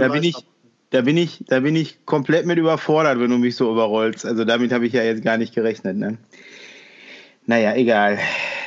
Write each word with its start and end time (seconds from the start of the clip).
da 0.00 0.08
bin 0.08 0.22
ich, 0.24 0.36
da 0.90 1.02
bin 1.02 1.16
ich, 1.16 1.44
da 1.48 1.60
bin 1.60 1.76
ich 1.76 2.04
komplett 2.04 2.46
mit 2.46 2.58
überfordert, 2.58 3.20
wenn 3.20 3.30
du 3.30 3.38
mich 3.38 3.56
so 3.56 3.70
überrollst. 3.70 4.26
Also 4.26 4.44
damit 4.44 4.72
habe 4.72 4.86
ich 4.86 4.92
ja 4.92 5.02
jetzt 5.02 5.22
gar 5.22 5.36
nicht 5.36 5.54
gerechnet. 5.54 5.96
Ne? 5.96 6.18
Naja, 7.46 7.74
egal. 7.74 8.18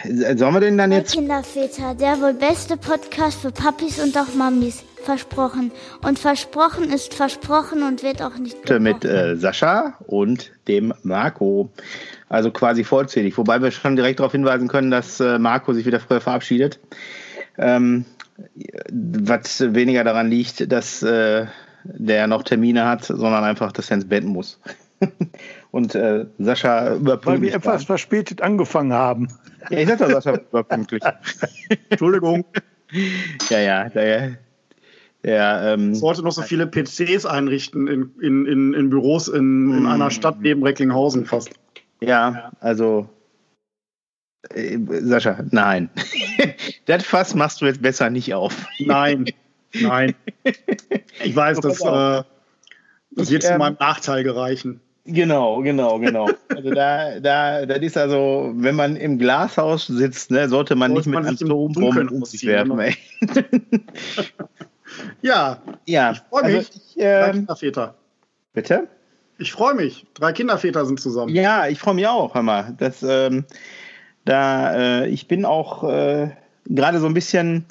Sollen 0.03 0.53
wir 0.53 0.59
denn 0.59 0.77
dann 0.77 0.91
jetzt. 0.91 1.13
Kinderväter, 1.13 1.95
der 1.95 2.19
wohl 2.19 2.33
beste 2.33 2.75
Podcast 2.75 3.39
für 3.39 3.51
Papis 3.51 3.99
und 3.99 4.17
auch 4.17 4.33
Mamis. 4.35 4.83
Versprochen. 5.03 5.71
Und 6.01 6.17
versprochen 6.17 6.89
ist 6.89 7.13
versprochen 7.13 7.83
und 7.83 8.03
wird 8.03 8.21
auch 8.21 8.37
nicht 8.37 8.61
gebrochen. 8.63 8.83
Mit 8.83 9.03
äh, 9.03 9.35
Sascha 9.35 9.95
und 10.07 10.51
dem 10.69 10.93
Marco. 11.03 11.69
Also 12.29 12.51
quasi 12.51 12.85
vollzählig. 12.85 13.37
Wobei 13.37 13.61
wir 13.61 13.71
schon 13.71 13.97
direkt 13.97 14.19
darauf 14.19 14.31
hinweisen 14.31 14.69
können, 14.69 14.91
dass 14.91 15.19
äh, 15.19 15.39
Marco 15.39 15.73
sich 15.73 15.85
wieder 15.85 15.99
früher 15.99 16.21
verabschiedet. 16.21 16.79
Ähm, 17.57 18.05
was 18.91 19.73
weniger 19.73 20.03
daran 20.03 20.29
liegt, 20.29 20.71
dass 20.71 21.03
äh, 21.03 21.45
der 21.83 22.27
noch 22.27 22.43
Termine 22.43 22.85
hat, 22.85 23.03
sondern 23.03 23.43
einfach, 23.43 23.71
dass 23.71 23.89
er 23.89 23.95
ins 23.95 24.07
Bett 24.07 24.23
muss. 24.23 24.59
Und 25.71 25.95
äh, 25.95 26.25
Sascha 26.39 26.95
überpünktlich. 26.95 27.25
Weil 27.25 27.41
wir 27.41 27.55
etwas 27.55 27.83
verspätet 27.83 28.41
angefangen 28.41 28.93
haben. 28.93 29.27
Ja, 29.69 29.79
ich 29.79 29.87
sagte 29.87 30.07
Sascha 30.07 30.39
überpünktlich. 30.51 31.03
Entschuldigung. 31.89 32.45
Ja, 33.49 33.59
ja, 33.59 33.89
der, 33.89 34.37
der 35.23 35.73
ähm, 35.73 35.95
sollte 35.95 36.21
noch 36.21 36.31
so 36.31 36.43
viele 36.43 36.67
PCs 36.67 37.25
einrichten 37.25 37.87
in, 37.87 38.11
in, 38.21 38.45
in, 38.45 38.73
in 38.73 38.89
Büros 38.89 39.27
in, 39.27 39.75
in 39.75 39.85
einer 39.87 40.11
Stadt 40.11 40.41
neben 40.41 40.63
Recklinghausen 40.63 41.25
fast. 41.25 41.49
Ja, 42.01 42.51
also 42.59 43.09
äh, 44.49 44.77
Sascha, 45.01 45.43
nein. 45.51 45.89
das 46.85 47.03
Fass 47.03 47.35
machst 47.35 47.61
du 47.61 47.65
jetzt 47.65 47.81
besser 47.81 48.09
nicht 48.09 48.33
auf. 48.33 48.65
Nein, 48.79 49.25
nein. 49.73 50.15
Ich 51.23 51.35
weiß, 51.35 51.59
dass 51.59 51.79
äh, 51.79 52.23
das 53.11 53.29
wird 53.31 53.43
zu 53.43 53.51
ähm, 53.51 53.59
meinem 53.59 53.77
Nachteil 53.79 54.23
gereichen. 54.23 54.81
Genau, 55.05 55.61
genau, 55.61 55.99
genau. 55.99 56.29
Also 56.49 56.71
da, 56.71 57.19
da, 57.19 57.65
das 57.65 57.79
ist 57.79 57.97
also, 57.97 58.51
wenn 58.55 58.75
man 58.75 58.95
im 58.95 59.19
Glashaus 59.19 59.87
sitzt, 59.87 60.31
ne, 60.31 60.49
sollte 60.49 60.75
man 60.75 60.93
sollte 60.93 61.09
nicht 61.09 61.19
mit 61.19 61.41
Atombomben 61.41 62.09
um 62.09 62.25
sich 62.25 62.45
werfen. 62.45 62.79
Ey. 62.79 62.95
ja, 65.21 65.61
ja, 65.85 66.11
ich 66.11 66.19
freue 66.29 66.43
mich. 66.43 66.55
Also 66.55 66.71
ich, 66.95 66.99
äh, 66.99 67.19
Drei 67.19 67.31
Kinderväter. 67.31 67.95
Bitte? 68.53 68.87
Ich 69.39 69.51
freue 69.51 69.73
mich. 69.73 70.05
Drei 70.13 70.31
Kinderväter 70.31 70.85
sind 70.85 70.99
zusammen. 70.99 71.33
Ja, 71.33 71.67
ich 71.67 71.79
freue 71.79 71.95
mich 71.95 72.07
auch, 72.07 72.33
mal. 72.35 72.75
Das, 72.77 73.03
ähm, 73.03 73.45
da, 74.25 75.03
äh, 75.03 75.07
ich 75.09 75.27
bin 75.27 75.45
auch 75.45 75.83
äh, 75.83 76.29
gerade 76.65 76.99
so 76.99 77.07
ein 77.07 77.13
bisschen 77.13 77.65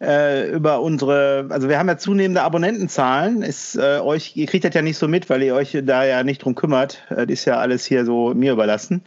äh, 0.00 0.50
über 0.50 0.80
unsere, 0.80 1.46
also 1.50 1.68
wir 1.68 1.78
haben 1.78 1.88
ja 1.88 1.98
zunehmende 1.98 2.42
Abonnentenzahlen. 2.42 3.42
Ist, 3.42 3.76
äh, 3.76 3.98
euch, 4.00 4.36
ihr 4.36 4.46
kriegt 4.46 4.64
das 4.64 4.74
ja 4.74 4.82
nicht 4.82 4.98
so 4.98 5.08
mit, 5.08 5.28
weil 5.30 5.42
ihr 5.42 5.54
euch 5.54 5.76
da 5.82 6.04
ja 6.04 6.22
nicht 6.22 6.44
drum 6.44 6.54
kümmert. 6.54 7.02
Das 7.08 7.26
ist 7.26 7.44
ja 7.44 7.58
alles 7.58 7.84
hier 7.84 8.04
so 8.04 8.34
mir 8.34 8.52
überlassen. 8.52 9.02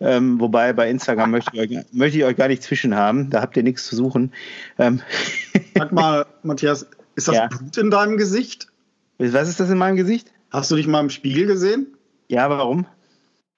Ähm, 0.00 0.38
wobei 0.38 0.72
bei 0.72 0.88
Instagram 0.88 1.32
möchte 1.32 1.50
ich, 1.54 1.60
euch, 1.60 1.84
möchte 1.92 2.18
ich 2.18 2.24
euch 2.24 2.36
gar 2.36 2.48
nicht 2.48 2.62
zwischen 2.62 2.94
haben. 2.94 3.30
Da 3.30 3.40
habt 3.40 3.56
ihr 3.56 3.64
nichts 3.64 3.86
zu 3.86 3.96
suchen. 3.96 4.32
Ähm. 4.78 5.00
Sag 5.76 5.92
mal, 5.92 6.26
Matthias, 6.42 6.86
ist 7.16 7.26
das 7.26 7.34
ja. 7.34 7.46
Blut 7.48 7.76
in 7.76 7.90
deinem 7.90 8.16
Gesicht? 8.16 8.68
Was 9.18 9.48
ist 9.48 9.58
das 9.58 9.70
in 9.70 9.78
meinem 9.78 9.96
Gesicht? 9.96 10.30
Hast 10.50 10.70
du 10.70 10.76
dich 10.76 10.86
mal 10.86 11.00
im 11.00 11.10
Spiegel 11.10 11.46
gesehen? 11.46 11.96
Ja, 12.28 12.48
warum? 12.48 12.86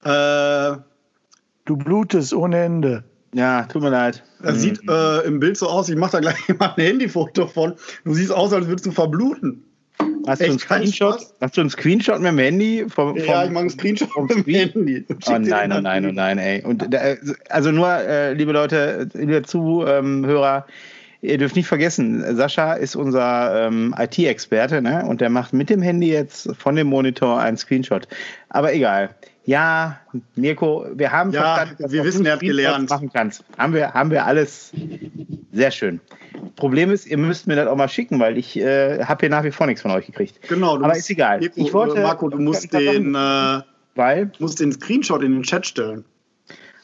Äh, 0.03 0.81
du 1.71 1.77
blutest 1.77 2.35
ohne 2.35 2.65
Ende. 2.65 3.05
Ja, 3.33 3.63
tut 3.63 3.83
mir 3.83 3.91
leid. 3.91 4.25
Das 4.43 4.57
mhm. 4.57 4.59
sieht 4.59 4.81
äh, 4.89 5.21
im 5.21 5.39
Bild 5.39 5.57
so 5.57 5.69
aus, 5.69 5.89
ich 5.89 5.97
mache 5.97 6.13
da 6.13 6.21
gleich 6.21 6.49
mal 6.59 6.75
ein 6.77 6.85
Handyfoto 6.85 7.47
von. 7.47 7.75
Du 8.05 8.13
siehst 8.13 8.33
aus, 8.33 8.53
als 8.53 8.67
würdest 8.67 8.87
du 8.87 8.91
verbluten. 8.91 9.65
Hast 10.27 10.43
du, 10.43 10.47
einen 10.47 10.59
Screenshot, 10.59 11.21
hast 11.41 11.57
du 11.57 11.61
einen 11.61 11.71
Screenshot 11.71 12.19
mit 12.21 12.33
dem 12.33 12.39
Handy? 12.39 12.87
Vom, 12.89 13.17
vom 13.17 13.25
ja, 13.25 13.45
ich 13.45 13.51
mache 13.51 13.61
einen 13.61 13.71
Screenshot 13.71 14.11
vom 14.11 14.27
dem 14.27 14.45
Handy. 14.45 15.05
Oh 15.09 15.39
nein, 15.39 15.73
oh 15.73 15.81
nein, 15.81 16.07
oh 16.07 16.13
nein, 16.13 16.39
ey. 16.39 16.63
Und 16.63 16.89
also 17.49 17.71
nur, 17.71 17.89
äh, 17.89 18.33
liebe 18.33 18.53
Leute, 18.53 19.09
liebe 19.15 19.43
Zuhörer, 19.43 20.67
ihr 21.23 21.39
dürft 21.39 21.57
nicht 21.57 21.69
vergessen, 21.69 22.37
Sascha 22.37 22.73
ist 22.75 22.97
unser 22.97 23.67
ähm, 23.67 23.95
IT-Experte, 23.99 24.83
ne? 24.83 25.05
Und 25.07 25.21
der 25.21 25.31
macht 25.31 25.53
mit 25.53 25.71
dem 25.71 25.83
Handy 25.83 26.11
jetzt 26.11 26.55
von 26.57 26.75
dem 26.77 26.89
Monitor 26.89 27.41
einen 27.41 27.57
Screenshot. 27.57 28.09
Aber 28.49 28.75
egal. 28.75 29.15
Ja, 29.45 29.99
Mirko, 30.37 30.87
wir 30.95 31.13
haben 31.13 31.33
ja, 31.33 31.43
verstanden, 31.43 31.83
dass 31.83 31.93
wir 31.93 32.05
wissen, 32.05 32.27
er 32.27 32.35
hat 32.35 32.41
gelernt. 32.41 32.91
machen 32.91 33.11
kannst. 33.13 33.43
Haben 33.57 33.73
wir, 33.73 33.95
haben 33.95 34.11
wir 34.11 34.27
alles 34.27 34.73
sehr 35.53 35.71
schön. 35.71 36.01
Problem 36.57 36.91
ist, 36.91 37.07
ihr 37.07 37.17
müsst 37.17 37.47
mir 37.47 37.57
das 37.57 37.67
auch 37.67 37.77
mal 37.77 37.89
schicken, 37.89 38.21
weil 38.21 38.37
ich 38.37 38.57
äh, 38.59 39.05
habe 39.05 39.21
hier 39.21 39.31
nach 39.31 39.45
wie 39.45 39.51
vor 39.51 39.67
nichts 39.67 39.83
von 39.83 39.91
euch 39.91 40.07
gekriegt. 40.07 40.41
Genau, 40.49 40.77
aber 40.77 40.95
ist 40.95 41.11
egal. 41.11 41.41
Mirko, 41.41 41.61
ich 41.61 41.73
wollte, 41.73 42.01
Marco, 42.03 42.29
du 42.29 42.39
musst 42.39 42.73
den, 42.73 43.15
äh, 43.15 43.61
weil? 43.95 44.31
musst 44.39 44.61
den 44.61 44.73
Screenshot 44.73 45.23
in 45.23 45.33
den 45.33 45.43
Chat 45.43 45.67
stellen. 45.67 46.05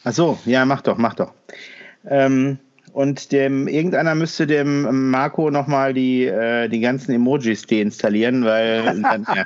Ach 0.05 0.12
so, 0.12 0.38
ja, 0.44 0.65
mach 0.65 0.83
doch, 0.83 0.97
mach 0.97 1.15
doch. 1.15 1.33
Ähm, 2.09 2.59
und 2.96 3.30
dem 3.30 3.68
irgendeiner 3.68 4.14
müsste 4.14 4.46
dem 4.46 5.10
Marco 5.10 5.50
nochmal 5.50 5.92
die, 5.92 6.24
äh, 6.24 6.66
die 6.66 6.80
ganzen 6.80 7.12
Emojis 7.12 7.66
deinstallieren, 7.66 8.42
weil. 8.42 8.84
Dann, 9.02 9.26
ja. 9.34 9.44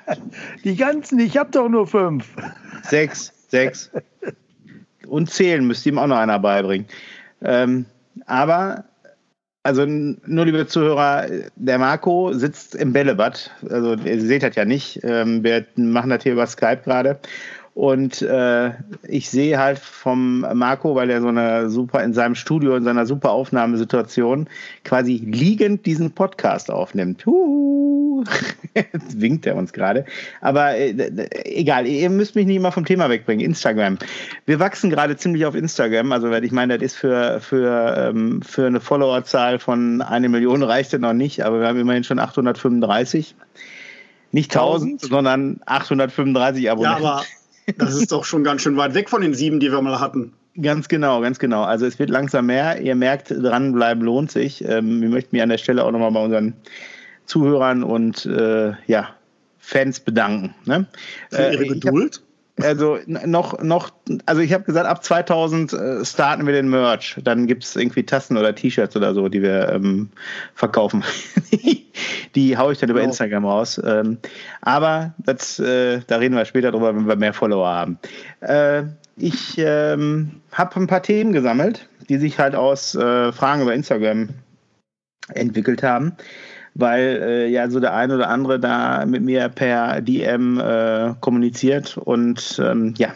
Die 0.63 0.77
ganzen, 0.77 1.19
ich 1.19 1.37
habe 1.37 1.51
doch 1.51 1.69
nur 1.69 1.89
fünf. 1.89 2.29
Sechs, 2.85 3.33
sechs. 3.49 3.91
Und 5.09 5.33
zählen 5.33 5.67
müsste 5.67 5.89
ihm 5.89 5.99
auch 5.99 6.07
noch 6.07 6.19
einer 6.19 6.39
beibringen. 6.39 6.87
Ähm, 7.43 7.87
aber, 8.27 8.85
also 9.65 9.85
nur 9.85 10.45
liebe 10.45 10.69
Zuhörer, 10.69 11.27
der 11.57 11.79
Marco 11.81 12.33
sitzt 12.33 12.77
im 12.77 12.93
Bällebad. 12.93 13.51
Also 13.69 13.95
ihr 13.95 14.21
seht 14.21 14.45
das 14.45 14.55
ja 14.55 14.65
nicht. 14.65 15.01
Ähm, 15.03 15.43
wir 15.43 15.67
machen 15.75 16.11
das 16.11 16.23
hier 16.23 16.35
über 16.35 16.47
Skype 16.47 16.83
gerade. 16.85 17.19
Und 17.75 18.21
äh, 18.21 18.73
ich 19.07 19.31
sehe 19.31 19.59
halt 19.59 19.79
vom 19.79 20.41
Marco, 20.55 20.97
weil 20.97 21.09
er 21.09 21.21
so 21.21 21.29
eine 21.29 21.71
super 21.71 22.03
in 22.03 22.13
seinem 22.13 22.35
Studio, 22.35 22.75
in 22.75 22.85
seiner 22.85 23.07
super 23.07 23.31
Aufnahmesituation 23.31 24.49
quasi 24.85 25.23
liegend 25.25 25.87
diesen 25.87 26.11
Podcast 26.11 26.71
aufnimmt. 26.71 27.25
Huhu. 27.25 28.25
Jetzt 28.75 29.21
winkt 29.21 29.47
er 29.47 29.57
uns 29.57 29.73
gerade. 29.73 30.05
Aber 30.41 30.77
äh, 30.77 31.29
egal, 31.45 31.87
ihr 31.87 32.11
müsst 32.11 32.35
mich 32.35 32.47
nicht 32.47 32.57
immer 32.57 32.73
vom 32.73 32.85
Thema 32.85 33.09
wegbringen. 33.09 33.45
Instagram. 33.47 33.99
Wir 34.47 34.59
wachsen 34.59 34.91
gerade 34.91 35.17
ziemlich 35.17 35.47
auf 35.47 35.55
Instagram. 35.55 36.13
Also 36.13 36.31
ich 36.33 36.53
meine, 36.53 36.77
das 36.77 36.93
ist 36.93 36.97
für, 36.97 37.41
für, 37.41 38.11
ähm, 38.11 38.43
für 38.43 38.67
eine 38.67 38.81
Followerzahl 38.81 39.61
von 39.61 40.03
eine 40.03 40.29
Million 40.29 40.63
reicht 40.63 40.93
es 40.93 41.01
noch 41.01 41.13
nicht, 41.13 41.45
aber 41.45 41.61
wir 41.61 41.69
haben 41.69 41.79
immerhin 41.79 42.05
schon 42.05 42.19
835. 42.19 43.37
Nicht 44.33 44.55
1000, 44.55 44.93
1000? 44.93 45.11
sondern 45.11 45.61
835 45.67 46.71
Abonnenten. 46.71 47.03
Ja, 47.03 47.11
aber 47.11 47.25
das 47.79 47.95
ist 47.95 48.13
doch 48.13 48.25
schon 48.25 48.45
ganz 48.45 48.63
schön 48.63 48.77
weit 48.77 48.95
weg 48.95 49.09
von 49.09 49.23
den 49.23 49.35
sieben, 49.35 49.61
die 49.61 49.71
wir 49.71 49.81
mal 49.83 50.01
hatten. 50.01 50.33
Ganz 50.61 50.89
genau, 50.89 51.21
ganz 51.21 51.39
genau. 51.39 51.63
Also 51.63 51.87
es 51.87 51.99
wird 51.99 52.11
langsam 52.11 52.47
mehr. 52.47 52.81
Ihr 52.81 52.95
merkt, 52.95 53.31
dranbleiben 53.31 54.03
lohnt 54.03 54.31
sich. 54.31 54.65
Ähm, 54.65 55.01
wir 55.01 55.09
möchten 55.09 55.35
mich 55.35 55.43
an 55.43 55.49
der 55.49 55.59
Stelle 55.59 55.85
auch 55.85 55.93
nochmal 55.93 56.11
bei 56.11 56.23
unseren 56.23 56.55
Zuhörern 57.27 57.85
und 57.85 58.27
äh, 58.27 58.73
ja, 58.87 59.15
Fans 59.59 60.01
bedanken. 60.01 60.55
Ne? 60.65 60.87
Für 61.31 61.53
ihre 61.53 61.65
äh, 61.65 61.69
Geduld? 61.69 62.23
Also 62.59 62.99
noch, 63.07 63.63
noch, 63.63 63.91
also 64.27 64.41
ich 64.41 64.53
habe 64.53 64.65
gesagt, 64.65 64.87
ab 64.87 65.03
2000 65.03 65.73
äh, 65.73 66.05
starten 66.05 66.47
wir 66.47 66.53
den 66.53 66.69
Merch. 66.69 67.17
Dann 67.23 67.47
gibt 67.47 67.65
es 67.65 67.77
irgendwie 67.77 68.05
Tassen 68.05 68.37
oder 68.37 68.55
T-Shirts 68.55 68.97
oder 68.97 69.15
so, 69.15 69.29
die 69.29 69.43
wir 69.43 69.69
ähm, 69.71 70.11
verkaufen. 70.55 71.05
die 72.35 72.57
haue 72.57 72.73
ich 72.73 72.79
dann 72.79 72.91
über 72.91 73.01
genau. 73.01 73.11
Instagram 73.11 73.45
raus. 73.45 73.81
Ähm, 73.85 74.19
aber 74.61 75.15
das, 75.19 75.59
äh, 75.59 76.01
da 76.07 76.17
reden 76.17 76.37
wir 76.37 76.45
später 76.45 76.71
drüber, 76.71 76.95
wenn 76.95 77.07
wir 77.07 77.17
mehr 77.17 77.33
Follower 77.33 77.69
haben. 77.69 77.99
Äh, 78.41 78.85
ich 79.17 79.57
ähm, 79.59 80.41
habe 80.53 80.77
ein 80.77 80.87
paar 80.87 81.03
Themen 81.03 81.33
gesammelt, 81.33 81.89
die 82.09 82.19
sich 82.19 82.39
halt 82.39 82.55
aus 82.55 82.95
äh, 82.95 83.33
Fragen 83.33 83.63
über 83.63 83.75
Instagram 83.75 84.31
entwickelt 85.35 85.83
haben 85.83 86.17
weil 86.75 87.23
äh, 87.23 87.47
ja 87.49 87.69
so 87.69 87.81
der 87.81 87.95
ein 87.95 88.11
oder 88.11 88.29
andere 88.29 88.61
da 88.61 89.05
mit 89.07 89.23
mir 89.23 89.49
per 89.49 90.01
DM 90.01 90.59
äh, 90.61 91.15
kommuniziert 91.21 91.97
und 91.97 92.61
ähm, 92.63 92.95
ja, 92.97 93.15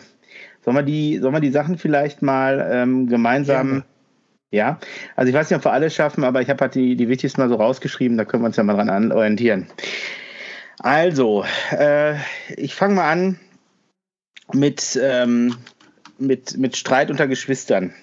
sollen 0.64 0.76
wir 0.76 0.82
die, 0.82 1.19
sollen 1.19 1.34
wir 1.34 1.40
die 1.40 1.50
Sachen 1.50 1.78
vielleicht 1.78 2.23
mal 2.23 2.67
ähm, 2.70 3.06
gemeinsam 3.06 3.84
ja. 4.50 4.69
ja. 4.69 4.81
also 5.17 5.28
ich 5.28 5.34
weiß 5.34 5.50
nicht, 5.50 5.58
ob 5.58 5.64
wir 5.64 5.73
alles 5.73 5.94
schaffen, 5.94 6.25
aber 6.25 6.40
ich 6.40 6.49
habe 6.49 6.61
halt 6.61 6.75
die, 6.75 6.96
die 6.96 7.08
wichtigsten 7.08 7.40
mal 7.40 7.49
so 7.49 7.56
rausgeschrieben, 7.56 8.17
da 8.17 8.25
können 8.25 8.43
wir 8.43 8.49
uns 8.49 8.56
ja 8.56 8.62
mal 8.62 8.75
dran 8.75 9.12
orientieren. 9.12 9.67
Also, 10.81 11.44
äh, 11.70 12.17
ich 12.56 12.75
fange 12.75 12.94
mal 12.94 13.11
an 13.11 13.40
mit, 14.52 14.99
ähm, 15.02 15.56
mit, 16.19 16.58
mit 16.58 16.76
Streit 16.76 17.11
unter 17.11 17.26
Geschwistern. 17.26 17.94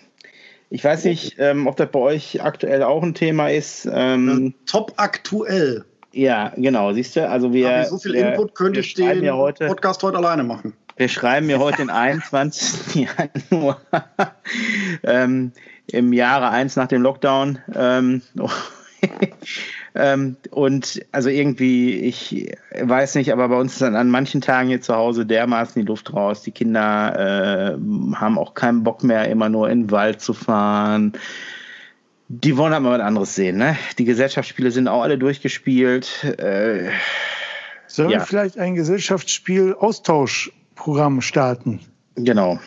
Ich 0.73 0.85
weiß 0.85 1.03
nicht, 1.03 1.35
ähm, 1.37 1.67
ob 1.67 1.75
das 1.75 1.91
bei 1.91 1.99
euch 1.99 2.41
aktuell 2.41 2.81
auch 2.83 3.03
ein 3.03 3.13
Thema 3.13 3.49
ist. 3.49 3.87
Ähm, 3.91 4.53
Top 4.65 4.93
aktuell. 4.95 5.83
Ja, 6.13 6.53
genau, 6.55 6.93
siehst 6.93 7.17
du, 7.17 7.27
also 7.27 7.51
wir. 7.51 7.69
Aber 7.69 7.85
so 7.85 7.97
viel 7.97 8.13
wir, 8.13 8.29
Input 8.29 8.55
könnte 8.55 8.79
ich 8.79 8.93
den 8.93 9.21
ja 9.21 9.35
heute, 9.35 9.67
Podcast 9.67 10.01
heute 10.01 10.17
alleine 10.17 10.43
machen. 10.43 10.73
Wir 10.95 11.09
schreiben 11.09 11.47
mir 11.47 11.59
heute 11.59 11.79
den 11.79 11.89
21. 11.89 13.05
Januar 13.51 13.81
ähm, 15.03 15.51
im 15.87 16.13
Jahre 16.13 16.49
1 16.51 16.77
nach 16.77 16.87
dem 16.87 17.01
Lockdown. 17.01 17.59
Ähm, 19.93 20.37
und 20.51 21.01
also 21.11 21.29
irgendwie, 21.29 21.99
ich 21.99 22.55
weiß 22.79 23.15
nicht, 23.15 23.33
aber 23.33 23.49
bei 23.49 23.57
uns 23.57 23.73
ist 23.73 23.81
dann 23.81 23.95
an 23.95 24.09
manchen 24.09 24.41
Tagen 24.41 24.69
hier 24.69 24.81
zu 24.81 24.95
Hause 24.95 25.25
dermaßen 25.25 25.81
die 25.81 25.87
Luft 25.87 26.13
raus. 26.13 26.43
Die 26.43 26.51
Kinder 26.51 27.75
äh, 27.75 28.15
haben 28.15 28.37
auch 28.37 28.53
keinen 28.53 28.83
Bock 28.83 29.03
mehr, 29.03 29.29
immer 29.29 29.49
nur 29.49 29.69
in 29.69 29.83
den 29.83 29.91
Wald 29.91 30.21
zu 30.21 30.33
fahren. 30.33 31.13
Die 32.29 32.55
wollen 32.55 32.73
halt 32.73 32.83
mal 32.83 32.97
was 32.97 33.05
anderes 33.05 33.35
sehen. 33.35 33.57
Ne? 33.57 33.75
Die 33.97 34.05
Gesellschaftsspiele 34.05 34.71
sind 34.71 34.87
auch 34.87 35.01
alle 35.01 35.17
durchgespielt. 35.17 36.23
Äh, 36.23 36.91
Sollen 37.91 38.09
ja. 38.09 38.19
wir 38.19 38.25
vielleicht 38.25 38.57
ein 38.57 38.75
Gesellschaftsspiel-Austauschprogramm 38.75 41.19
starten? 41.19 41.81
Genau. 42.15 42.57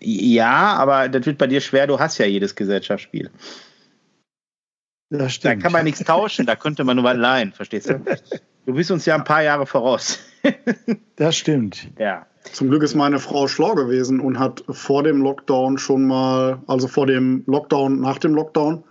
Ja, 0.00 0.76
aber 0.76 1.10
das 1.10 1.26
wird 1.26 1.36
bei 1.36 1.46
dir 1.46 1.60
schwer. 1.60 1.86
Du 1.86 1.98
hast 1.98 2.16
ja 2.16 2.24
jedes 2.24 2.56
Gesellschaftsspiel. 2.56 3.28
Das 5.10 5.34
stimmt. 5.34 5.56
Da 5.56 5.62
kann 5.62 5.72
man 5.72 5.84
nichts 5.84 6.02
tauschen, 6.04 6.46
da 6.46 6.56
könnte 6.56 6.84
man 6.84 6.96
nur 6.96 7.04
was 7.04 7.16
leihen, 7.16 7.52
verstehst 7.52 7.90
du? 7.90 8.00
Du 8.66 8.74
bist 8.74 8.90
uns 8.90 9.04
ja 9.06 9.16
ein 9.16 9.24
paar 9.24 9.42
Jahre 9.42 9.66
voraus. 9.66 10.18
Das 11.16 11.36
stimmt. 11.36 11.88
Ja. 11.98 12.24
Zum 12.50 12.70
Glück 12.70 12.82
ist 12.82 12.94
meine 12.94 13.18
Frau 13.18 13.46
schlau 13.46 13.74
gewesen 13.74 14.20
und 14.20 14.38
hat 14.38 14.64
vor 14.70 15.02
dem 15.02 15.20
Lockdown 15.20 15.76
schon 15.76 16.06
mal, 16.06 16.62
also 16.66 16.88
vor 16.88 17.06
dem 17.06 17.44
Lockdown, 17.46 18.00
nach 18.00 18.16
dem 18.16 18.32
Lockdown, 18.32 18.82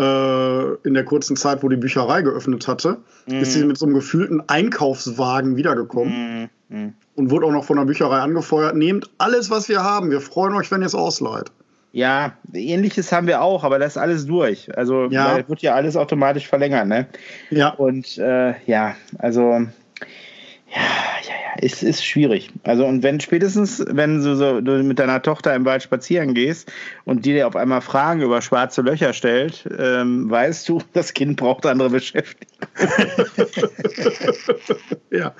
äh, 0.00 0.74
in 0.82 0.94
der 0.94 1.04
kurzen 1.04 1.36
Zeit, 1.36 1.62
wo 1.62 1.68
die 1.68 1.76
Bücherei 1.76 2.22
geöffnet 2.22 2.66
hatte, 2.66 2.98
mhm. 3.26 3.40
ist 3.40 3.52
sie 3.52 3.64
mit 3.64 3.78
so 3.78 3.86
einem 3.86 3.94
gefühlten 3.94 4.42
Einkaufswagen 4.48 5.56
wiedergekommen 5.56 6.50
mhm. 6.68 6.94
und 7.14 7.30
wurde 7.30 7.46
auch 7.46 7.52
noch 7.52 7.64
von 7.64 7.76
der 7.76 7.84
Bücherei 7.84 8.18
angefeuert. 8.18 8.74
Nehmt 8.74 9.10
alles, 9.18 9.50
was 9.50 9.68
wir 9.68 9.84
haben. 9.84 10.10
Wir 10.10 10.20
freuen 10.20 10.54
euch, 10.54 10.70
wenn 10.70 10.82
ihr 10.82 10.86
es 10.86 10.94
ausleiht. 10.94 11.52
Ja, 11.92 12.34
ähnliches 12.52 13.10
haben 13.10 13.26
wir 13.26 13.42
auch, 13.42 13.64
aber 13.64 13.78
das 13.78 13.96
ist 13.96 14.02
alles 14.02 14.26
durch. 14.26 14.76
Also 14.76 15.08
ja. 15.10 15.48
wird 15.48 15.62
ja 15.62 15.74
alles 15.74 15.96
automatisch 15.96 16.46
verlängert, 16.46 16.86
ne? 16.86 17.06
Ja. 17.50 17.70
Und 17.70 18.16
äh, 18.18 18.54
ja, 18.66 18.94
also 19.18 19.40
ja, 19.50 19.66
ja, 21.26 21.34
ja, 21.34 21.39
es 21.62 21.82
ist 21.82 22.04
schwierig. 22.04 22.50
Also 22.62 22.86
und 22.86 23.02
wenn 23.02 23.20
spätestens, 23.20 23.84
wenn 23.86 24.22
du 24.22 24.34
so 24.34 24.60
du 24.60 24.82
mit 24.82 24.98
deiner 24.98 25.22
Tochter 25.22 25.54
im 25.54 25.64
Wald 25.64 25.82
spazieren 25.82 26.34
gehst 26.34 26.72
und 27.04 27.26
die 27.26 27.32
dir 27.32 27.46
auf 27.46 27.56
einmal 27.56 27.82
Fragen 27.82 28.22
über 28.22 28.40
schwarze 28.40 28.82
Löcher 28.82 29.12
stellt, 29.12 29.68
ähm, 29.78 30.30
weißt 30.30 30.68
du, 30.68 30.82
das 30.92 31.12
Kind 31.12 31.36
braucht 31.36 31.66
andere 31.66 31.90
Beschäftigung. 31.90 32.48
ja. 35.10 35.34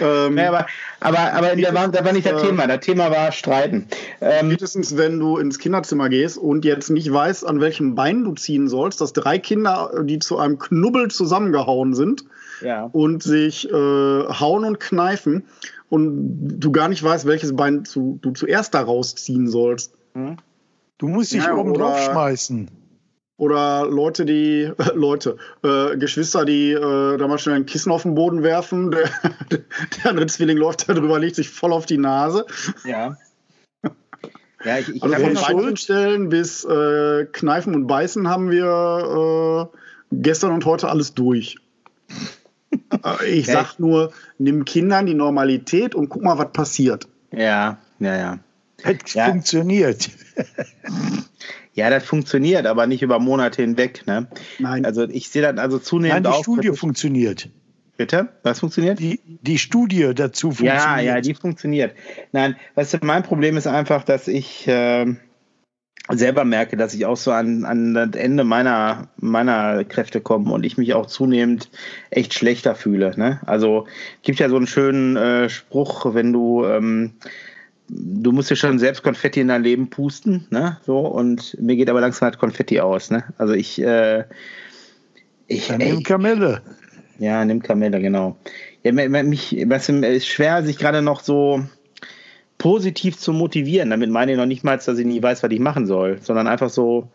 Ähm, 0.00 0.38
ja. 0.38 0.48
aber 0.48 0.66
aber, 1.00 1.34
aber 1.34 1.54
da, 1.54 1.74
war, 1.74 1.88
da 1.88 2.02
war 2.02 2.12
nicht 2.14 2.26
das 2.26 2.42
äh, 2.42 2.46
Thema. 2.46 2.66
Das 2.66 2.80
Thema 2.80 3.10
war 3.10 3.30
Streiten. 3.30 3.88
Ähm, 4.22 4.50
spätestens, 4.50 4.96
wenn 4.96 5.20
du 5.20 5.36
ins 5.36 5.58
Kinderzimmer 5.58 6.08
gehst 6.08 6.38
und 6.38 6.64
jetzt 6.64 6.88
nicht 6.88 7.12
weißt, 7.12 7.46
an 7.46 7.60
welchem 7.60 7.94
Bein 7.94 8.24
du 8.24 8.32
ziehen 8.32 8.68
sollst, 8.68 9.02
dass 9.02 9.12
drei 9.12 9.38
Kinder, 9.38 9.90
die 10.02 10.18
zu 10.18 10.38
einem 10.38 10.58
Knubbel 10.58 11.10
zusammengehauen 11.10 11.92
sind, 11.92 12.24
ja. 12.60 12.84
und 12.84 13.22
sich 13.22 13.68
äh, 13.68 13.72
hauen 13.72 14.64
und 14.64 14.80
kneifen 14.80 15.44
und 15.88 16.58
du 16.58 16.72
gar 16.72 16.88
nicht 16.88 17.02
weißt, 17.02 17.26
welches 17.26 17.54
Bein 17.54 17.84
zu, 17.84 18.18
du 18.22 18.32
zuerst 18.32 18.74
da 18.74 18.80
rausziehen 18.80 19.48
sollst. 19.48 19.94
Hm? 20.14 20.36
Du 20.98 21.08
musst 21.08 21.32
dich 21.32 21.44
ja, 21.44 21.54
oben 21.54 21.74
drauf 21.74 22.00
schmeißen. 22.00 22.70
Oder 23.36 23.86
Leute, 23.90 24.24
die, 24.24 24.62
äh, 24.62 24.72
Leute, 24.94 25.36
äh, 25.62 25.96
Geschwister, 25.96 26.44
die 26.44 26.72
äh, 26.72 27.16
da 27.16 27.28
mal 27.28 27.38
schnell 27.38 27.56
ein 27.56 27.66
Kissen 27.66 27.90
auf 27.90 28.02
den 28.02 28.14
Boden 28.14 28.42
werfen, 28.42 28.90
der, 28.90 29.10
der 29.50 30.10
andere 30.10 30.26
Zwilling 30.26 30.56
läuft 30.56 30.88
da 30.88 30.94
drüber, 30.94 31.18
legt 31.18 31.36
sich 31.36 31.50
voll 31.50 31.72
auf 31.72 31.86
die 31.86 31.98
Nase. 31.98 32.46
Ja. 32.84 33.16
Ja, 34.64 34.78
ich, 34.78 34.88
ich 34.88 35.02
also 35.02 35.14
von 35.16 35.34
Beinstellen 35.34 36.30
bis 36.30 36.64
äh, 36.64 37.26
Kneifen 37.26 37.74
und 37.74 37.86
Beißen 37.86 38.26
haben 38.30 38.50
wir 38.50 39.70
äh, 39.70 39.76
gestern 40.10 40.52
und 40.52 40.64
heute 40.64 40.88
alles 40.88 41.12
durch. 41.12 41.58
Äh, 42.90 43.26
ich 43.26 43.46
sag 43.46 43.78
nur, 43.78 44.12
nimm 44.38 44.64
Kindern 44.64 45.06
die 45.06 45.14
Normalität 45.14 45.94
und 45.94 46.08
guck 46.08 46.22
mal, 46.22 46.38
was 46.38 46.52
passiert. 46.52 47.08
Ja, 47.32 47.78
ja, 47.98 48.16
ja. 48.16 48.38
Das 48.82 49.14
ja. 49.14 49.26
funktioniert. 49.26 50.10
Ja, 51.76 51.90
das 51.90 52.04
funktioniert, 52.04 52.66
aber 52.66 52.86
nicht 52.86 53.02
über 53.02 53.18
Monate 53.18 53.62
hinweg. 53.62 54.06
Ne? 54.06 54.28
Nein. 54.60 54.86
Also 54.86 55.08
ich 55.08 55.28
sehe 55.28 55.42
das 55.42 55.58
also 55.58 55.80
zunehmend 55.80 56.22
Nein, 56.22 56.32
die 56.32 56.38
auch, 56.38 56.42
Studie 56.42 56.68
funktioniert. 56.68 57.50
Bitte? 57.96 58.28
Was 58.42 58.60
funktioniert? 58.60 58.98
Die, 58.98 59.20
die 59.24 59.58
Studie 59.58 60.12
dazu 60.14 60.52
funktioniert. 60.52 60.84
Ja, 60.84 61.00
ja, 61.00 61.20
die 61.20 61.34
funktioniert. 61.34 61.94
Nein, 62.32 62.56
weißt 62.76 62.94
du, 62.94 62.98
mein 63.02 63.24
Problem 63.24 63.56
ist 63.56 63.66
einfach, 63.66 64.04
dass 64.04 64.28
ich 64.28 64.66
äh, 64.66 65.14
selber 66.10 66.44
merke, 66.44 66.76
dass 66.76 66.94
ich 66.94 67.06
auch 67.06 67.16
so 67.16 67.32
an, 67.32 67.64
an 67.64 67.94
das 67.94 68.10
Ende 68.12 68.44
meiner, 68.44 69.08
meiner 69.16 69.84
Kräfte 69.84 70.20
komme 70.20 70.52
und 70.52 70.64
ich 70.64 70.76
mich 70.76 70.92
auch 70.94 71.06
zunehmend 71.06 71.70
echt 72.10 72.34
schlechter 72.34 72.74
fühle. 72.74 73.12
Ne? 73.16 73.40
Also 73.46 73.86
gibt 74.22 74.38
ja 74.38 74.48
so 74.48 74.56
einen 74.56 74.66
schönen 74.66 75.16
äh, 75.16 75.48
Spruch, 75.48 76.14
wenn 76.14 76.32
du 76.32 76.66
ähm, 76.66 77.14
du 77.88 78.32
musst 78.32 78.50
ja 78.50 78.56
schon 78.56 78.78
selbst 78.78 79.02
Konfetti 79.02 79.40
in 79.40 79.48
dein 79.48 79.62
Leben 79.62 79.90
pusten, 79.90 80.46
ne? 80.50 80.78
So, 80.84 81.00
und 81.00 81.56
mir 81.60 81.76
geht 81.76 81.90
aber 81.90 82.00
langsam 82.00 82.26
halt 82.26 82.38
Konfetti 82.38 82.80
aus, 82.80 83.10
ne? 83.10 83.24
Also 83.38 83.54
ich, 83.54 83.80
äh, 83.80 84.24
ich. 85.46 85.68
Dann 85.68 85.78
nimm 85.78 86.02
Kamelle. 86.02 86.62
Ja, 87.18 87.44
nimm 87.44 87.62
Kamelle, 87.62 88.00
genau. 88.00 88.36
Ja, 88.82 88.92
mich, 88.92 89.64
was 89.66 89.88
ist 89.88 90.26
schwer, 90.26 90.62
sich 90.62 90.78
gerade 90.78 91.02
noch 91.02 91.20
so 91.20 91.62
positiv 92.58 93.18
zu 93.18 93.32
motivieren. 93.32 93.90
Damit 93.90 94.10
meine 94.10 94.32
ich 94.32 94.38
noch 94.38 94.46
nicht 94.46 94.64
mal, 94.64 94.76
dass 94.76 94.98
ich 94.98 95.06
nie 95.06 95.22
weiß, 95.22 95.42
was 95.42 95.50
ich 95.50 95.60
machen 95.60 95.86
soll, 95.86 96.18
sondern 96.20 96.46
einfach 96.46 96.70
so 96.70 97.08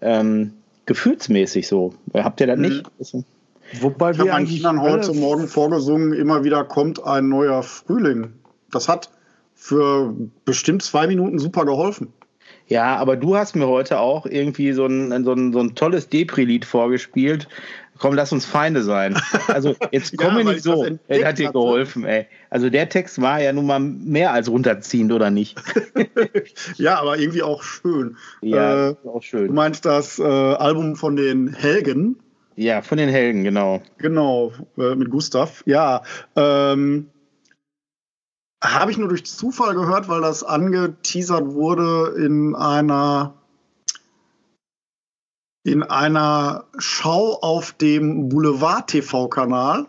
ähm, 0.00 0.52
gefühlsmäßig 0.86 1.66
so. 1.66 1.94
Habt 2.14 2.40
ihr 2.40 2.46
das 2.46 2.58
nicht? 2.58 2.84
Mhm. 3.12 3.24
Wobei 3.80 4.12
ich 4.12 4.18
habe 4.18 4.30
meinen 4.30 4.46
Kindern 4.46 4.80
heute 4.80 5.12
Morgen 5.12 5.48
vorgesungen, 5.48 6.12
immer 6.12 6.44
wieder 6.44 6.64
kommt 6.64 7.02
ein 7.04 7.28
neuer 7.28 7.62
Frühling. 7.62 8.32
Das 8.70 8.88
hat 8.88 9.10
für 9.54 10.14
bestimmt 10.44 10.82
zwei 10.82 11.06
Minuten 11.06 11.38
super 11.38 11.64
geholfen. 11.64 12.12
Ja, 12.68 12.96
aber 12.96 13.16
du 13.16 13.36
hast 13.36 13.56
mir 13.56 13.66
heute 13.66 13.98
auch 14.00 14.26
irgendwie 14.26 14.72
so 14.72 14.86
ein, 14.86 15.24
so 15.24 15.32
ein, 15.32 15.52
so 15.52 15.60
ein 15.60 15.74
tolles 15.74 16.08
Depri-Lied 16.08 16.64
vorgespielt. 16.64 17.48
Komm, 17.98 18.14
lass 18.14 18.32
uns 18.32 18.44
Feinde 18.44 18.82
sein. 18.82 19.16
Also 19.48 19.74
jetzt 19.90 20.16
komm 20.16 20.38
ja, 20.38 20.44
nicht 20.44 20.62
so. 20.62 20.86
Er 21.08 21.28
hat 21.28 21.38
dir 21.38 21.52
geholfen, 21.52 22.04
ey. 22.04 22.26
Also 22.50 22.70
der 22.70 22.88
Text 22.88 23.20
war 23.20 23.40
ja 23.40 23.52
nun 23.52 23.66
mal 23.66 23.80
mehr 23.80 24.32
als 24.32 24.48
runterziehend, 24.48 25.12
oder 25.12 25.30
nicht? 25.30 25.60
ja, 26.76 26.98
aber 26.98 27.18
irgendwie 27.18 27.42
auch 27.42 27.62
schön. 27.62 28.16
Ja, 28.42 28.90
äh, 28.90 28.96
auch 29.06 29.22
schön. 29.22 29.48
Du 29.48 29.52
meinst 29.52 29.84
das 29.84 30.18
äh, 30.18 30.22
Album 30.22 30.96
von 30.96 31.16
den 31.16 31.52
Helgen? 31.52 32.16
Ja, 32.56 32.82
von 32.82 32.98
den 32.98 33.10
Helgen, 33.10 33.44
genau. 33.44 33.82
Genau, 33.98 34.52
äh, 34.78 34.94
mit 34.94 35.10
Gustav. 35.10 35.62
Ja, 35.66 36.02
ähm, 36.36 37.10
habe 38.64 38.90
ich 38.90 38.98
nur 38.98 39.08
durch 39.08 39.26
Zufall 39.26 39.74
gehört, 39.74 40.08
weil 40.08 40.22
das 40.22 40.42
angeteasert 40.42 41.46
wurde 41.52 42.14
in 42.18 42.54
einer 42.54 43.35
in 45.66 45.82
einer 45.82 46.64
Schau 46.78 47.40
auf 47.40 47.72
dem 47.72 48.28
Boulevard 48.28 48.86
TV-Kanal, 48.86 49.86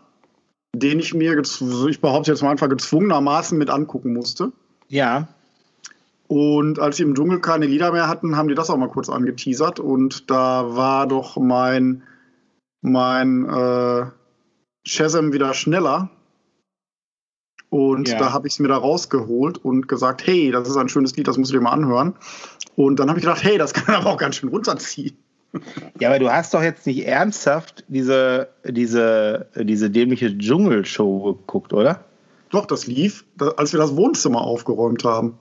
den 0.75 0.99
ich 0.99 1.13
mir, 1.13 1.37
ich 1.37 2.01
behaupte 2.01 2.31
jetzt 2.31 2.41
mal 2.41 2.49
einfach 2.49 2.67
gezwungenermaßen 2.67 3.55
mit 3.55 3.69
angucken 3.69 4.11
musste. 4.11 4.51
Ja. 4.87 5.27
Und 6.27 6.79
als 6.79 6.97
sie 6.97 7.03
im 7.03 7.13
Dschungel 7.13 7.41
keine 7.41 7.67
Lieder 7.67 7.91
mehr 7.91 8.07
hatten, 8.07 8.35
haben 8.35 8.47
die 8.47 8.55
das 8.55 8.71
auch 8.71 8.77
mal 8.77 8.89
kurz 8.89 9.07
angeteasert. 9.07 9.79
Und 9.79 10.31
da 10.31 10.75
war 10.75 11.07
doch 11.07 11.37
mein, 11.37 12.01
mein 12.81 13.45
äh, 13.45 14.07
Shazam 14.83 15.31
wieder 15.31 15.53
schneller. 15.53 16.09
Und 17.69 18.09
ja. 18.09 18.17
da 18.17 18.33
habe 18.33 18.47
ich 18.47 18.55
es 18.55 18.59
mir 18.59 18.69
da 18.69 18.77
rausgeholt 18.77 19.63
und 19.63 19.87
gesagt, 19.87 20.25
hey, 20.25 20.49
das 20.49 20.67
ist 20.67 20.77
ein 20.77 20.89
schönes 20.89 21.15
Lied, 21.15 21.27
das 21.27 21.37
musst 21.37 21.51
du 21.51 21.57
dir 21.57 21.61
mal 21.61 21.69
anhören. 21.69 22.15
Und 22.75 22.99
dann 22.99 23.09
habe 23.09 23.19
ich 23.19 23.25
gedacht, 23.25 23.43
hey, 23.43 23.59
das 23.59 23.75
kann 23.75 23.93
aber 23.95 24.09
auch 24.09 24.17
ganz 24.17 24.37
schön 24.37 24.49
runterziehen. 24.49 25.15
Ja, 25.99 26.09
aber 26.09 26.19
du 26.19 26.31
hast 26.31 26.53
doch 26.53 26.61
jetzt 26.61 26.85
nicht 26.85 27.05
ernsthaft 27.05 27.83
diese, 27.87 28.49
diese, 28.65 29.47
diese 29.55 29.89
dämliche 29.89 30.37
Dschungelshow 30.37 31.33
geguckt, 31.33 31.73
oder? 31.73 32.05
Doch, 32.49 32.65
das 32.65 32.87
lief, 32.87 33.25
als 33.57 33.73
wir 33.73 33.79
das 33.79 33.95
Wohnzimmer 33.95 34.41
aufgeräumt 34.41 35.03
haben. 35.03 35.37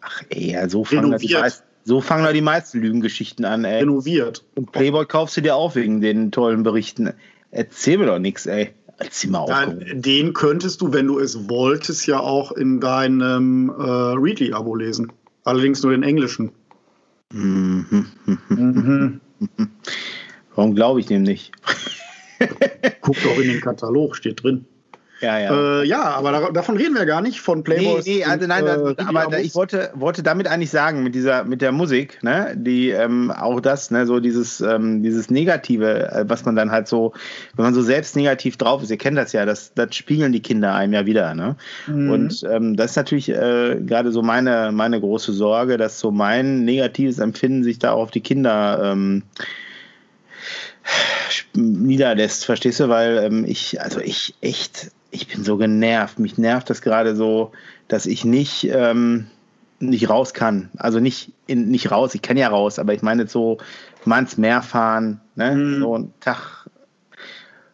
Ach 0.00 0.22
ey, 0.28 0.52
ja, 0.52 0.68
so 0.68 0.84
fangen, 0.84 1.10
da 1.10 1.18
die, 1.18 1.32
meisten, 1.32 1.64
so 1.84 2.00
fangen 2.00 2.24
da 2.24 2.32
die 2.32 2.42
meisten 2.42 2.80
Lügengeschichten 2.80 3.44
an, 3.44 3.64
ey. 3.64 3.80
Renoviert. 3.80 4.44
Und 4.54 4.70
Playboy 4.72 5.06
kaufst 5.06 5.36
du 5.36 5.40
dir 5.40 5.56
auch 5.56 5.74
wegen 5.74 6.00
den 6.00 6.30
tollen 6.30 6.62
Berichten. 6.62 7.12
Erzähl 7.50 7.98
mir 7.98 8.06
doch 8.06 8.18
nichts, 8.18 8.46
ey. 8.46 8.74
Zimmer 9.10 9.46
Nein, 9.48 9.84
den 9.94 10.34
könntest 10.34 10.80
du, 10.80 10.92
wenn 10.92 11.08
du 11.08 11.18
es 11.18 11.48
wolltest, 11.48 12.06
ja 12.06 12.20
auch 12.20 12.52
in 12.52 12.80
deinem 12.80 13.70
äh, 13.70 13.82
Readly-Abo 13.82 14.76
lesen. 14.76 15.12
Allerdings 15.42 15.82
nur 15.82 15.92
den 15.92 16.04
englischen. 16.04 16.52
Mhm. 17.32 18.06
mhm. 18.48 19.20
Warum 20.54 20.74
glaube 20.74 21.00
ich 21.00 21.06
dem 21.06 21.22
nicht? 21.22 21.52
Guck 23.00 23.22
doch 23.22 23.38
in 23.38 23.48
den 23.48 23.60
Katalog, 23.60 24.16
steht 24.16 24.42
drin. 24.42 24.66
Ja, 25.24 25.38
ja. 25.38 25.80
Äh, 25.80 25.86
ja 25.86 26.02
aber 26.02 26.32
da, 26.32 26.50
davon 26.50 26.76
reden 26.76 26.94
wir 26.94 27.06
gar 27.06 27.22
nicht, 27.22 27.40
von 27.40 27.64
Playboy. 27.64 28.02
Nee, 28.04 28.16
nee, 28.16 28.24
also 28.24 28.46
nein, 28.46 28.64
und, 28.64 28.98
äh, 28.98 29.02
aber 29.02 29.38
ich 29.40 29.54
wollte, 29.54 29.90
wollte 29.94 30.22
damit 30.22 30.46
eigentlich 30.46 30.70
sagen, 30.70 31.02
mit 31.02 31.14
dieser, 31.14 31.44
mit 31.44 31.62
der 31.62 31.72
Musik, 31.72 32.22
ne, 32.22 32.52
die 32.54 32.90
ähm, 32.90 33.30
auch 33.30 33.60
das, 33.60 33.90
ne, 33.90 34.06
so 34.06 34.20
dieses, 34.20 34.60
ähm, 34.60 35.02
dieses 35.02 35.30
Negative, 35.30 36.12
äh, 36.12 36.24
was 36.28 36.44
man 36.44 36.56
dann 36.56 36.70
halt 36.70 36.88
so, 36.88 37.14
wenn 37.56 37.64
man 37.64 37.74
so 37.74 37.80
selbst 37.80 38.16
negativ 38.16 38.58
drauf 38.58 38.82
ist, 38.82 38.90
ihr 38.90 38.98
kennt 38.98 39.16
das 39.16 39.32
ja, 39.32 39.46
das, 39.46 39.72
das 39.74 39.94
spiegeln 39.94 40.32
die 40.32 40.42
Kinder 40.42 40.74
einem 40.74 40.92
ja 40.92 41.06
wieder, 41.06 41.34
ne? 41.34 41.56
Mhm. 41.86 42.10
Und 42.10 42.46
ähm, 42.50 42.76
das 42.76 42.90
ist 42.90 42.96
natürlich 42.96 43.30
äh, 43.30 43.80
gerade 43.80 44.12
so 44.12 44.22
meine, 44.22 44.72
meine 44.72 45.00
große 45.00 45.32
Sorge, 45.32 45.78
dass 45.78 45.98
so 45.98 46.10
mein 46.10 46.64
negatives 46.64 47.18
Empfinden 47.18 47.64
sich 47.64 47.78
da 47.78 47.92
auf 47.92 48.10
die 48.10 48.20
Kinder 48.20 48.92
ähm, 48.92 49.22
niederlässt, 51.54 52.44
verstehst 52.44 52.80
du? 52.80 52.88
Weil 52.88 53.18
ähm, 53.18 53.44
ich, 53.46 53.80
also 53.80 54.00
ich 54.00 54.34
echt 54.40 54.90
ich 55.14 55.28
bin 55.28 55.44
so 55.44 55.56
genervt. 55.56 56.18
Mich 56.18 56.38
nervt 56.38 56.68
das 56.68 56.82
gerade 56.82 57.14
so, 57.14 57.52
dass 57.88 58.06
ich 58.06 58.24
nicht, 58.24 58.68
ähm, 58.70 59.26
nicht 59.78 60.08
raus 60.10 60.34
kann. 60.34 60.70
Also 60.76 61.00
nicht, 61.00 61.32
in, 61.46 61.68
nicht 61.68 61.90
raus, 61.90 62.14
ich 62.14 62.22
kann 62.22 62.36
ja 62.36 62.48
raus, 62.48 62.78
aber 62.78 62.94
ich 62.94 63.02
meine 63.02 63.26
so, 63.26 63.58
manns 64.04 64.36
Meer 64.36 64.62
fahren, 64.62 65.20
ne? 65.36 65.54
Mhm. 65.54 65.80
so 65.80 65.94
einen 65.94 66.14
Tag. 66.20 66.68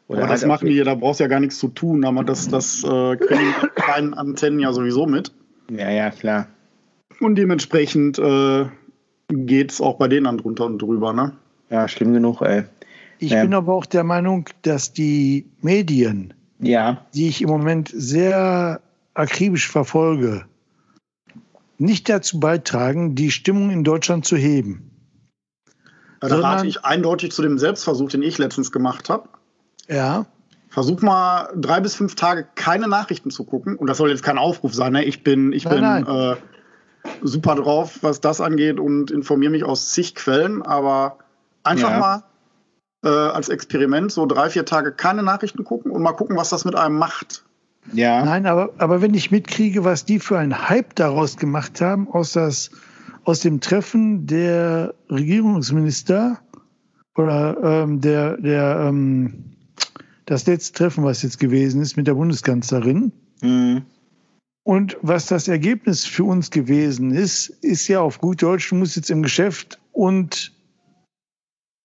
Oder 0.08 0.22
aber 0.22 0.32
das 0.32 0.42
halt 0.42 0.48
machen 0.48 0.66
die 0.66 0.74
ja, 0.74 0.84
da 0.84 0.94
brauchst 0.94 1.20
du 1.20 1.24
ja 1.24 1.28
gar 1.28 1.40
nichts 1.40 1.58
zu 1.58 1.68
tun, 1.68 2.04
aber 2.04 2.24
das, 2.24 2.48
das 2.48 2.82
äh, 2.84 3.16
kriegen 3.16 3.54
kleinen 3.74 4.14
Antennen 4.14 4.58
ja 4.58 4.72
sowieso 4.72 5.06
mit. 5.06 5.32
Ja, 5.70 5.88
ja, 5.90 6.10
klar. 6.10 6.48
Und 7.20 7.36
dementsprechend 7.36 8.18
äh, 8.18 8.66
geht 9.28 9.72
es 9.72 9.80
auch 9.80 9.96
bei 9.98 10.08
denen 10.08 10.24
dann 10.24 10.38
drunter 10.38 10.66
und 10.66 10.78
drüber, 10.80 11.12
ne? 11.12 11.32
Ja, 11.70 11.86
schlimm 11.86 12.12
genug, 12.12 12.42
ey. 12.42 12.64
Ich 13.18 13.32
ja. 13.32 13.42
bin 13.42 13.54
aber 13.54 13.74
auch 13.74 13.86
der 13.86 14.02
Meinung, 14.02 14.48
dass 14.62 14.92
die 14.92 15.46
Medien 15.60 16.34
ja. 16.60 17.04
die 17.14 17.28
ich 17.28 17.42
im 17.42 17.48
Moment 17.48 17.90
sehr 17.92 18.80
akribisch 19.14 19.68
verfolge, 19.68 20.46
nicht 21.78 22.08
dazu 22.08 22.40
beitragen, 22.40 23.14
die 23.14 23.30
Stimmung 23.30 23.70
in 23.70 23.84
Deutschland 23.84 24.24
zu 24.24 24.36
heben. 24.36 24.90
Da 26.20 26.36
rate 26.36 26.66
ich 26.66 26.84
eindeutig 26.84 27.32
zu 27.32 27.40
dem 27.40 27.58
Selbstversuch, 27.58 28.10
den 28.10 28.22
ich 28.22 28.36
letztens 28.36 28.72
gemacht 28.72 29.08
habe. 29.08 29.28
Ja. 29.88 30.26
Versuch 30.68 31.00
mal 31.00 31.48
drei 31.56 31.80
bis 31.80 31.94
fünf 31.94 32.14
Tage 32.14 32.46
keine 32.54 32.86
Nachrichten 32.86 33.30
zu 33.30 33.44
gucken. 33.44 33.76
Und 33.76 33.88
das 33.88 33.96
soll 33.96 34.10
jetzt 34.10 34.22
kein 34.22 34.38
Aufruf 34.38 34.74
sein. 34.74 34.92
Ne? 34.92 35.04
Ich 35.04 35.24
bin, 35.24 35.52
ich 35.52 35.64
nein, 35.64 35.74
bin 35.74 35.82
nein. 35.82 36.06
Äh, 36.06 36.36
super 37.22 37.54
drauf, 37.54 37.98
was 38.02 38.20
das 38.20 38.42
angeht 38.42 38.78
und 38.78 39.10
informiere 39.10 39.50
mich 39.50 39.64
aus 39.64 39.92
zig 39.92 40.14
Quellen. 40.14 40.62
Aber 40.62 41.18
einfach 41.64 41.90
ja. 41.90 41.98
mal 41.98 42.22
äh, 43.02 43.08
als 43.08 43.48
Experiment 43.48 44.12
so 44.12 44.26
drei, 44.26 44.50
vier 44.50 44.64
Tage 44.64 44.92
keine 44.92 45.22
Nachrichten 45.22 45.64
gucken 45.64 45.90
und 45.90 46.02
mal 46.02 46.12
gucken, 46.12 46.36
was 46.36 46.50
das 46.50 46.64
mit 46.64 46.74
einem 46.74 46.96
macht. 46.96 47.44
Ja. 47.92 48.24
Nein, 48.24 48.46
aber, 48.46 48.70
aber 48.78 49.00
wenn 49.00 49.14
ich 49.14 49.30
mitkriege, 49.30 49.84
was 49.84 50.04
die 50.04 50.18
für 50.18 50.38
einen 50.38 50.68
Hype 50.68 50.94
daraus 50.94 51.36
gemacht 51.36 51.80
haben, 51.80 52.08
aus, 52.08 52.32
das, 52.32 52.70
aus 53.24 53.40
dem 53.40 53.60
Treffen 53.60 54.26
der 54.26 54.94
Regierungsminister 55.08 56.38
oder 57.16 57.56
ähm, 57.62 58.00
der, 58.00 58.36
der, 58.36 58.86
ähm, 58.86 59.44
das 60.26 60.46
letzte 60.46 60.78
Treffen, 60.78 61.04
was 61.04 61.22
jetzt 61.22 61.40
gewesen 61.40 61.80
ist 61.80 61.96
mit 61.96 62.06
der 62.06 62.14
Bundeskanzlerin. 62.14 63.12
Mhm. 63.40 63.82
Und 64.62 64.98
was 65.00 65.26
das 65.26 65.48
Ergebnis 65.48 66.04
für 66.04 66.24
uns 66.24 66.50
gewesen 66.50 67.12
ist, 67.12 67.48
ist 67.48 67.88
ja 67.88 68.00
auf 68.00 68.18
gut 68.18 68.42
Deutsch, 68.42 68.70
du 68.70 68.76
musst 68.76 68.94
jetzt 68.94 69.10
im 69.10 69.22
Geschäft 69.22 69.80
und 69.92 70.52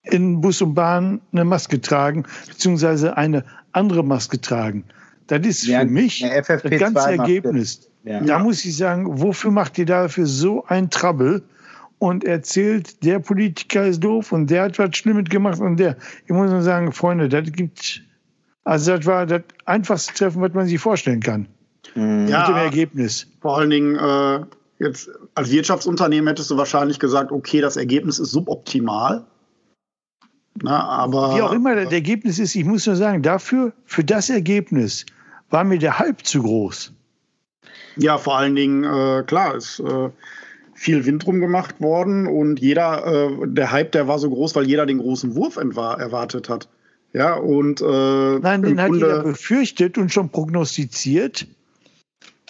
in 0.05 0.41
Bus 0.41 0.61
und 0.61 0.73
Bahn 0.73 1.21
eine 1.31 1.45
Maske 1.45 1.81
tragen, 1.81 2.23
beziehungsweise 2.47 3.17
eine 3.17 3.43
andere 3.71 4.03
Maske 4.03 4.39
tragen. 4.39 4.85
Das 5.27 5.45
ist 5.45 5.65
ja, 5.65 5.81
für 5.81 5.87
mich 5.87 6.21
das 6.21 6.63
ganze 6.63 7.11
Ergebnis. 7.11 7.89
Ja. 8.03 8.21
Da 8.21 8.39
muss 8.39 8.63
ich 8.63 8.77
sagen, 8.77 9.19
wofür 9.19 9.51
macht 9.51 9.77
ihr 9.77 9.85
dafür 9.85 10.27
so 10.27 10.63
ein 10.67 10.89
Trouble 10.91 11.41
und 11.97 12.23
erzählt, 12.23 13.03
der 13.03 13.19
Politiker 13.19 13.87
ist 13.87 14.03
doof 14.03 14.31
und 14.31 14.49
der 14.49 14.63
hat 14.63 14.77
was 14.77 14.95
Schlimmes 14.95 15.29
gemacht 15.29 15.59
und 15.59 15.77
der. 15.77 15.97
Ich 16.25 16.31
muss 16.31 16.51
nur 16.51 16.61
sagen, 16.61 16.91
Freunde, 16.91 17.29
das 17.29 17.51
gibt, 17.51 18.03
also 18.63 18.95
das 18.95 19.05
war 19.05 19.25
das 19.25 19.41
einfachste 19.65 20.13
Treffen, 20.13 20.41
was 20.41 20.53
man 20.53 20.67
sich 20.67 20.79
vorstellen 20.79 21.21
kann. 21.21 21.47
Mhm. 21.95 22.27
Ja, 22.27 22.41
Mit 22.41 22.49
dem 22.49 22.63
Ergebnis. 22.63 23.27
Vor 23.41 23.57
allen 23.57 23.69
Dingen, 23.71 23.95
äh, 23.95 24.45
jetzt 24.79 25.09
als 25.33 25.51
Wirtschaftsunternehmen 25.51 26.27
hättest 26.27 26.51
du 26.51 26.57
wahrscheinlich 26.57 26.99
gesagt, 26.99 27.31
okay, 27.31 27.61
das 27.61 27.77
Ergebnis 27.77 28.19
ist 28.19 28.31
suboptimal. 28.31 29.25
Na, 30.61 30.85
aber, 30.85 31.35
Wie 31.35 31.41
auch 31.41 31.51
immer 31.51 31.75
das 31.75 31.91
Ergebnis 31.91 32.39
ist, 32.39 32.55
ich 32.55 32.65
muss 32.65 32.85
nur 32.85 32.95
sagen, 32.95 33.21
dafür, 33.21 33.73
für 33.85 34.03
das 34.03 34.29
Ergebnis 34.29 35.05
war 35.49 35.63
mir 35.63 35.79
der 35.79 35.99
Hype 35.99 36.25
zu 36.25 36.43
groß. 36.43 36.93
Ja, 37.97 38.17
vor 38.17 38.37
allen 38.37 38.55
Dingen, 38.55 38.83
äh, 38.83 39.23
klar, 39.23 39.55
ist 39.55 39.79
äh, 39.79 40.09
viel 40.73 41.05
Wind 41.05 41.25
drum 41.25 41.39
gemacht 41.39 41.81
worden 41.81 42.27
und 42.27 42.59
jeder, 42.59 43.05
äh, 43.05 43.47
der 43.47 43.71
Hype, 43.71 43.91
der 43.91 44.07
war 44.07 44.19
so 44.19 44.29
groß, 44.29 44.55
weil 44.55 44.65
jeder 44.65 44.85
den 44.85 44.99
großen 44.99 45.35
Wurf 45.35 45.57
erwartet 45.57 46.49
hat. 46.49 46.69
Ja, 47.13 47.35
und. 47.35 47.81
Äh, 47.81 48.39
Nein, 48.39 48.61
den 48.61 48.81
hat 48.81 48.93
jeder 48.93 49.23
befürchtet 49.23 49.97
und 49.97 50.11
schon 50.11 50.29
prognostiziert 50.29 51.47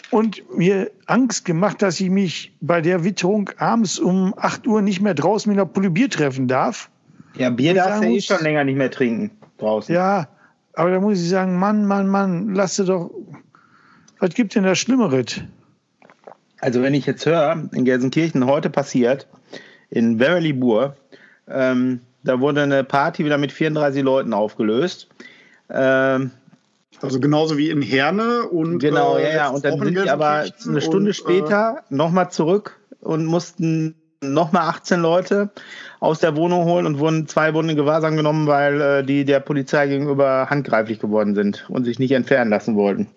und 0.09 0.43
mir 0.57 0.91
Angst 1.05 1.45
gemacht, 1.45 1.81
dass 1.81 2.00
ich 2.00 2.09
mich 2.09 2.55
bei 2.62 2.81
der 2.81 3.03
Witterung 3.03 3.50
abends 3.57 4.00
um 4.00 4.33
8 4.38 4.65
Uhr 4.65 4.81
nicht 4.81 5.01
mehr 5.01 5.13
draußen 5.13 5.51
mit 5.51 5.59
einer 5.59 5.67
Pulle 5.67 5.89
Bier 5.89 6.09
treffen 6.09 6.47
darf. 6.47 6.89
Ja, 7.37 7.49
Bier 7.49 7.73
darfst 7.73 8.03
du 8.03 8.07
ja 8.07 8.13
eh 8.13 8.21
schon 8.21 8.41
länger 8.41 8.63
nicht 8.63 8.77
mehr 8.77 8.91
trinken 8.91 9.31
draußen. 9.57 9.93
Ja, 9.93 10.27
aber 10.73 10.91
da 10.91 10.99
muss 10.99 11.21
ich 11.21 11.29
sagen, 11.29 11.57
Mann, 11.57 11.85
Mann, 11.85 12.07
Mann, 12.07 12.53
lass 12.53 12.75
dir 12.75 12.85
doch. 12.85 13.11
Was 14.19 14.33
gibt 14.33 14.55
denn 14.55 14.63
da 14.63 14.75
Schlimmeres? 14.75 15.41
Also, 16.61 16.81
wenn 16.81 16.93
ich 16.93 17.05
jetzt 17.05 17.25
höre, 17.25 17.69
in 17.73 17.85
Gelsenkirchen 17.85 18.45
heute 18.45 18.69
passiert, 18.69 19.27
in 19.89 20.17
Verily 20.17 20.53
Bur, 20.53 20.95
ähm, 21.47 22.01
da 22.23 22.39
wurde 22.39 22.63
eine 22.63 22.83
Party 22.83 23.23
wieder 23.23 23.37
mit 23.37 23.51
34 23.51 24.03
Leuten 24.03 24.33
aufgelöst. 24.33 25.07
Ähm, 25.69 26.31
also 27.01 27.19
genauso 27.19 27.57
wie 27.57 27.69
in 27.69 27.81
Herne 27.81 28.43
und 28.43 28.79
genau, 28.79 29.17
äh, 29.17 29.23
ja, 29.23 29.35
ja. 29.35 29.49
Und 29.49 29.65
dann 29.65 29.79
sind 29.79 29.95
die 29.95 30.09
aber 30.09 30.45
eine 30.65 30.81
Stunde 30.81 31.09
und, 31.09 31.15
später 31.15 31.83
äh, 31.89 31.93
nochmal 31.93 32.31
zurück 32.31 32.79
und 33.01 33.25
mussten 33.25 33.95
nochmal 34.22 34.69
18 34.69 35.00
Leute 35.00 35.50
aus 36.00 36.19
der 36.19 36.36
Wohnung 36.36 36.65
holen 36.65 36.86
und 36.86 37.00
wurden 37.00 37.27
zwei 37.27 37.53
wurden 37.53 37.69
in 37.69 37.75
Gewahrsam 37.75 38.15
genommen, 38.15 38.48
weil 38.48 38.81
äh, 38.81 39.03
die 39.03 39.25
der 39.25 39.39
Polizei 39.39 39.88
gegenüber 39.88 40.48
handgreiflich 40.50 41.00
geworden 41.00 41.36
sind 41.36 41.65
und 41.69 41.86
sich 41.86 42.00
nicht 42.00 42.12
entfernen 42.12 42.50
lassen 42.50 42.75
wollten. 42.75 43.07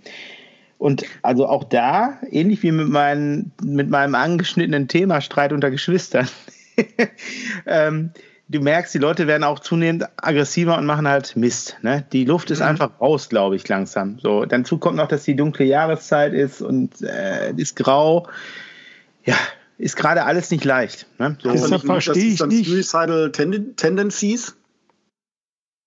Und 0.79 1.05
also 1.23 1.49
auch 1.49 1.65
da, 1.65 2.19
ähnlich 2.31 2.63
wie 2.63 2.71
mit, 2.71 2.89
meinen, 2.89 3.53
mit 3.63 3.91
meinem 3.91 4.15
angeschnittenen 4.15 4.87
Thema 4.87 5.21
Streit 5.21 5.53
unter 5.53 5.71
Geschwistern, 5.71 6.29
ähm, 7.67 8.13
du 8.49 8.61
merkst, 8.61 8.95
die 8.95 8.99
Leute 8.99 9.27
werden 9.27 9.43
auch 9.43 9.59
zunehmend 9.59 10.05
aggressiver 10.17 10.79
und 10.79 10.87
machen 10.87 11.09
halt 11.09 11.35
Mist. 11.37 11.77
Ne? 11.83 12.05
Die 12.13 12.25
Luft 12.25 12.53
ist 12.53 12.61
mhm. 12.61 12.67
einfach 12.67 13.01
raus, 13.01 13.29
glaube 13.29 13.57
ich, 13.57 13.67
langsam. 13.69 14.21
So, 14.21 14.45
dazu 14.45 14.79
kommt 14.79 14.97
noch, 14.97 15.09
dass 15.09 15.25
die 15.25 15.35
dunkle 15.35 15.65
Jahreszeit 15.65 16.33
ist 16.33 16.63
und 16.63 17.03
äh, 17.03 17.53
ist 17.57 17.75
grau. 17.75 18.29
Ja, 19.25 19.37
ist 19.79 19.97
gerade 19.97 20.25
alles 20.25 20.51
nicht 20.51 20.65
leicht. 20.65 21.07
Ne? 21.19 21.39
So. 21.43 21.53
Deshalb 21.53 21.83
verstehe 21.83 22.35
ich 22.35 22.45
nicht. 22.45 22.69
Suicidal 22.69 23.33
Tendencies. 23.33 24.57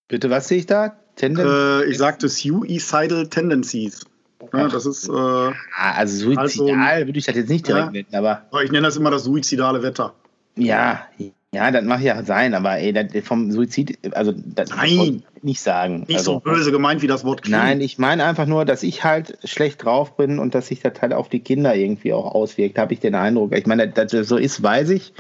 Bitte, 0.08 0.30
was 0.30 0.48
sehe 0.48 0.60
ich 0.60 0.66
da? 0.66 0.98
Tenden 1.16 1.46
äh, 1.46 1.84
ich 1.84 1.98
sagte 1.98 2.30
Suicidal 2.30 3.28
Tendencies. 3.28 4.06
Ja, 4.54 4.68
das 4.70 4.86
ist. 4.86 5.08
Äh, 5.08 5.12
ah, 5.12 5.54
also 5.78 6.18
suizidal 6.18 6.80
also, 6.80 7.08
würde 7.08 7.20
ich 7.20 7.26
das 7.26 7.36
jetzt 7.36 7.50
nicht 7.50 7.68
direkt 7.68 7.86
ja, 7.88 7.92
nennen, 7.92 8.08
aber. 8.14 8.48
Ich 8.64 8.72
nenne 8.72 8.88
das 8.88 8.98
immer 8.98 9.12
das 9.12 9.26
suizidale 9.26 9.84
Wetter. 9.84 10.16
Ja, 10.56 11.08
ja, 11.54 11.70
das 11.70 11.84
mag 11.84 12.02
ja 12.02 12.24
sein, 12.24 12.54
aber 12.54 12.78
ey, 12.78 12.94
das, 12.94 13.08
vom 13.26 13.52
Suizid, 13.52 14.00
also 14.16 14.34
das 14.34 14.70
Nein, 14.70 15.24
nicht 15.42 15.60
sagen. 15.60 16.06
Nicht 16.08 16.20
also, 16.20 16.34
so 16.36 16.40
böse 16.40 16.72
gemeint, 16.72 17.02
wie 17.02 17.08
das 17.08 17.26
Wort 17.26 17.42
klingt. 17.42 17.58
Nein, 17.58 17.82
ich 17.82 17.98
meine 17.98 18.24
einfach 18.24 18.46
nur, 18.46 18.64
dass 18.64 18.84
ich 18.84 19.04
halt 19.04 19.38
schlecht 19.44 19.84
drauf 19.84 20.16
bin 20.16 20.40
und 20.40 20.56
dass 20.56 20.68
sich 20.68 20.80
das 20.80 21.02
halt 21.02 21.14
auf 21.14 21.28
die 21.28 21.42
Kinder 21.42 21.76
irgendwie 21.76 22.14
auch 22.14 22.34
auswirkt, 22.34 22.78
habe 22.78 22.94
ich 22.94 23.02
den 23.02 23.16
Eindruck. 23.16 23.54
Ich 23.54 23.66
meine, 23.66 23.90
dass 23.90 24.12
das 24.12 24.30
so 24.30 24.38
ist, 24.38 24.64
weiß 24.64 24.92
ich. 24.92 25.14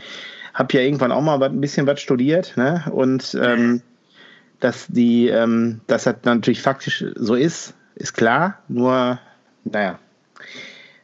Habe 0.53 0.73
ja 0.77 0.81
irgendwann 0.81 1.11
auch 1.11 1.21
mal 1.21 1.41
ein 1.43 1.59
bisschen 1.59 1.85
was 1.85 1.99
studiert, 1.99 2.55
ne? 2.55 2.85
Und 2.91 3.37
ähm, 3.41 3.81
dass 4.61 4.87
die, 4.87 5.27
ähm, 5.27 5.81
dass 5.87 6.05
das 6.05 6.15
natürlich 6.23 6.61
faktisch 6.61 7.03
so 7.15 7.35
ist, 7.35 7.73
ist 7.95 8.13
klar. 8.13 8.59
Nur, 8.69 9.19
naja, 9.65 9.99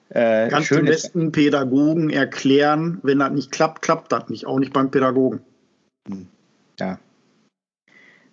äh, 0.09 0.49
Kannst 0.49 0.71
du 0.71 0.81
besten 0.81 1.31
Pädagogen 1.31 2.09
erklären, 2.09 2.99
wenn 3.03 3.19
das 3.19 3.31
nicht 3.31 3.51
klappt, 3.51 3.81
klappt 3.81 4.11
das 4.11 4.29
nicht. 4.29 4.45
Auch 4.45 4.59
nicht 4.59 4.73
beim 4.73 4.89
Pädagogen. 4.91 5.41
Hm. 6.07 6.27
Ja. 6.79 6.99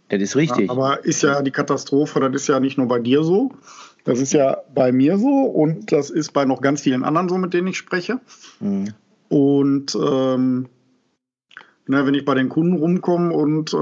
Das 0.08 0.20
ist 0.20 0.36
richtig. 0.36 0.66
Ja, 0.66 0.72
aber 0.72 1.04
ist 1.04 1.22
ja 1.22 1.42
die 1.42 1.50
Katastrophe, 1.50 2.20
das 2.20 2.42
ist 2.42 2.48
ja 2.48 2.60
nicht 2.60 2.78
nur 2.78 2.86
bei 2.86 2.98
dir 2.98 3.24
so. 3.24 3.50
Das 4.04 4.20
ist 4.20 4.34
ja 4.34 4.58
bei 4.74 4.92
mir 4.92 5.18
so 5.18 5.44
und 5.44 5.90
das 5.90 6.10
ist 6.10 6.32
bei 6.32 6.44
noch 6.44 6.60
ganz 6.60 6.82
vielen 6.82 7.04
anderen 7.04 7.28
so, 7.28 7.38
mit 7.38 7.54
denen 7.54 7.68
ich 7.68 7.78
spreche. 7.78 8.20
Mhm. 8.60 8.92
Und 9.30 9.94
ähm, 9.94 10.68
ne, 11.86 12.06
wenn 12.06 12.14
ich 12.14 12.26
bei 12.26 12.34
den 12.34 12.50
Kunden 12.50 12.76
rumkomme 12.76 13.32
und 13.32 13.72
äh, 13.72 13.76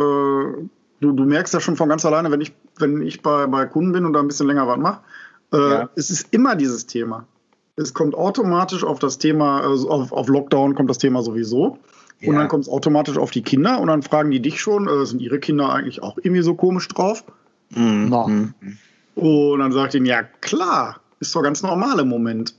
du, 1.00 1.12
du 1.12 1.24
merkst 1.24 1.52
ja 1.52 1.60
schon 1.60 1.76
von 1.76 1.88
ganz 1.88 2.06
alleine, 2.06 2.30
wenn 2.30 2.40
ich, 2.40 2.54
wenn 2.78 3.02
ich 3.02 3.20
bei, 3.20 3.48
bei 3.48 3.66
Kunden 3.66 3.92
bin 3.92 4.04
und 4.04 4.12
da 4.12 4.20
ein 4.20 4.28
bisschen 4.28 4.46
länger 4.46 4.68
was 4.68 4.78
mache, 4.78 5.00
Äh, 5.52 5.56
Ja. 5.58 5.90
Es 5.96 6.08
ist 6.08 6.28
immer 6.30 6.56
dieses 6.56 6.86
Thema. 6.86 7.26
Es 7.76 7.94
kommt 7.94 8.14
automatisch 8.14 8.84
auf 8.84 8.98
das 8.98 9.18
Thema, 9.18 9.60
also 9.62 9.90
auf, 9.90 10.12
auf 10.12 10.28
Lockdown 10.28 10.74
kommt 10.74 10.90
das 10.90 10.98
Thema 10.98 11.22
sowieso. 11.22 11.78
Und 12.20 12.34
Ja. 12.34 12.38
dann 12.38 12.48
kommt 12.48 12.64
es 12.64 12.68
automatisch 12.68 13.16
auf 13.18 13.30
die 13.30 13.42
Kinder 13.42 13.80
und 13.80 13.88
dann 13.88 14.02
fragen 14.02 14.30
die 14.30 14.40
dich 14.40 14.60
schon, 14.60 14.86
äh, 14.88 15.06
sind 15.06 15.20
ihre 15.20 15.40
Kinder 15.40 15.72
eigentlich 15.72 16.02
auch 16.02 16.18
irgendwie 16.18 16.42
so 16.42 16.54
komisch 16.54 16.86
drauf? 16.88 17.24
Mhm. 17.70 18.08
No. 18.08 18.28
Mhm. 18.28 18.54
Und 19.14 19.58
dann 19.58 19.72
sagt 19.72 19.94
ihnen, 19.94 20.06
ja 20.06 20.22
klar, 20.22 21.00
ist 21.20 21.34
doch 21.34 21.42
ganz 21.42 21.62
normal 21.62 21.98
im 22.00 22.08
Moment. 22.08 22.54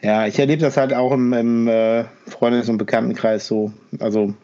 Ja, 0.00 0.26
ich 0.26 0.38
erlebe 0.38 0.62
das 0.62 0.76
halt 0.76 0.94
auch 0.94 1.12
im, 1.12 1.32
im 1.32 1.68
äh, 1.68 2.04
Freundes- 2.26 2.68
und 2.68 2.78
Bekanntenkreis 2.78 3.46
so. 3.46 3.72
Also 3.98 4.34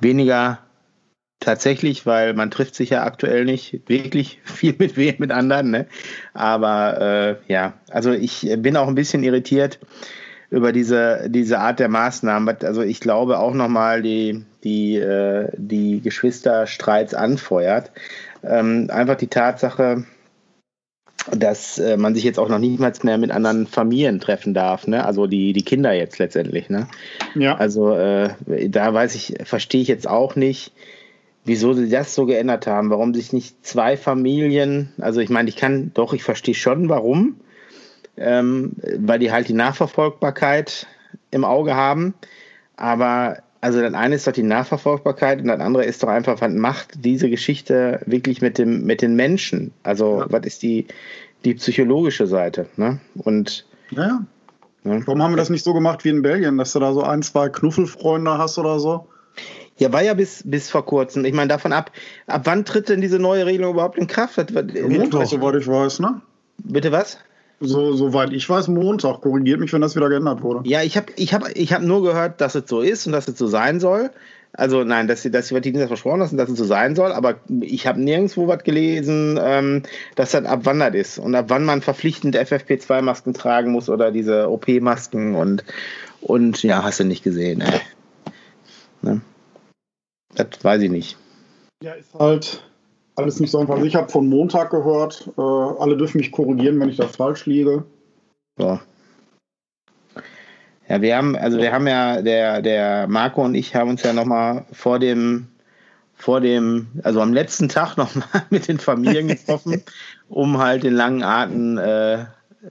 weniger 0.00 0.60
tatsächlich, 1.42 2.06
weil 2.06 2.34
man 2.34 2.50
trifft 2.50 2.74
sich 2.74 2.90
ja 2.90 3.04
aktuell 3.04 3.44
nicht 3.44 3.82
wirklich 3.88 4.40
viel 4.44 4.74
mit 4.78 4.96
wem, 4.96 5.16
mit 5.18 5.30
anderen. 5.30 5.70
Ne? 5.70 5.86
Aber 6.32 7.00
äh, 7.48 7.52
ja, 7.52 7.74
also 7.90 8.12
ich 8.12 8.48
bin 8.58 8.76
auch 8.76 8.88
ein 8.88 8.94
bisschen 8.94 9.22
irritiert 9.22 9.78
über 10.50 10.72
diese, 10.72 11.28
diese 11.28 11.58
Art 11.58 11.80
der 11.80 11.88
Maßnahmen. 11.88 12.56
Also 12.62 12.82
ich 12.82 13.00
glaube 13.00 13.38
auch 13.38 13.54
nochmal 13.54 14.02
die, 14.02 14.44
die, 14.64 14.96
äh, 14.96 15.48
die 15.56 16.00
Geschwisterstreits 16.00 17.14
anfeuert. 17.14 17.90
Ähm, 18.44 18.88
einfach 18.90 19.16
die 19.16 19.28
Tatsache, 19.28 20.04
dass 21.30 21.78
äh, 21.78 21.96
man 21.96 22.14
sich 22.14 22.24
jetzt 22.24 22.38
auch 22.38 22.48
noch 22.48 22.58
niemals 22.58 23.02
mehr 23.02 23.16
mit 23.16 23.30
anderen 23.30 23.66
Familien 23.66 24.20
treffen 24.20 24.54
darf, 24.54 24.86
ne? 24.88 25.06
Also 25.06 25.28
die, 25.28 25.52
die 25.52 25.62
Kinder 25.62 25.92
jetzt 25.92 26.18
letztendlich, 26.18 26.68
ne? 26.68 26.88
Ja. 27.34 27.56
Also 27.56 27.94
äh, 27.94 28.30
da 28.68 28.92
weiß 28.92 29.14
ich, 29.14 29.34
verstehe 29.44 29.80
ich 29.80 29.88
jetzt 29.88 30.08
auch 30.08 30.34
nicht, 30.34 30.72
wieso 31.44 31.72
sie 31.72 31.88
das 31.88 32.14
so 32.14 32.26
geändert 32.26 32.66
haben, 32.66 32.90
warum 32.90 33.14
sich 33.14 33.32
nicht 33.32 33.66
zwei 33.66 33.96
Familien, 33.96 34.92
also 35.00 35.20
ich 35.20 35.30
meine, 35.30 35.48
ich 35.48 35.56
kann 35.56 35.90
doch, 35.94 36.12
ich 36.12 36.22
verstehe 36.22 36.54
schon, 36.54 36.88
warum, 36.88 37.36
ähm, 38.16 38.72
weil 38.98 39.18
die 39.18 39.32
halt 39.32 39.48
die 39.48 39.54
Nachverfolgbarkeit 39.54 40.86
im 41.30 41.44
Auge 41.44 41.74
haben, 41.74 42.14
aber 42.76 43.38
also 43.62 43.80
das 43.80 43.94
eine 43.94 44.16
ist 44.16 44.26
doch 44.26 44.32
die 44.32 44.42
Nachverfolgbarkeit 44.42 45.40
und 45.40 45.46
das 45.46 45.60
andere 45.60 45.84
ist 45.84 46.02
doch 46.02 46.08
einfach, 46.08 46.40
was 46.40 46.52
macht 46.52 47.04
diese 47.04 47.30
Geschichte 47.30 48.00
wirklich 48.06 48.42
mit 48.42 48.58
dem 48.58 48.84
mit 48.84 49.02
den 49.02 49.14
Menschen? 49.14 49.72
Also 49.84 50.20
Ja. 50.20 50.26
was 50.30 50.44
ist 50.44 50.62
die 50.62 50.86
die 51.44 51.54
psychologische 51.54 52.26
Seite? 52.26 52.66
Ne? 52.76 52.98
Und 53.14 53.64
ja. 53.90 54.20
ne? 54.82 55.02
Warum 55.06 55.22
haben 55.22 55.32
wir 55.32 55.36
das 55.36 55.48
nicht 55.48 55.62
so 55.62 55.74
gemacht 55.74 56.04
wie 56.04 56.08
in 56.08 56.22
Belgien, 56.22 56.58
dass 56.58 56.72
du 56.72 56.80
da 56.80 56.92
so 56.92 57.02
ein, 57.04 57.22
zwei 57.22 57.48
Knuffelfreunde 57.48 58.36
hast 58.36 58.58
oder 58.58 58.80
so? 58.80 59.06
Ja, 59.78 59.92
war 59.92 60.02
ja 60.02 60.14
bis, 60.14 60.42
bis 60.44 60.70
vor 60.70 60.84
kurzem. 60.84 61.24
Ich 61.24 61.32
meine, 61.32 61.48
davon 61.48 61.72
ab, 61.72 61.90
ab 62.26 62.42
wann 62.44 62.64
tritt 62.64 62.88
denn 62.88 63.00
diese 63.00 63.18
neue 63.18 63.46
Regelung 63.46 63.72
überhaupt 63.74 63.98
in 63.98 64.06
Kraft? 64.06 64.36
Was, 64.36 64.64
Montag, 64.88 65.26
soweit 65.26 65.56
ich 65.56 65.66
weiß, 65.66 66.00
ne? 66.00 66.20
bitte 66.64 66.92
was? 66.92 67.18
So, 67.60 67.92
soweit 67.92 68.32
ich 68.32 68.48
weiß, 68.48 68.68
Montag. 68.68 69.20
Korrigiert 69.20 69.60
mich, 69.60 69.72
wenn 69.72 69.82
das 69.82 69.94
wieder 69.94 70.08
geändert 70.08 70.42
wurde. 70.42 70.68
Ja, 70.68 70.82
ich 70.82 70.96
habe 70.96 71.12
ich 71.16 71.32
hab, 71.32 71.48
ich 71.56 71.72
hab 71.72 71.82
nur 71.82 72.02
gehört, 72.02 72.40
dass 72.40 72.54
es 72.54 72.64
so 72.66 72.80
ist 72.80 73.06
und 73.06 73.12
dass 73.12 73.28
es 73.28 73.38
so 73.38 73.46
sein 73.46 73.78
soll. 73.78 74.10
Also 74.54 74.84
nein, 74.84 75.08
dass 75.08 75.22
sie, 75.22 75.30
dass 75.30 75.48
sie 75.48 75.56
Ihnen 75.56 75.78
das 75.78 75.88
versprochen 75.88 76.20
lassen, 76.20 76.36
dass 76.36 76.50
es 76.50 76.58
so 76.58 76.64
sein 76.64 76.94
soll, 76.94 77.12
aber 77.12 77.36
ich 77.62 77.86
habe 77.86 78.02
nirgendwo 78.02 78.48
was 78.48 78.64
gelesen, 78.64 79.40
ähm, 79.42 79.82
dass 80.14 80.32
das 80.32 80.44
ab 80.44 80.60
wann 80.64 80.80
das 80.80 80.94
ist 80.94 81.18
und 81.18 81.34
ab 81.34 81.46
wann 81.48 81.64
man 81.64 81.80
verpflichtend 81.80 82.36
FFP2-Masken 82.36 83.32
tragen 83.32 83.72
muss 83.72 83.88
oder 83.88 84.10
diese 84.10 84.50
OP-Masken 84.50 85.36
und, 85.36 85.64
und 86.20 86.62
ja, 86.62 86.82
hast 86.82 87.00
du 87.00 87.04
nicht 87.04 87.24
gesehen. 87.24 87.62
Ey. 87.62 87.80
Ne? 89.00 89.22
Das 90.34 90.46
weiß 90.62 90.82
ich 90.82 90.90
nicht. 90.90 91.16
Ja, 91.82 91.92
ist 91.92 92.14
halt 92.14 92.62
alles 93.16 93.40
nicht 93.40 93.50
so 93.50 93.58
einfach. 93.58 93.74
Also 93.74 93.86
ich 93.86 93.94
habe 93.94 94.10
von 94.10 94.28
Montag 94.28 94.70
gehört, 94.70 95.28
äh, 95.36 95.40
alle 95.40 95.96
dürfen 95.96 96.18
mich 96.18 96.32
korrigieren, 96.32 96.80
wenn 96.80 96.88
ich 96.88 96.96
da 96.96 97.08
falsch 97.08 97.46
liege. 97.46 97.84
So. 98.58 98.78
Ja, 100.88 101.00
wir 101.00 101.16
haben, 101.16 101.36
also 101.36 101.58
wir 101.58 101.72
haben 101.72 101.86
ja, 101.86 102.22
der, 102.22 102.62
der 102.62 103.06
Marco 103.08 103.42
und 103.44 103.54
ich 103.54 103.74
haben 103.74 103.90
uns 103.90 104.02
ja 104.02 104.12
nochmal 104.12 104.64
vor 104.72 104.98
dem, 104.98 105.48
vor 106.14 106.40
dem, 106.40 106.88
also 107.02 107.20
am 107.20 107.32
letzten 107.32 107.68
Tag 107.68 107.96
nochmal 107.96 108.26
mit 108.50 108.68
den 108.68 108.78
Familien 108.78 109.28
getroffen, 109.28 109.82
um 110.28 110.58
halt 110.58 110.82
den 110.82 110.94
langen 110.94 111.22
Atem 111.22 111.78
äh, 111.78 112.24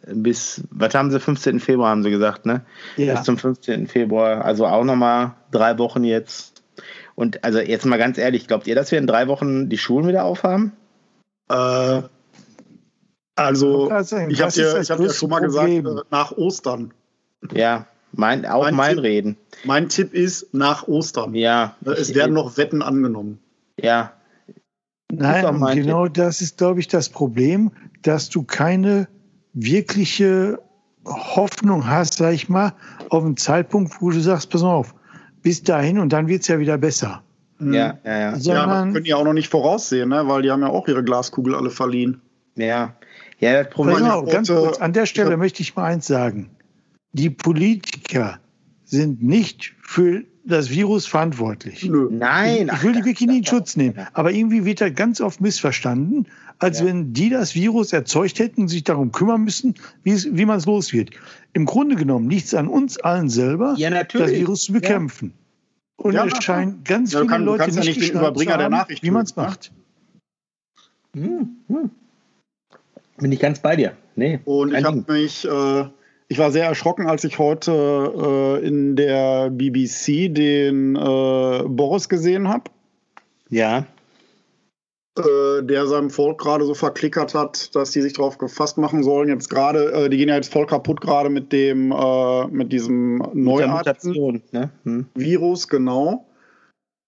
bis, 0.07 0.63
was 0.71 0.93
haben 0.95 1.11
sie, 1.11 1.19
15. 1.19 1.59
Februar 1.59 1.89
haben 1.89 2.03
sie 2.03 2.11
gesagt, 2.11 2.45
ne? 2.45 2.61
Ja. 2.95 3.15
Bis 3.15 3.23
zum 3.23 3.37
15. 3.37 3.87
Februar, 3.87 4.43
also 4.45 4.65
auch 4.65 4.83
nochmal 4.83 5.33
drei 5.51 5.77
Wochen 5.77 6.03
jetzt. 6.03 6.50
Und 7.15 7.43
also 7.43 7.59
jetzt 7.59 7.85
mal 7.85 7.97
ganz 7.97 8.17
ehrlich, 8.17 8.47
glaubt 8.47 8.67
ihr, 8.67 8.75
dass 8.75 8.91
wir 8.91 8.97
in 8.99 9.07
drei 9.07 9.27
Wochen 9.27 9.69
die 9.69 9.77
Schulen 9.77 10.07
wieder 10.07 10.23
aufhaben? 10.23 10.71
Äh, 11.49 12.01
also, 13.35 13.85
ich 14.29 14.41
habe 14.41 14.51
dir, 14.51 14.83
hab 14.87 14.97
dir 14.97 15.09
schon 15.13 15.29
mal 15.29 15.39
gesagt, 15.39 15.65
Problem. 15.67 15.97
äh, 15.97 16.01
nach 16.11 16.31
Ostern. 16.33 16.93
Ja, 17.53 17.87
mein, 18.11 18.45
auch 18.45 18.63
Mein 18.63 18.75
mein 18.75 18.95
Tipp- 18.95 19.03
Reden. 19.03 19.37
Mein 19.63 19.89
Tipp 19.89 20.13
ist 20.13 20.53
nach 20.53 20.87
Ostern. 20.87 21.33
Ja. 21.33 21.75
Äh, 21.85 21.91
Es 21.91 22.09
ich- 22.09 22.15
werden 22.15 22.33
noch 22.33 22.57
Wetten 22.57 22.81
angenommen. 22.81 23.39
Ja, 23.79 24.13
Nein, 25.13 25.59
genau 25.75 26.07
das 26.07 26.39
ist, 26.41 26.57
glaube 26.57 26.79
ich, 26.79 26.87
das 26.87 27.09
Problem, 27.09 27.71
dass 28.01 28.29
du 28.29 28.43
keine 28.43 29.09
wirkliche 29.53 30.59
Hoffnung 31.05 31.85
hast, 31.87 32.13
sag 32.15 32.33
ich 32.33 32.47
mal, 32.47 32.73
auf 33.09 33.25
einen 33.25 33.35
Zeitpunkt, 33.35 34.01
wo 34.01 34.09
du 34.11 34.21
sagst, 34.21 34.49
pass 34.49 34.61
mal 34.61 34.73
auf, 34.73 34.93
bis 35.41 35.63
dahin 35.63 35.99
und 35.99 36.13
dann 36.13 36.27
wird's 36.27 36.47
ja 36.47 36.59
wieder 36.59 36.77
besser. 36.77 37.23
Ja, 37.59 37.71
ja, 37.71 37.99
ja. 38.03 38.19
Ja, 38.19 38.31
das 38.31 38.43
Sondern, 38.43 38.93
können 38.93 39.05
die 39.05 39.13
auch 39.13 39.23
noch 39.23 39.33
nicht 39.33 39.49
voraussehen, 39.49 40.09
ne? 40.09 40.27
weil 40.27 40.41
die 40.41 40.51
haben 40.51 40.61
ja 40.61 40.69
auch 40.69 40.87
ihre 40.87 41.03
Glaskugel 41.03 41.55
alle 41.55 41.69
verliehen. 41.69 42.21
Ja, 42.55 42.95
ja, 43.39 43.63
das 43.63 43.73
Problem 43.73 43.97
ich 43.97 44.31
ganz 44.31 44.47
kurz, 44.49 44.79
an 44.79 44.93
der 44.93 45.05
Stelle 45.05 45.37
möchte 45.37 45.61
ich 45.61 45.75
mal 45.75 45.85
eins 45.85 46.07
sagen. 46.07 46.49
Die 47.13 47.29
Politiker 47.29 48.39
sind 48.85 49.21
nicht 49.23 49.73
für 49.81 50.23
das 50.43 50.69
Virus 50.69 51.05
verantwortlich. 51.05 51.83
Nö. 51.85 52.07
Nein, 52.11 52.71
Ich 52.73 52.83
will 52.83 52.93
die 52.93 53.05
wirklich 53.05 53.27
nie 53.29 53.39
in 53.39 53.45
Schutz 53.45 53.75
nehmen. 53.75 53.95
Aber 54.13 54.31
irgendwie 54.31 54.65
wird 54.65 54.81
das 54.81 54.93
ganz 54.95 55.21
oft 55.21 55.39
missverstanden, 55.41 56.27
als 56.59 56.79
Ja. 56.79 56.85
wenn 56.87 57.13
die 57.13 57.29
das 57.29 57.53
Virus 57.55 57.93
erzeugt 57.93 58.39
hätten 58.39 58.61
und 58.61 58.67
sich 58.67 58.83
darum 58.83 59.11
kümmern 59.11 59.43
müssen, 59.43 59.75
wie, 60.03 60.11
es, 60.11 60.27
wie 60.35 60.45
man 60.45 60.57
es 60.57 60.65
los 60.65 60.93
wird. 60.93 61.11
Im 61.53 61.65
Grunde 61.65 61.95
genommen 61.95 62.29
liegt 62.29 62.45
es 62.45 62.53
an 62.53 62.67
uns 62.67 62.97
allen 62.99 63.29
selber, 63.29 63.75
Ja, 63.77 63.89
das. 64.03 64.31
Virus 64.31 64.63
zu 64.63 64.73
bekämpfen. 64.73 65.33
Und 65.97 66.13
Ja, 66.13 66.25
es 66.25 66.33
na, 66.33 66.41
scheinen 66.41 66.83
ganz 66.83 67.11
viele 67.11 67.27
kann- 67.27 67.41
du 67.41 67.45
Leute 67.51 67.63
kannst 67.63 67.77
ja 67.77 67.83
nicht, 67.85 67.99
nicht 67.99 68.11
den 68.13 68.19
Überbringer 68.19 68.57
der 68.57 68.69
Nachricht 68.69 69.03
wie 69.03 69.11
man 69.11 69.23
es 69.23 69.35
ne? 69.35 69.43
macht. 69.43 69.71
Hm, 71.15 71.49
hm. 71.67 71.89
Bin 73.17 73.31
ich 73.31 73.39
ganz 73.39 73.59
bei 73.59 73.75
dir. 73.75 73.95
Nee. 74.15 74.39
Und 74.45 74.73
ich 74.73 74.83
habe 74.83 75.03
mich, 75.07 75.45
äh, 75.45 75.85
ich 76.31 76.37
war 76.37 76.49
sehr 76.49 76.65
erschrocken, 76.65 77.07
als 77.07 77.25
ich 77.25 77.39
heute 77.39 77.73
äh, 78.61 78.65
in 78.65 78.95
der 78.95 79.49
BBC 79.49 80.33
den 80.33 80.95
äh, 80.95 81.63
Boris 81.67 82.07
gesehen 82.07 82.47
habe, 82.47 82.71
Ja, 83.49 83.85
äh, 85.19 85.61
der 85.61 85.87
seinem 85.87 86.09
Volk 86.09 86.39
gerade 86.39 86.63
so 86.63 86.73
verklickert 86.73 87.35
hat, 87.35 87.75
dass 87.75 87.91
die 87.91 88.01
sich 88.01 88.13
darauf 88.13 88.37
gefasst 88.37 88.77
machen 88.77 89.03
sollen. 89.03 89.27
Jetzt 89.27 89.49
gerade, 89.49 89.91
äh, 89.91 90.09
die 90.09 90.15
gehen 90.15 90.29
ja 90.29 90.35
jetzt 90.35 90.53
voll 90.53 90.65
kaputt 90.65 91.01
gerade 91.01 91.29
mit 91.29 91.51
dem, 91.51 91.91
äh, 91.91 92.47
mit 92.47 92.71
diesem 92.71 93.17
neuartigen. 93.33 94.41
Ne? 94.51 94.71
Hm. 94.85 95.07
Virus, 95.13 95.67
genau. 95.67 96.27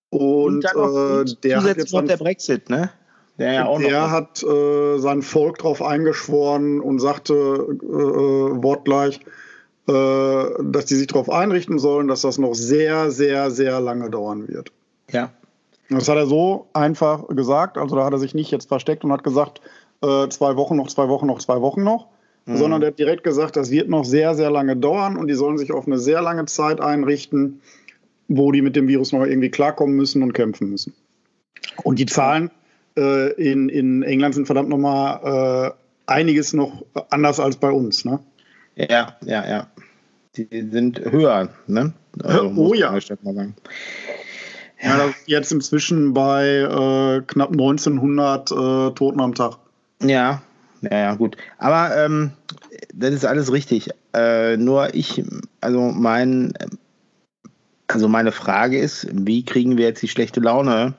Und, 0.10 0.66
dann 0.66 0.76
noch 0.76 1.22
äh, 1.22 1.24
der 1.44 1.60
zusätzlich 1.60 1.78
jetzt 1.78 1.94
noch 1.94 2.00
dann 2.00 2.08
der 2.10 2.18
Brexit, 2.18 2.70
ne? 2.70 2.92
Der 3.40 3.54
ja 3.54 3.78
der 3.78 4.12
hat 4.12 4.44
äh, 4.44 4.98
sein 5.00 5.22
Volk 5.22 5.58
darauf 5.58 5.82
eingeschworen 5.82 6.80
und 6.80 7.00
sagte 7.00 7.34
äh, 7.34 8.64
wortgleich, 8.64 9.20
äh, 9.88 9.94
dass 10.62 10.86
die 10.86 10.96
sich 10.96 11.08
darauf 11.08 11.30
einrichten 11.30 11.80
sollen, 11.80 12.08
dass 12.08 12.22
das 12.22 12.38
noch 12.38 12.54
sehr, 12.54 13.12
sehr, 13.12 13.50
sehr 13.52 13.82
lange 13.82 14.10
dauern 14.10 14.48
wird. 14.48 14.72
ja. 15.12 15.32
Das 15.90 16.08
hat 16.08 16.16
er 16.16 16.26
so 16.26 16.68
einfach 16.74 17.28
gesagt, 17.28 17.78
also 17.78 17.96
da 17.98 18.06
hat 18.06 18.14
er 18.14 18.18
sich 18.18 18.34
nicht 18.34 18.50
jetzt 18.52 18.68
versteckt 18.68 19.04
und 19.04 19.12
hat 19.12 19.24
gesagt, 19.24 19.62
äh, 20.02 20.28
zwei 20.30 20.56
Wochen 20.56 20.78
noch, 20.78 20.88
zwei 20.88 21.08
Wochen 21.10 21.28
noch, 21.28 21.40
zwei 21.40 21.62
Wochen 21.62 21.84
noch, 21.84 22.08
Mhm. 22.46 22.58
sondern 22.58 22.82
der 22.82 22.88
hat 22.92 23.00
direkt 23.00 23.24
gesagt, 23.24 23.56
das 23.56 23.70
wird 23.72 23.90
noch 23.90 24.04
sehr, 24.04 24.36
sehr 24.36 24.52
lange 24.52 24.76
dauern 24.76 25.18
und 25.18 25.28
die 25.28 25.34
sollen 25.34 25.58
sich 25.58 25.72
auf 25.72 25.88
eine 25.88 25.98
sehr 26.00 26.22
lange 26.22 26.46
Zeit 26.46 26.82
einrichten, 26.82 27.62
wo 28.28 28.52
die 28.52 28.62
mit 28.62 28.76
dem 28.76 28.88
Virus 28.88 29.12
noch 29.12 29.24
irgendwie 29.24 29.50
klarkommen 29.50 29.96
müssen 29.96 30.24
und 30.24 30.34
kämpfen 30.34 30.70
müssen. 30.70 30.94
Und 31.84 32.00
die 32.00 32.06
Zahlen 32.06 32.52
äh, 32.98 33.32
in, 33.34 33.70
in 33.70 34.04
England 34.04 34.36
sind 34.36 34.46
verdammt 34.46 34.70
nochmal 34.70 35.72
äh, 35.74 36.12
einiges 36.12 36.54
noch 36.54 36.86
anders 37.10 37.40
als 37.40 37.56
bei 37.56 37.72
uns. 37.72 38.06
Ne? 38.06 38.20
Ja, 38.76 39.18
ja, 39.26 39.48
ja. 39.48 39.68
Die 40.36 40.70
sind 40.72 41.00
höher, 41.00 41.50
ne? 41.68 41.94
Oh 42.24 42.50
muss 42.50 42.80
ja. 42.80 42.98
Ja, 44.82 45.14
jetzt 45.28 45.52
inzwischen 45.52 46.14
bei 46.14 46.58
äh, 46.58 47.22
knapp 47.26 47.52
1900 47.52 48.52
äh, 48.52 48.56
Toten 48.96 49.22
am 49.22 49.34
Tag. 49.34 49.58
Ja, 50.02 50.42
ja, 50.82 50.98
ja, 50.98 51.16
gut. 51.16 51.38
Aber 51.58 51.96
ähm, 51.96 52.32
das 52.94 53.14
ist 53.14 53.26
alles 53.26 53.52
richtig. 53.52 53.90
Äh, 54.14 54.58
nur 54.58 54.94
ich, 54.94 55.24
also 55.62 55.80
mein, 55.80 56.54
also 57.88 58.10
meine 58.10 58.32
Frage 58.32 58.78
ist, 58.78 59.08
wie 59.12 59.46
kriegen 59.46 59.78
wir 59.78 59.86
jetzt 59.86 60.02
die 60.02 60.10
schlechte 60.10 60.42
Laune 60.42 60.96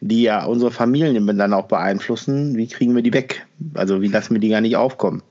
die 0.00 0.22
ja 0.22 0.44
unsere 0.44 0.70
Familien 0.70 1.26
dann 1.38 1.52
auch 1.52 1.66
beeinflussen, 1.66 2.56
wie 2.56 2.68
kriegen 2.68 2.94
wir 2.94 3.02
die 3.02 3.12
weg? 3.12 3.46
Also 3.74 4.00
wie 4.00 4.08
lassen 4.08 4.34
wir 4.34 4.40
die 4.40 4.48
gar 4.48 4.60
nicht 4.60 4.76
aufkommen? 4.76 5.22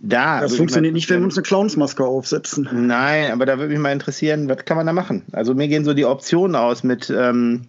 Da 0.00 0.40
das 0.40 0.56
funktioniert 0.56 0.94
nicht, 0.94 1.08
wenn 1.08 1.20
wir 1.20 1.24
uns 1.24 1.36
eine 1.36 1.42
Clownsmaske 1.42 2.04
aufsetzen. 2.04 2.68
Nein, 2.72 3.32
aber 3.32 3.46
da 3.46 3.58
würde 3.58 3.72
mich 3.72 3.78
mal 3.78 3.92
interessieren, 3.92 4.48
was 4.48 4.64
kann 4.64 4.76
man 4.76 4.86
da 4.86 4.92
machen? 4.92 5.22
Also 5.32 5.54
mir 5.54 5.68
gehen 5.68 5.84
so 5.84 5.94
die 5.94 6.04
Optionen 6.04 6.54
aus 6.54 6.84
mit, 6.84 7.10
ähm, 7.10 7.62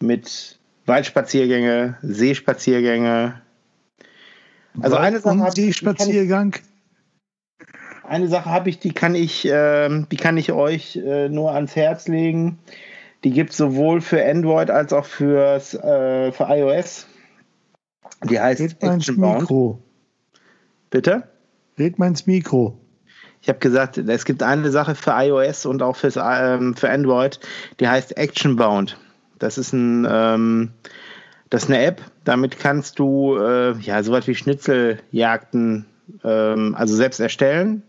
mit 0.00 0.58
Waldspaziergänge, 0.86 1.98
Seespaziergänge. 2.02 3.40
Also 4.80 4.96
eine 4.96 5.20
Sache 5.20 5.52
Seespaziergang. 5.52 6.56
Eine 8.06 8.28
Sache 8.28 8.50
habe 8.50 8.68
ich, 8.68 8.78
die 8.78 8.92
kann 8.92 9.14
ich, 9.14 9.46
äh, 9.46 9.88
die 10.10 10.16
kann 10.16 10.36
ich 10.36 10.52
euch 10.52 10.96
äh, 10.96 11.28
nur 11.28 11.52
ans 11.52 11.76
Herz 11.76 12.08
legen. 12.08 12.58
Die 13.24 13.30
gibt 13.30 13.50
es 13.50 13.56
sowohl 13.56 14.00
für 14.00 14.22
Android 14.24 14.70
als 14.70 14.92
auch 14.92 15.06
fürs, 15.06 15.74
äh, 15.74 16.30
für 16.30 16.44
iOS. 16.44 17.06
Die 18.24 18.38
heißt 18.38 18.82
Action 18.82 19.18
Mikro. 19.18 19.82
Bitte? 20.90 21.24
Red 21.78 21.98
mal 21.98 22.08
ins 22.08 22.26
Mikro. 22.26 22.78
Ich 23.40 23.48
habe 23.48 23.58
gesagt, 23.58 23.98
es 23.98 24.24
gibt 24.24 24.42
eine 24.42 24.70
Sache 24.70 24.94
für 24.94 25.10
iOS 25.10 25.66
und 25.66 25.82
auch 25.82 25.96
fürs, 25.96 26.16
ähm, 26.16 26.74
für 26.74 26.88
Android, 26.88 27.40
die 27.80 27.88
heißt 27.88 28.16
Action 28.16 28.56
Bound. 28.56 28.96
Das 29.38 29.58
ist 29.58 29.72
ein, 29.72 30.06
ähm, 30.08 30.70
das 31.50 31.64
ist 31.64 31.70
eine 31.70 31.84
App. 31.84 32.00
Damit 32.24 32.58
kannst 32.58 32.98
du 32.98 33.36
äh, 33.36 33.72
ja 33.80 34.02
sowas 34.02 34.26
wie 34.26 34.34
Schnitzeljagden 34.34 35.86
ähm, 36.22 36.74
also 36.74 36.94
selbst 36.94 37.20
erstellen. 37.20 37.82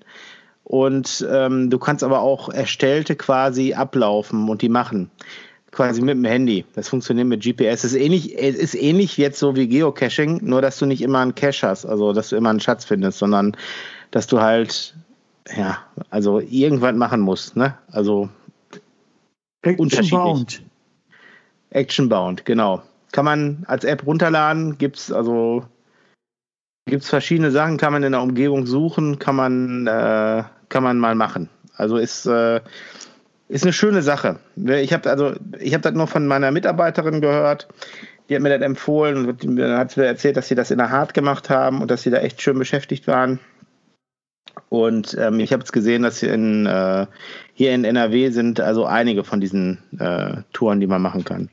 Und 0.66 1.26
ähm, 1.32 1.70
du 1.70 1.78
kannst 1.78 2.04
aber 2.04 2.22
auch 2.22 2.50
erstellte 2.50 3.16
quasi 3.16 3.76
ablaufen 3.76 4.50
und 4.50 4.64
die 4.64 4.70
machen. 4.70 5.12
Quasi 5.72 6.02
mit 6.02 6.16
dem 6.16 6.26
Handy. 6.26 6.66
Das 6.74 6.90
funktioniert 6.90 7.28
mit 7.28 7.44
GPS. 7.44 7.84
Es 7.84 7.94
ist 7.94 7.96
ähnlich, 7.96 8.36
es 8.36 8.56
ist 8.56 8.74
ähnlich 8.74 9.16
jetzt 9.18 9.38
so 9.38 9.56
wie 9.56 9.68
Geocaching, 9.68 10.40
nur 10.42 10.64
dass 10.64 10.80
du 10.80 10.88
nicht 10.88 11.04
immer 11.04 11.20
einen 11.20 11.36
Cache 11.36 11.68
hast, 11.68 11.86
also 11.86 12.14
dass 12.14 12.30
du 12.30 12.36
immer 12.36 12.50
einen 12.50 12.60
Schatz 12.60 12.84
findest, 12.84 13.20
sondern 13.20 13.56
dass 14.10 14.26
du 14.26 14.42
halt, 14.42 14.96
ja, 15.56 15.78
also 16.10 16.40
irgendwas 16.40 16.96
machen 16.96 17.22
musst, 17.22 17.56
ne? 17.56 17.78
Also 17.92 18.30
Action 19.62 20.10
Bound. 20.10 20.64
Action 21.70 22.10
Bound, 22.10 22.46
genau. 22.46 22.82
Kann 23.12 23.26
man 23.26 23.66
als 23.68 23.84
App 23.84 24.08
runterladen, 24.08 24.80
gibt's 24.80 25.12
also 25.12 25.64
gibt's 26.86 27.10
verschiedene 27.10 27.52
Sachen, 27.52 27.78
kann 27.78 27.94
man 27.94 28.04
in 28.04 28.12
der 28.12 28.22
Umgebung 28.22 28.66
suchen, 28.66 29.20
kann 29.20 29.36
man 29.36 29.88
äh, 29.88 30.44
kann 30.70 30.84
man 30.84 31.00
mal 31.00 31.16
machen. 31.16 31.50
Also 31.76 31.98
ist 31.98 32.26
äh, 32.26 32.62
ist 33.48 33.64
eine 33.64 33.74
schöne 33.74 34.02
Sache. 34.02 34.40
Ich 34.56 34.94
habe 34.94 35.10
also, 35.10 35.34
ich 35.60 35.74
habe 35.74 35.82
das 35.82 35.94
nur 35.94 36.08
von 36.08 36.26
meiner 36.26 36.52
Mitarbeiterin 36.52 37.22
gehört. 37.22 37.68
Die 38.28 38.36
hat 38.36 38.42
mir 38.42 38.50
das 38.50 38.66
empfohlen 38.66 39.18
und 39.18 39.60
hat 39.60 39.98
mir 39.98 40.06
erzählt, 40.06 40.36
dass 40.36 40.48
sie 40.48 40.56
das 40.56 40.72
in 40.72 40.80
der 40.80 40.90
Hart 40.90 41.14
gemacht 41.14 41.50
haben 41.52 41.82
und 41.82 41.92
dass 41.92 42.02
sie 42.02 42.10
da 42.10 42.18
echt 42.18 42.42
schön 42.42 42.58
beschäftigt 42.58 43.06
waren. 43.08 43.40
Und 44.70 45.16
ähm, 45.20 45.40
ich 45.40 45.52
habe 45.54 45.62
jetzt 45.62 45.74
gesehen, 45.74 46.02
dass 46.02 46.20
hier 46.20 46.34
in, 46.34 46.66
äh, 46.66 47.06
hier 47.54 47.74
in 47.74 47.84
NRW 47.84 48.30
sind 48.32 48.60
also 48.60 48.86
einige 48.86 49.24
von 49.24 49.42
diesen 49.42 49.78
äh, 50.00 50.38
Touren, 50.54 50.80
die 50.80 50.88
man 50.88 51.04
machen 51.04 51.24
kann. 51.24 51.50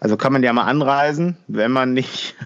Also 0.00 0.16
kann 0.16 0.32
man 0.32 0.44
ja 0.44 0.52
mal 0.52 0.64
anreisen, 0.66 1.36
wenn 1.48 1.72
man 1.72 1.92
nicht, 1.92 2.36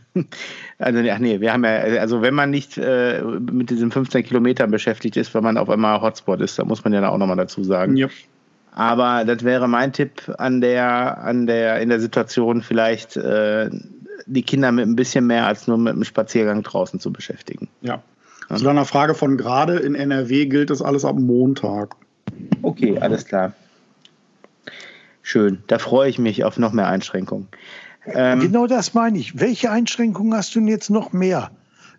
also 0.83 1.01
ach 1.11 1.18
nee, 1.18 1.40
wir 1.40 1.53
haben 1.53 1.64
ja, 1.64 1.71
also 2.01 2.23
wenn 2.23 2.35
man 2.35 2.51
nicht 2.51 2.79
äh, 2.79 3.23
mit 3.23 3.71
diesen 3.71 3.90
15 3.90 4.25
Kilometern 4.25 4.71
beschäftigt 4.71 5.16
ist, 5.16 5.35
wenn 5.35 5.42
man 5.42 5.57
auf 5.57 5.71
einmal 5.71 6.01
Hotspot 6.01 6.40
ist, 6.40 6.59
da 6.59 6.64
muss 6.64 6.85
man 6.85 6.92
ja 6.92 7.09
auch 7.09 7.18
nochmal 7.18 7.37
dazu 7.37 7.64
sagen. 7.64 7.97
Ja. 7.97 8.09
Aber 8.75 9.25
das 9.25 9.45
wäre 9.45 9.68
mein 9.68 9.92
Tipp 9.92 10.33
an 10.38 10.61
der, 10.61 11.18
an 11.23 11.47
der, 11.47 11.81
in 11.81 11.90
der 11.90 12.01
Situation 12.01 12.62
vielleicht 12.62 13.16
äh, 13.16 13.71
die 14.27 14.42
Kinder 14.42 14.73
mit 14.73 14.87
ein 14.87 14.97
bisschen 14.97 15.27
mehr 15.27 15.47
als 15.47 15.66
nur 15.66 15.79
mit 15.79 15.92
einem 15.92 16.05
Spaziergang 16.05 16.62
draußen 16.62 16.99
zu 16.99 17.12
beschäftigen. 17.12 17.68
Ja. 17.83 18.03
Zu 18.55 18.64
deiner 18.64 18.85
Frage 18.85 19.14
von 19.14 19.37
gerade 19.37 19.77
in 19.77 19.95
NRW 19.95 20.47
gilt 20.47 20.71
das 20.71 20.83
alles 20.83 21.05
ab 21.05 21.16
Montag. 21.18 21.95
Okay, 22.62 22.99
alles 22.99 23.25
klar. 23.25 23.53
Schön. 25.23 25.62
Da 25.68 25.79
freue 25.79 26.11
ich 26.11 26.18
mich 26.18 26.45
auf 26.45 26.59
noch 26.59 26.73
mehr 26.73 26.88
Einschränkungen. 26.88 27.49
Ähm, 28.06 28.40
genau 28.40 28.66
das 28.66 28.94
meine 28.94 29.18
ich. 29.18 29.38
Welche 29.38 29.70
Einschränkungen 29.70 30.34
hast 30.34 30.54
du 30.54 30.60
denn 30.60 30.68
jetzt 30.68 30.90
noch 30.90 31.12
mehr? 31.12 31.50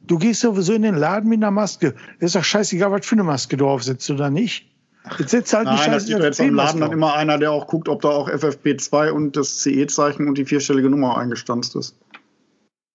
Du 0.06 0.18
gehst 0.18 0.42
sowieso 0.42 0.74
in 0.74 0.82
den 0.82 0.96
Laden 0.96 1.30
mit 1.30 1.40
einer 1.40 1.52
Maske. 1.52 1.96
ist 2.20 2.36
doch 2.36 2.44
scheißegal, 2.44 2.92
was 2.92 3.06
für 3.06 3.16
eine 3.16 3.24
Maske 3.24 3.56
du 3.56 3.68
aufsetzt 3.68 4.10
oder 4.10 4.30
nicht. 4.30 4.70
Jetzt 5.18 5.32
setzt 5.32 5.54
halt 5.54 5.66
Nein, 5.66 5.80
eine 5.80 5.94
das 5.96 6.06
sieht 6.06 6.20
jetzt 6.20 6.40
im 6.40 6.56
Laden 6.56 6.82
dann 6.82 6.92
immer 6.92 7.14
einer, 7.14 7.38
der 7.38 7.52
auch 7.52 7.68
guckt, 7.68 7.90
ob 7.90 8.02
da 8.02 8.10
auch 8.10 8.30
FFP2 8.30 9.12
und 9.12 9.36
das 9.36 9.60
CE-Zeichen 9.60 10.28
und 10.28 10.38
die 10.38 10.46
vierstellige 10.46 10.90
Nummer 10.90 11.18
eingestanzt 11.18 11.76
ist. 11.76 11.96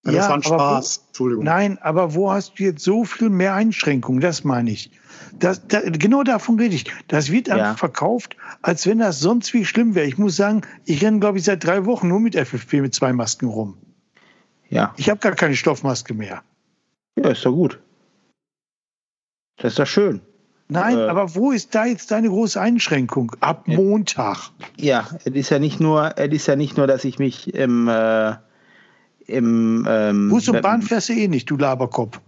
Ja, 0.05 0.13
das 0.13 0.29
war 0.29 0.35
ein 0.35 0.43
Spaß. 0.43 1.01
Wo, 1.01 1.07
Entschuldigung. 1.09 1.45
Nein, 1.45 1.79
aber 1.79 2.15
wo 2.15 2.31
hast 2.31 2.59
du 2.59 2.65
jetzt 2.65 2.85
so 2.85 3.05
viel 3.05 3.31
mehr 3.31 3.55
Einschränkungen? 3.55 4.21
Das 4.21 4.45
meine 4.45 4.71
ich. 4.71 4.91
Das, 5.39 5.67
da, 5.67 5.81
genau 5.81 6.23
davon 6.23 6.59
rede 6.59 6.75
ich. 6.75 6.87
Das 7.09 7.31
wird 7.31 7.49
ja. 7.49 7.75
verkauft, 7.75 8.37
als 8.63 8.87
wenn 8.87 8.99
das 8.99 9.21
sonst 9.21 9.53
wie 9.55 9.65
schlimm 9.65 9.95
wäre. 9.95 10.07
Ich 10.07 10.19
muss 10.19 10.37
sagen, 10.37 10.63
ich 10.85 11.05
renne, 11.05 11.21
glaube 11.21 11.39
ich, 11.39 11.45
seit 11.45 11.65
drei 11.65 11.85
Wochen 11.85 12.09
nur 12.09 12.21
mit 12.21 12.35
FFP 12.35 12.81
mit 12.81 12.95
zwei 12.95 13.13
Masken 13.13 13.47
rum. 13.47 13.77
Ja. 14.69 14.95
Ich 14.97 15.11
habe 15.11 15.21
gar 15.21 15.33
keine 15.33 15.57
Stoffmaske 15.57 16.15
mehr. 16.15 16.43
Ja, 17.17 17.31
ist 17.31 17.45
doch 17.45 17.53
gut. 17.53 17.81
Das 19.57 19.73
ist 19.73 19.79
doch 19.79 19.87
schön. 19.87 20.21
Nein, 20.69 20.99
äh, 20.99 21.09
aber 21.09 21.35
wo 21.35 21.51
ist 21.51 21.75
da 21.75 21.87
jetzt 21.87 22.11
deine 22.11 22.29
große 22.29 22.61
Einschränkung? 22.61 23.33
Ab 23.41 23.67
Montag. 23.67 24.51
Ja, 24.77 25.09
es 25.25 25.33
ist 25.33 25.51
ja 25.51 25.59
nicht 25.59 25.81
nur, 25.81 26.17
es 26.17 26.33
ist 26.33 26.47
ja 26.47 26.57
nicht 26.57 26.77
nur, 26.77 26.87
dass 26.87 27.05
ich 27.05 27.19
mich 27.19 27.55
im, 27.55 27.89
äh, 27.89 28.35
im 29.29 29.87
ähm, 29.89 30.29
Bus 30.29 30.49
und 30.49 30.63
Bahn 30.63 30.83
fährst 30.83 31.09
du 31.09 31.13
eh 31.13 31.29
nicht, 31.29 31.49
du 31.51 31.57
Laberkopf. 31.57 32.21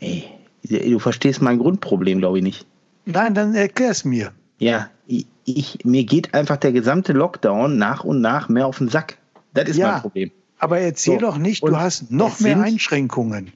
Ey, 0.00 0.24
du 0.62 0.98
verstehst 0.98 1.42
mein 1.42 1.58
Grundproblem, 1.58 2.18
glaube 2.18 2.38
ich, 2.38 2.44
nicht. 2.44 2.66
Nein, 3.06 3.34
dann 3.34 3.54
erklär 3.54 3.90
es 3.90 4.04
mir. 4.04 4.32
Ja, 4.58 4.90
ich, 5.06 5.78
mir 5.84 6.04
geht 6.04 6.34
einfach 6.34 6.58
der 6.58 6.72
gesamte 6.72 7.12
Lockdown 7.12 7.78
nach 7.78 8.04
und 8.04 8.20
nach 8.20 8.48
mehr 8.48 8.66
auf 8.66 8.78
den 8.78 8.88
Sack. 8.88 9.18
Das 9.54 9.68
ist 9.68 9.78
ja, 9.78 9.92
mein 9.92 10.00
Problem. 10.02 10.30
Aber 10.58 10.78
erzähl 10.78 11.14
so. 11.14 11.26
doch 11.26 11.38
nicht, 11.38 11.62
du 11.62 11.76
hast 11.76 12.10
noch 12.10 12.38
mehr 12.40 12.60
Einschränkungen 12.60 13.52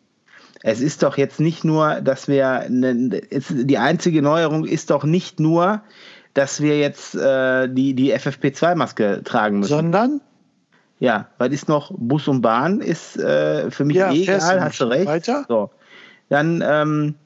es 0.63 0.81
ist 0.81 1.03
doch 1.03 1.19
jetzt 1.19 1.41
nicht 1.41 1.65
nur, 1.65 2.01
dass 2.01 2.29
wir, 2.29 2.67
ne, 2.69 3.21
die 3.51 3.79
einzige 3.79 4.23
Neuerung 4.23 4.65
ist 4.65 4.91
doch 4.91 5.05
nicht 5.05 5.41
nur, 5.41 5.83
dass 6.35 6.61
wir 6.61 6.79
jetzt 6.79 7.15
äh, 7.15 7.69
die, 7.69 7.95
die 7.95 8.15
FFP2-Maske 8.15 9.23
tragen 9.25 9.61
müssen. 9.61 9.71
Sondern? 9.71 10.21
Ja, 11.03 11.27
weil 11.39 11.53
ist 11.53 11.69
noch 11.69 11.91
Bus 11.97 12.29
und 12.29 12.43
Bahn 12.43 12.81
ist 12.81 13.17
äh, 13.17 13.73
für 13.73 13.85
mich 13.85 13.97
ja, 13.97 14.13
egal, 14.13 14.63
hast 14.63 14.81
du 14.81 14.85
recht. 14.85 15.07
Weiter? 15.07 15.45
So. 15.49 15.71
Dann, 16.29 16.63
ähm, 16.65 17.17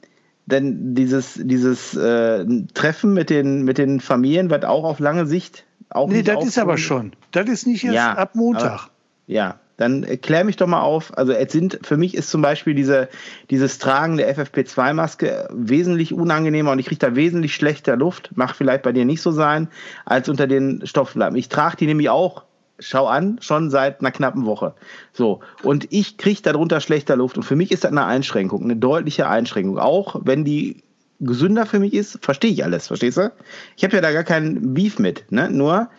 dann 0.47 0.95
dieses, 0.95 1.39
dieses 1.39 1.95
äh, 1.95 2.43
Treffen 2.73 3.13
mit 3.13 3.29
den, 3.29 3.65
mit 3.65 3.77
den 3.77 3.99
Familien 3.99 4.49
wird 4.49 4.65
auch 4.65 4.83
auf 4.83 4.97
lange 4.97 5.27
Sicht 5.27 5.63
auch 5.89 6.09
Nee, 6.09 6.23
das 6.23 6.43
ist 6.43 6.57
aber 6.57 6.79
schon. 6.79 7.11
Das 7.31 7.47
ist 7.47 7.67
nicht 7.67 7.83
erst 7.83 7.95
ja, 7.95 8.13
ab 8.13 8.31
Montag. 8.33 8.65
Aber, 8.65 8.89
ja, 9.27 9.59
dann 9.77 10.03
klär 10.23 10.43
mich 10.43 10.55
doch 10.55 10.65
mal 10.65 10.81
auf. 10.81 11.15
Also 11.15 11.33
es 11.33 11.51
sind, 11.51 11.77
für 11.83 11.97
mich 11.97 12.15
ist 12.15 12.31
zum 12.31 12.41
Beispiel 12.41 12.73
diese, 12.73 13.09
dieses 13.51 13.77
Tragen 13.77 14.17
der 14.17 14.35
FFP2-Maske 14.35 15.49
wesentlich 15.51 16.15
unangenehmer 16.15 16.71
und 16.71 16.79
ich 16.79 16.87
kriege 16.87 16.97
da 16.99 17.15
wesentlich 17.15 17.53
schlechter 17.53 17.95
Luft. 17.95 18.31
Macht 18.35 18.55
vielleicht 18.55 18.81
bei 18.81 18.91
dir 18.91 19.05
nicht 19.05 19.21
so 19.21 19.29
sein, 19.29 19.67
als 20.03 20.29
unter 20.29 20.47
den 20.47 20.81
Stofflappen. 20.87 21.37
Ich 21.37 21.47
trage 21.47 21.77
die 21.77 21.85
nämlich 21.85 22.09
auch, 22.09 22.46
schau 22.79 23.07
an, 23.07 23.39
schon 23.41 23.69
seit 23.69 23.99
einer 23.99 24.11
knappen 24.11 24.45
Woche. 24.45 24.73
So. 25.13 25.39
Und 25.63 25.91
ich 25.91 26.17
kriege 26.17 26.41
darunter 26.41 26.79
schlechter 26.81 27.15
Luft. 27.15 27.37
Und 27.37 27.43
für 27.43 27.55
mich 27.55 27.71
ist 27.71 27.83
das 27.83 27.91
eine 27.91 28.05
Einschränkung, 28.05 28.63
eine 28.63 28.75
deutliche 28.75 29.27
Einschränkung. 29.27 29.79
Auch 29.79 30.21
wenn 30.23 30.45
die 30.45 30.83
gesünder 31.19 31.65
für 31.65 31.79
mich 31.79 31.93
ist, 31.93 32.19
verstehe 32.23 32.51
ich 32.51 32.63
alles, 32.63 32.87
verstehst 32.87 33.17
du? 33.17 33.31
Ich 33.75 33.83
habe 33.83 33.95
ja 33.95 34.01
da 34.01 34.11
gar 34.11 34.23
keinen 34.23 34.73
Beef 34.73 34.99
mit, 34.99 35.31
ne? 35.31 35.49
Nur, 35.49 35.89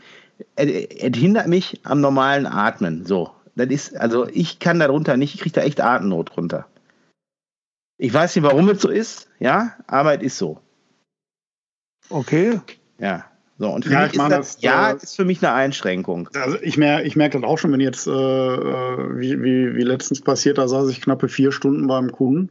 es 0.55 1.17
hindert 1.17 1.49
mich 1.49 1.81
am 1.85 2.01
normalen 2.01 2.47
Atmen. 2.47 3.05
So. 3.05 3.31
Das 3.57 3.69
ist, 3.69 3.97
also 3.97 4.29
ich 4.29 4.61
kann 4.61 4.79
darunter 4.79 5.17
nicht, 5.17 5.35
ich 5.35 5.41
kriege 5.41 5.55
da 5.55 5.63
echt 5.63 5.81
Atemnot 5.81 6.37
runter. 6.37 6.67
Ich 8.01 8.15
weiß 8.15 8.37
nicht, 8.37 8.45
warum 8.45 8.69
es 8.69 8.81
so 8.81 8.89
ist, 8.89 9.29
ja, 9.41 9.75
aber 9.89 10.17
es 10.17 10.23
ist 10.23 10.39
so. 10.39 10.61
Okay. 12.09 12.61
Ja. 12.99 13.28
So, 13.59 13.69
und 13.71 13.85
für 13.85 13.93
ja, 13.93 14.03
mich 14.03 14.13
ist 14.13 14.19
das, 14.19 14.31
das, 14.31 14.63
ja, 14.63 14.93
äh, 14.93 14.97
ist 14.97 15.17
für 15.17 15.25
mich 15.25 15.45
eine 15.45 15.53
Einschränkung. 15.53 16.29
Also 16.35 16.59
ich 16.63 16.77
merke 16.77 17.07
ich 17.07 17.17
merk 17.17 17.33
das 17.33 17.43
auch 17.43 17.59
schon, 17.59 17.73
wenn 17.73 17.81
jetzt, 17.81 18.07
äh, 18.07 18.11
äh, 18.11 19.19
wie, 19.19 19.43
wie, 19.43 19.75
wie 19.75 19.83
letztens 19.83 20.21
passiert, 20.21 20.59
da 20.59 20.69
saß 20.69 20.89
ich 20.91 21.01
knappe 21.01 21.29
vier 21.29 21.51
Stunden 21.51 21.89
beim 21.89 22.13
Kunden. 22.13 22.51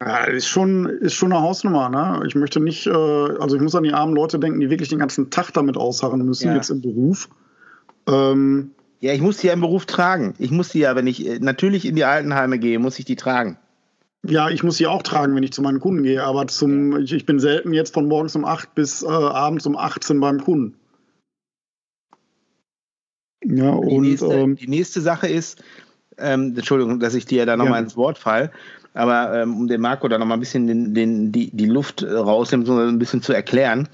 Ja, 0.00 0.24
ist 0.24 0.48
schon, 0.48 0.86
ist 0.86 1.14
schon 1.14 1.32
eine 1.32 1.42
Hausnummer, 1.42 1.88
ne? 1.88 2.24
Ich 2.26 2.34
möchte 2.34 2.58
nicht, 2.58 2.88
äh, 2.88 2.90
also 2.90 3.54
ich 3.54 3.62
muss 3.62 3.76
an 3.76 3.84
die 3.84 3.92
armen 3.92 4.16
Leute 4.16 4.40
denken, 4.40 4.58
die 4.58 4.68
wirklich 4.68 4.88
den 4.88 4.98
ganzen 4.98 5.30
Tag 5.30 5.52
damit 5.52 5.76
ausharren 5.76 6.24
müssen, 6.24 6.48
ja. 6.48 6.56
jetzt 6.56 6.70
im 6.70 6.80
Beruf. 6.80 7.28
Ähm, 8.08 8.72
ja, 8.98 9.12
ich 9.12 9.20
muss 9.20 9.36
die 9.36 9.46
ja 9.46 9.52
im 9.52 9.60
Beruf 9.60 9.86
tragen. 9.86 10.34
Ich 10.38 10.50
muss 10.50 10.70
die 10.70 10.80
ja, 10.80 10.96
wenn 10.96 11.06
ich 11.06 11.24
äh, 11.24 11.38
natürlich 11.38 11.86
in 11.86 11.94
die 11.94 12.04
Altenheime 12.04 12.58
gehe, 12.58 12.80
muss 12.80 12.98
ich 12.98 13.04
die 13.04 13.14
tragen. 13.14 13.58
Ja, 14.24 14.50
ich 14.50 14.62
muss 14.62 14.76
sie 14.76 14.86
auch 14.86 15.02
tragen, 15.02 15.34
wenn 15.34 15.42
ich 15.42 15.52
zu 15.52 15.62
meinen 15.62 15.80
Kunden 15.80 16.04
gehe, 16.04 16.22
aber 16.22 16.46
zum, 16.46 16.96
ich, 17.00 17.12
ich 17.12 17.26
bin 17.26 17.40
selten 17.40 17.72
jetzt 17.72 17.92
von 17.92 18.06
morgens 18.06 18.36
um 18.36 18.44
8 18.44 18.74
bis 18.74 19.02
äh, 19.02 19.06
abends 19.08 19.66
um 19.66 19.76
18 19.76 20.20
beim 20.20 20.42
Kunden. 20.42 20.76
Ja, 23.44 23.70
und 23.70 23.88
die 23.88 23.98
nächste, 23.98 24.26
ähm, 24.26 24.54
die 24.56 24.68
nächste 24.68 25.00
Sache 25.00 25.26
ist, 25.26 25.62
ähm, 26.18 26.54
Entschuldigung, 26.56 27.00
dass 27.00 27.14
ich 27.14 27.26
dir 27.26 27.46
da 27.46 27.56
nochmal 27.56 27.80
ja. 27.80 27.84
ins 27.84 27.96
Wort 27.96 28.16
fall, 28.16 28.52
aber 28.94 29.42
ähm, 29.42 29.56
um 29.56 29.66
den 29.66 29.80
Marco 29.80 30.06
da 30.06 30.18
nochmal 30.18 30.36
ein 30.36 30.40
bisschen 30.40 30.68
den, 30.68 30.94
den, 30.94 31.32
die, 31.32 31.50
die 31.50 31.66
Luft 31.66 32.04
rausnehmen, 32.04 32.64
so 32.64 32.76
ein 32.76 33.00
bisschen 33.00 33.22
zu 33.22 33.32
erklären. 33.32 33.88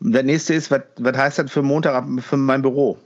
Das 0.00 0.22
nächste 0.22 0.54
ist, 0.54 0.70
was, 0.70 0.82
was 0.96 1.16
heißt 1.16 1.38
das 1.40 1.50
für 1.50 1.62
Montag 1.62 2.06
für 2.22 2.36
mein 2.38 2.62
Büro? 2.62 2.96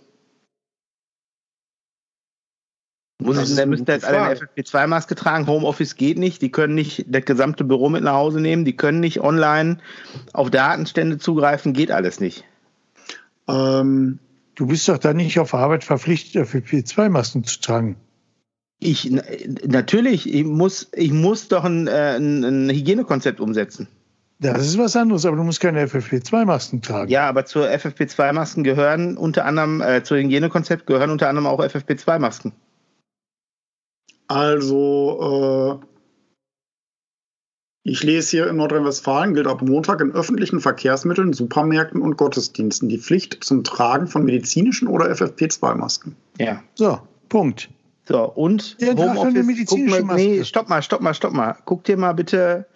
Muss 3.22 3.50
ich, 3.50 3.54
der 3.56 3.66
müsste 3.66 3.92
jetzt 3.92 4.04
alle 4.04 4.22
eine 4.22 4.34
FFP2-Maske 4.34 5.14
tragen. 5.14 5.46
Homeoffice 5.46 5.96
geht 5.96 6.18
nicht. 6.18 6.42
Die 6.42 6.50
können 6.50 6.74
nicht 6.74 7.06
das 7.08 7.24
gesamte 7.24 7.64
Büro 7.64 7.88
mit 7.88 8.02
nach 8.02 8.14
Hause 8.14 8.40
nehmen. 8.40 8.64
Die 8.64 8.76
können 8.76 9.00
nicht 9.00 9.20
online 9.20 9.78
auf 10.32 10.50
Datenstände 10.50 11.18
zugreifen. 11.18 11.72
Geht 11.72 11.90
alles 11.90 12.20
nicht. 12.20 12.44
Ähm, 13.48 14.18
du 14.54 14.66
bist 14.66 14.88
doch 14.88 14.98
da 14.98 15.14
nicht 15.14 15.38
auf 15.38 15.54
Arbeit 15.54 15.84
verpflichtet, 15.84 16.46
FFP2-Masken 16.46 17.44
zu 17.44 17.60
tragen. 17.60 17.96
Ich 18.78 19.10
natürlich, 19.64 20.32
ich 20.32 20.44
muss, 20.44 20.88
ich 20.92 21.12
muss 21.12 21.48
doch 21.48 21.64
ein, 21.64 21.86
äh, 21.86 22.16
ein, 22.16 22.42
ein 22.42 22.70
Hygienekonzept 22.70 23.40
umsetzen. 23.40 23.86
Das 24.42 24.66
ist 24.66 24.76
was 24.76 24.96
anderes, 24.96 25.24
aber 25.24 25.36
du 25.36 25.44
musst 25.44 25.60
keine 25.60 25.86
FFP2-Masken 25.86 26.82
tragen. 26.82 27.08
Ja, 27.08 27.28
aber 27.28 27.44
zur 27.44 27.68
FFP2-Masken 27.68 28.64
gehören 28.64 29.16
unter 29.16 29.44
anderem, 29.44 29.80
äh, 29.80 30.02
zu 30.02 30.16
Hygienekonzept 30.16 30.86
gehören 30.86 31.10
unter 31.10 31.28
anderem 31.28 31.46
auch 31.46 31.60
FFP2-Masken. 31.60 32.52
Also, 34.28 35.80
äh, 35.82 35.86
ich 37.84 38.02
lese 38.02 38.30
hier 38.30 38.48
in 38.48 38.56
Nordrhein-Westfalen 38.56 39.34
gilt 39.34 39.48
ab 39.48 39.60
Montag 39.62 40.00
in 40.00 40.12
öffentlichen 40.12 40.60
Verkehrsmitteln, 40.60 41.32
Supermärkten 41.32 42.00
und 42.00 42.16
Gottesdiensten 42.16 42.88
die 42.88 42.98
Pflicht 42.98 43.42
zum 43.42 43.64
Tragen 43.64 44.06
von 44.06 44.24
medizinischen 44.24 44.86
oder 44.86 45.06
FFP2-Masken. 45.10 46.14
Ja. 46.38 46.62
So, 46.74 47.00
Punkt. 47.28 47.70
So, 48.04 48.22
und 48.24 48.76
ja, 48.80 48.96
Homeoffice. 48.96 49.46
Medizinische 49.46 50.04
mal, 50.04 50.16
nee, 50.16 50.44
stopp 50.44 50.68
mal, 50.68 50.82
stopp 50.82 51.00
mal, 51.00 51.14
stopp 51.14 51.32
mal. 51.32 51.56
Guck 51.64 51.84
dir 51.84 51.96
mal 51.96 52.12
bitte 52.12 52.66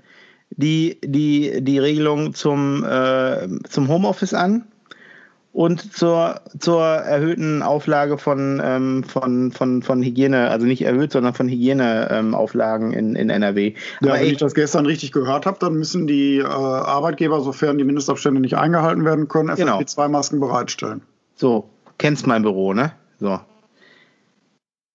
die, 0.51 0.99
die, 1.05 1.63
die 1.63 1.79
Regelung 1.79 2.35
zum, 2.35 2.85
äh, 2.85 3.49
zum 3.69 3.89
Homeoffice 3.89 4.35
an 4.35 4.67
und 5.57 5.95
zur, 5.95 6.42
zur 6.59 6.83
erhöhten 6.83 7.62
Auflage 7.62 8.19
von, 8.19 8.61
ähm, 8.62 9.05
von, 9.05 9.53
von, 9.53 9.83
von 9.83 10.03
Hygiene, 10.03 10.51
also 10.51 10.66
nicht 10.66 10.83
erhöht, 10.83 11.12
sondern 11.12 11.33
von 11.33 11.49
Hygieneauflagen 11.49 12.92
ähm, 12.92 12.99
in, 12.99 13.16
in 13.16 13.31
NRW. 13.31 13.73
Ja, 14.03 14.11
Aber 14.11 14.21
wenn 14.21 14.27
ich 14.27 14.37
das 14.37 14.53
gestern 14.53 14.85
richtig 14.85 15.12
gehört 15.12 15.47
habe, 15.47 15.57
dann 15.59 15.73
müssen 15.73 16.07
die 16.07 16.40
äh, 16.40 16.45
Arbeitgeber, 16.45 17.40
sofern 17.40 17.79
die 17.79 17.85
Mindestabstände 17.85 18.38
nicht 18.38 18.59
eingehalten 18.59 19.07
werden 19.07 19.29
können, 19.29 19.49
FFP2-Masken 19.49 20.40
genau. 20.40 20.53
bereitstellen. 20.53 21.01
So, 21.37 21.71
kennst 21.97 22.27
mein 22.27 22.42
Büro, 22.42 22.75
ne? 22.75 22.92
So. 23.19 23.40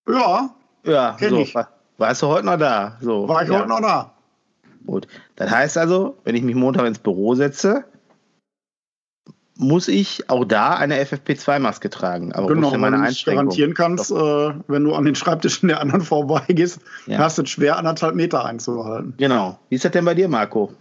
Ja. 0.07 0.51
Ja, 0.85 1.15
kenn 1.17 1.29
so. 1.31 1.37
Ich. 1.37 1.55
Warst 1.97 2.21
du 2.21 2.27
heute 2.27 2.45
noch 2.45 2.57
da? 2.57 2.97
So, 3.01 3.27
War 3.27 3.41
ich 3.41 3.49
ja. 3.49 3.57
heute 3.57 3.67
noch 3.67 3.81
da? 3.81 4.13
Gut. 4.85 5.07
Das 5.37 5.49
heißt 5.49 5.79
also, 5.79 6.17
wenn 6.23 6.35
ich 6.35 6.43
mich 6.43 6.53
Montag 6.53 6.85
ins 6.85 6.99
Büro 6.99 7.33
setze, 7.33 7.83
muss 9.61 9.87
ich 9.87 10.29
auch 10.29 10.43
da 10.43 10.73
eine 10.73 11.01
FFP2-Maske 11.03 11.89
tragen. 11.89 12.33
Aber 12.33 12.47
genau, 12.47 12.71
wenn 12.71 12.81
du 12.81 12.97
nicht 12.97 13.25
garantieren 13.25 13.73
kannst, 13.75 14.11
äh, 14.11 14.15
wenn 14.15 14.83
du 14.83 14.95
an 14.95 15.05
den 15.05 15.15
Schreibtischen 15.15 15.67
der 15.67 15.79
anderen 15.79 16.01
vorbeigehst, 16.01 16.79
ja. 17.05 17.19
hast 17.19 17.37
du 17.37 17.43
es 17.43 17.49
schwer, 17.49 17.77
anderthalb 17.77 18.15
Meter 18.15 18.43
einzuhalten. 18.43 19.13
Genau. 19.17 19.59
Wie 19.69 19.75
ist 19.75 19.85
das 19.85 19.91
denn 19.91 20.05
bei 20.05 20.15
dir, 20.15 20.27
Marco? 20.27 20.73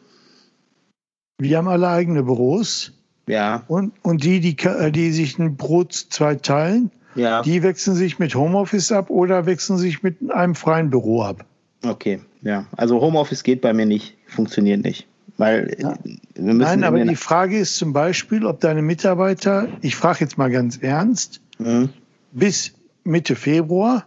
Wir 1.39 1.59
haben 1.59 1.69
alle 1.69 1.89
eigene 1.89 2.23
Büros. 2.23 2.93
Ja. 3.27 3.65
Und, 3.69 3.93
und 4.03 4.25
die, 4.25 4.41
die, 4.41 4.57
die 4.91 5.13
sich 5.13 5.39
ein 5.39 5.57
Brot 5.57 5.93
zwei 5.93 6.35
teilen, 6.35 6.91
ja. 7.15 7.43
die 7.43 7.63
wechseln 7.63 7.97
sich 7.97 8.19
mit 8.19 8.35
Homeoffice 8.35 8.93
ab 8.93 9.11
oder 9.11 9.47
wechseln 9.47 9.79
sich 9.79 10.03
mit 10.03 10.31
einem 10.31 10.55
freien 10.55 10.91
Büro 10.91 11.23
ab. 11.23 11.45
Okay, 11.85 12.21
ja. 12.43 12.67
Also 12.77 13.01
Homeoffice 13.01 13.43
geht 13.43 13.61
bei 13.61 13.73
mir 13.73 13.87
nicht, 13.87 14.17
funktioniert 14.27 14.83
nicht. 14.83 15.07
Weil 15.41 15.75
ja. 15.79 15.95
wir 16.35 16.43
müssen 16.43 16.59
Nein, 16.59 16.85
aber 16.85 17.03
die 17.03 17.17
Frage 17.17 17.59
ist 17.59 17.77
zum 17.77 17.95
Beispiel, 17.95 18.45
ob 18.45 18.61
deine 18.61 18.83
Mitarbeiter, 18.83 19.69
ich 19.81 19.97
frage 19.97 20.19
jetzt 20.21 20.37
mal 20.37 20.51
ganz 20.51 20.77
ernst, 20.77 21.41
mhm. 21.59 21.89
bis 22.33 22.75
Mitte 23.05 23.37
Februar 23.37 24.07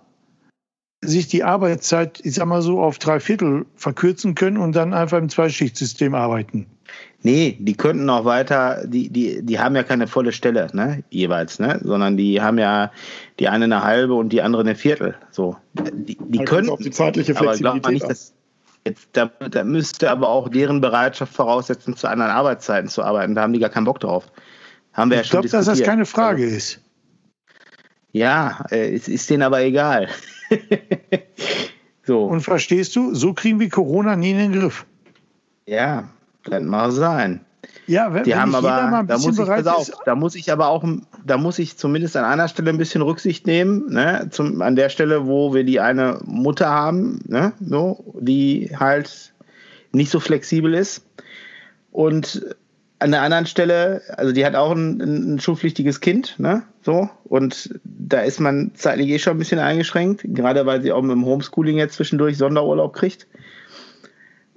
sich 1.01 1.27
die 1.27 1.43
Arbeitszeit, 1.43 2.21
ich 2.23 2.35
sag 2.35 2.45
mal 2.45 2.61
so, 2.61 2.79
auf 2.79 2.99
drei 2.99 3.19
Viertel 3.19 3.65
verkürzen 3.75 4.35
können 4.35 4.57
und 4.57 4.75
dann 4.75 4.93
einfach 4.93 5.17
im 5.17 5.27
Zweischichtsystem 5.27 6.13
arbeiten. 6.13 6.67
Nee, 7.23 7.57
die 7.59 7.73
könnten 7.73 8.07
auch 8.11 8.25
weiter, 8.25 8.85
die, 8.85 9.09
die, 9.09 9.41
die 9.41 9.57
haben 9.57 9.75
ja 9.75 9.81
keine 9.81 10.05
volle 10.05 10.33
Stelle, 10.33 10.67
ne, 10.73 11.03
jeweils, 11.09 11.57
ne, 11.57 11.79
sondern 11.83 12.15
die 12.15 12.41
haben 12.41 12.59
ja 12.59 12.91
die 13.39 13.47
eine 13.47 13.65
eine 13.65 13.83
halbe 13.83 14.13
und 14.13 14.29
die 14.29 14.43
andere 14.43 14.61
eine 14.61 14.75
Viertel, 14.75 15.15
so. 15.31 15.57
Die, 15.73 16.15
die 16.15 16.39
also 16.39 16.53
können, 16.53 16.69
auf 16.69 16.79
die 16.79 16.91
zeitliche 16.91 17.33
Flexibilität 17.33 17.85
aber 17.85 17.91
nicht, 17.91 18.07
dass, 18.07 18.33
Jetzt, 18.85 19.09
da, 19.13 19.27
da, 19.27 19.63
müsste 19.63 20.11
aber 20.11 20.27
auch 20.27 20.49
deren 20.49 20.81
Bereitschaft 20.81 21.33
voraussetzen, 21.33 21.95
zu 21.95 22.07
anderen 22.07 22.31
Arbeitszeiten 22.31 22.89
zu 22.89 23.01
arbeiten. 23.01 23.33
Da 23.33 23.43
haben 23.43 23.53
die 23.53 23.59
gar 23.59 23.69
keinen 23.69 23.85
Bock 23.85 23.99
drauf. 24.01 24.29
Haben 24.91 25.11
wir 25.11 25.21
ich 25.21 25.27
ja 25.27 25.31
glaube, 25.31 25.47
dass 25.47 25.65
das 25.65 25.81
keine 25.81 26.05
Frage 26.05 26.43
also, 26.43 26.55
ist. 26.55 26.81
Ja, 28.11 28.65
äh, 28.69 28.93
es 28.93 29.07
ist 29.07 29.29
denen 29.29 29.41
aber 29.41 29.61
egal. 29.61 30.09
so. 32.05 32.25
Und 32.25 32.41
verstehst 32.41 32.95
du, 32.95 33.15
so 33.15 33.33
kriegen 33.33 33.59
wir 33.59 33.69
Corona 33.69 34.15
nie 34.15 34.31
in 34.31 34.37
den 34.37 34.51
Griff. 34.51 34.85
Ja, 35.65 36.09
kann 36.43 36.65
mal 36.65 36.91
sein. 36.91 37.45
Ja, 37.87 38.13
wenn, 38.13 38.23
die 38.23 38.31
wenn 38.31 38.39
haben 38.39 38.55
aber, 38.55 39.03
da 39.07 39.17
muss, 39.17 39.37
ich, 39.37 39.49
auf, 39.49 39.91
da 40.05 40.15
muss 40.15 40.35
ich 40.35 40.51
aber 40.51 40.67
auch, 40.67 40.85
da 41.25 41.37
muss 41.37 41.59
ich 41.59 41.77
zumindest 41.77 42.15
an 42.15 42.23
einer 42.23 42.47
Stelle 42.47 42.69
ein 42.69 42.77
bisschen 42.77 43.01
Rücksicht 43.01 43.45
nehmen, 43.45 43.91
ne? 43.91 44.27
Zum, 44.31 44.61
an 44.61 44.75
der 44.75 44.89
Stelle, 44.89 45.27
wo 45.27 45.53
wir 45.53 45.63
die 45.63 45.79
eine 45.79 46.19
Mutter 46.23 46.69
haben, 46.69 47.19
ne? 47.27 47.53
so, 47.59 48.15
die 48.19 48.71
halt 48.77 49.33
nicht 49.91 50.11
so 50.11 50.19
flexibel 50.19 50.73
ist. 50.73 51.03
Und 51.91 52.55
an 52.99 53.11
der 53.11 53.21
anderen 53.21 53.45
Stelle, 53.45 54.01
also 54.15 54.31
die 54.31 54.45
hat 54.45 54.55
auch 54.55 54.71
ein, 54.71 55.33
ein 55.35 55.39
schulpflichtiges 55.39 55.99
Kind, 55.99 56.39
ne? 56.39 56.63
So. 56.81 57.09
Und 57.25 57.77
da 57.83 58.21
ist 58.21 58.39
man 58.39 58.71
zeitlich 58.75 59.09
eh 59.09 59.19
schon 59.19 59.35
ein 59.35 59.39
bisschen 59.39 59.59
eingeschränkt, 59.59 60.21
gerade 60.23 60.65
weil 60.65 60.81
sie 60.81 60.93
auch 60.93 61.01
mit 61.01 61.11
dem 61.11 61.25
Homeschooling 61.25 61.77
jetzt 61.77 61.95
zwischendurch 61.95 62.37
Sonderurlaub 62.37 62.93
kriegt. 62.93 63.27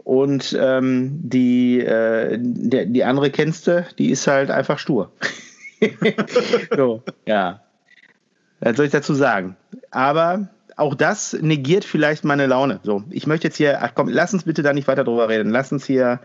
Und 0.07 0.57
ähm, 0.57 1.19
die, 1.21 1.81
äh, 1.81 2.38
der, 2.40 2.87
die 2.87 3.03
andere 3.03 3.29
kennst 3.31 3.66
du, 3.66 3.85
die 3.99 4.11
ist 4.12 4.29
halt 4.29 4.53
einfach 4.53 4.79
stur. 4.79 5.11
so, 6.77 7.03
ja. 7.27 7.61
Was 8.61 8.77
soll 8.77 8.87
ich 8.87 8.92
dazu 8.92 9.14
sagen? 9.14 9.57
Aber 9.90 10.49
auch 10.77 10.95
das 10.95 11.33
negiert 11.33 11.85
vielleicht 11.85 12.25
meine 12.25 12.47
Laune. 12.47 12.79
So, 12.85 13.03
ich 13.11 13.27
möchte 13.27 13.49
jetzt 13.49 13.57
hier, 13.57 13.83
ach 13.83 13.97
komm, 13.97 14.09
lass 14.09 14.33
uns 14.33 14.45
bitte 14.45 14.62
da 14.62 14.73
nicht 14.73 14.87
weiter 14.87 15.03
drüber 15.03 15.29
reden. 15.29 15.51
Lass 15.51 15.73
uns 15.73 15.85
hier 15.85 16.21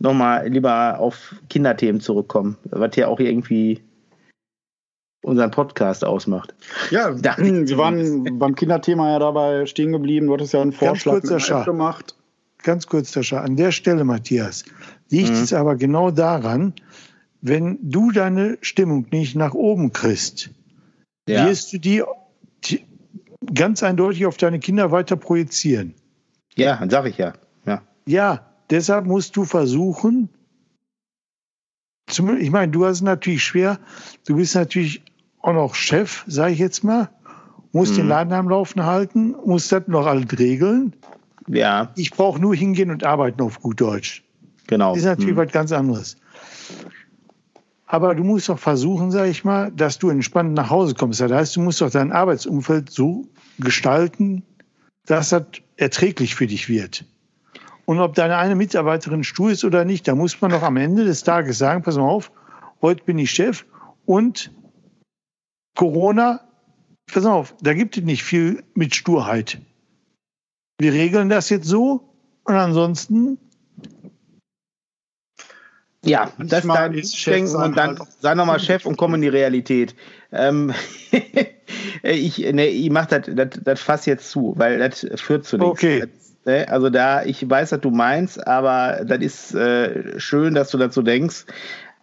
nochmal 0.00 0.48
lieber 0.48 0.98
auf 0.98 1.36
Kinderthemen 1.48 2.00
zurückkommen, 2.00 2.58
was 2.64 2.96
hier 2.96 3.08
auch 3.08 3.20
irgendwie 3.20 3.84
unseren 5.22 5.52
Podcast 5.52 6.04
ausmacht. 6.04 6.56
Ja, 6.90 7.16
wir 7.16 7.78
waren 7.78 8.40
beim 8.40 8.56
Kinderthema 8.56 9.12
ja 9.12 9.20
dabei 9.20 9.66
stehen 9.66 9.92
geblieben. 9.92 10.26
Du 10.26 10.32
hattest 10.32 10.54
ja 10.54 10.60
einen 10.60 10.72
Vorschlag 10.72 11.22
gemacht 11.64 12.16
ganz 12.62 12.86
kurz, 12.86 13.12
Sascha, 13.12 13.40
an 13.40 13.56
der 13.56 13.72
Stelle, 13.72 14.04
Matthias, 14.04 14.64
liegt 15.10 15.30
mhm. 15.30 15.42
es 15.42 15.52
aber 15.52 15.76
genau 15.76 16.10
daran, 16.10 16.74
wenn 17.40 17.78
du 17.82 18.10
deine 18.12 18.58
Stimmung 18.60 19.06
nicht 19.10 19.34
nach 19.34 19.54
oben 19.54 19.92
kriegst, 19.92 20.50
ja. 21.28 21.46
wirst 21.46 21.72
du 21.72 21.78
die 21.78 22.02
ganz 23.52 23.82
eindeutig 23.82 24.26
auf 24.26 24.36
deine 24.36 24.60
Kinder 24.60 24.90
weiter 24.90 25.16
projizieren. 25.16 25.94
Ja, 26.54 26.76
dann 26.76 26.90
sag 26.90 27.06
ich 27.06 27.18
ja. 27.18 27.32
Ja, 27.66 27.82
ja 28.06 28.46
deshalb 28.70 29.06
musst 29.06 29.36
du 29.36 29.44
versuchen, 29.44 30.28
ich 32.08 32.50
meine, 32.50 32.70
du 32.70 32.84
hast 32.84 32.96
es 32.96 33.02
natürlich 33.02 33.42
schwer, 33.42 33.78
du 34.26 34.36
bist 34.36 34.54
natürlich 34.54 35.02
auch 35.40 35.54
noch 35.54 35.74
Chef, 35.74 36.24
sage 36.26 36.52
ich 36.52 36.58
jetzt 36.58 36.84
mal, 36.84 37.10
musst 37.72 37.92
mhm. 37.92 37.96
den 37.96 38.08
Laden 38.08 38.32
am 38.32 38.48
Laufen 38.48 38.84
halten, 38.84 39.34
musst 39.44 39.72
das 39.72 39.88
noch 39.88 40.06
alles 40.06 40.38
regeln. 40.38 40.94
Ja. 41.52 41.92
Ich 41.96 42.10
brauche 42.10 42.40
nur 42.40 42.54
hingehen 42.54 42.90
und 42.90 43.04
arbeiten 43.04 43.42
auf 43.42 43.60
gut 43.60 43.80
Deutsch. 43.80 44.24
Genau. 44.66 44.90
Das 44.90 45.00
ist 45.00 45.04
natürlich 45.04 45.32
hm. 45.32 45.36
was 45.36 45.52
ganz 45.52 45.72
anderes. 45.72 46.16
Aber 47.86 48.14
du 48.14 48.24
musst 48.24 48.48
doch 48.48 48.58
versuchen, 48.58 49.10
sag 49.10 49.28
ich 49.28 49.44
mal, 49.44 49.70
dass 49.70 49.98
du 49.98 50.08
entspannt 50.08 50.54
nach 50.54 50.70
Hause 50.70 50.94
kommst. 50.94 51.20
Das 51.20 51.30
heißt, 51.30 51.56
du 51.56 51.60
musst 51.60 51.82
doch 51.82 51.90
dein 51.90 52.10
Arbeitsumfeld 52.10 52.90
so 52.90 53.26
gestalten, 53.58 54.42
dass 55.04 55.28
das 55.28 55.44
erträglich 55.76 56.34
für 56.34 56.46
dich 56.46 56.70
wird. 56.70 57.04
Und 57.84 58.00
ob 58.00 58.14
deine 58.14 58.38
eine 58.38 58.54
Mitarbeiterin 58.54 59.24
stur 59.24 59.50
ist 59.50 59.64
oder 59.64 59.84
nicht, 59.84 60.08
da 60.08 60.14
muss 60.14 60.40
man 60.40 60.52
doch 60.52 60.62
am 60.62 60.78
Ende 60.78 61.04
des 61.04 61.22
Tages 61.22 61.58
sagen, 61.58 61.82
pass 61.82 61.96
mal 61.96 62.04
auf, 62.08 62.32
heute 62.80 63.04
bin 63.04 63.18
ich 63.18 63.30
Chef 63.30 63.66
und 64.06 64.50
Corona, 65.76 66.40
pass 67.12 67.26
auf, 67.26 67.54
da 67.60 67.74
gibt 67.74 67.98
es 67.98 68.04
nicht 68.04 68.22
viel 68.22 68.62
mit 68.74 68.94
Sturheit 68.94 69.60
wir 70.82 70.92
regeln 70.92 71.28
das 71.28 71.48
jetzt 71.48 71.66
so 71.66 72.02
und 72.44 72.54
ansonsten. 72.54 73.38
Ja, 76.04 76.32
das 76.38 76.64
ist 76.64 76.68
dein 76.68 76.92
Denken 76.92 77.54
und 77.54 77.76
dann 77.76 77.98
halt 78.00 78.08
sei 78.18 78.34
nochmal 78.34 78.58
Chef 78.58 78.84
und 78.84 78.96
komm 78.96 79.14
in 79.14 79.20
die 79.20 79.28
Realität. 79.28 79.94
Ähm, 80.32 80.74
ich, 82.02 82.38
nee, 82.38 82.66
ich 82.66 82.90
mach 82.90 83.06
das, 83.06 83.22
das, 83.28 83.50
das 83.62 83.80
Fass 83.80 84.06
jetzt 84.06 84.28
zu, 84.28 84.54
weil 84.56 84.78
das 84.78 85.06
führt 85.14 85.44
zu 85.44 85.58
nichts. 85.58 85.70
Okay. 85.70 86.00
Das, 86.00 86.08
ne, 86.44 86.68
also 86.68 86.90
da, 86.90 87.24
ich 87.24 87.48
weiß, 87.48 87.70
was 87.70 87.80
du 87.80 87.90
meinst, 87.90 88.44
aber 88.44 89.04
das 89.04 89.20
ist 89.20 89.54
äh, 89.54 90.18
schön, 90.18 90.54
dass 90.54 90.72
du 90.72 90.78
dazu 90.78 91.02
denkst. 91.02 91.44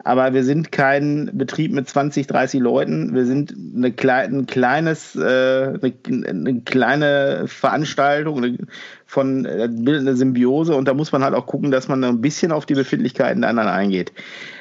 Aber 0.01 0.33
wir 0.33 0.45
sind 0.45 0.71
kein 0.71 1.29
Betrieb 1.33 1.73
mit 1.73 1.89
20, 1.89 2.25
30 2.27 2.62
Leuten. 2.62 3.13
Wir 3.13 3.25
sind 3.25 3.53
eine 3.75 3.91
klein, 3.91 4.33
ein 4.33 4.45
kleines, 4.45 5.15
äh, 5.15 5.19
eine, 5.21 6.27
eine 6.27 6.62
kleine 6.62 7.43
Veranstaltung 7.47 8.38
eine, 8.38 8.57
von 9.05 9.43
äh, 9.45 9.67
bildet 9.69 10.07
eine 10.07 10.15
Symbiose 10.15 10.75
und 10.75 10.88
da 10.88 10.93
muss 10.93 11.12
man 11.12 11.23
halt 11.23 11.35
auch 11.35 11.45
gucken, 11.47 11.69
dass 11.69 11.89
man 11.89 12.03
ein 12.03 12.21
bisschen 12.21 12.53
auf 12.53 12.65
die 12.65 12.75
Befindlichkeiten 12.75 13.41
der 13.41 13.49
anderen 13.49 13.69
eingeht. 13.69 14.13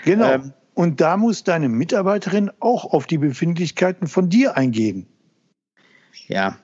Genau. 0.04 0.32
Ähm, 0.32 0.52
Und 0.74 1.00
da 1.00 1.16
muss 1.16 1.44
deine 1.44 1.68
Mitarbeiterin 1.68 2.50
auch 2.58 2.84
auf 2.92 3.06
die 3.06 3.18
Befindlichkeiten 3.18 4.08
von 4.08 4.28
dir 4.28 4.56
eingehen. 4.56 5.06
Ja, 6.26 6.58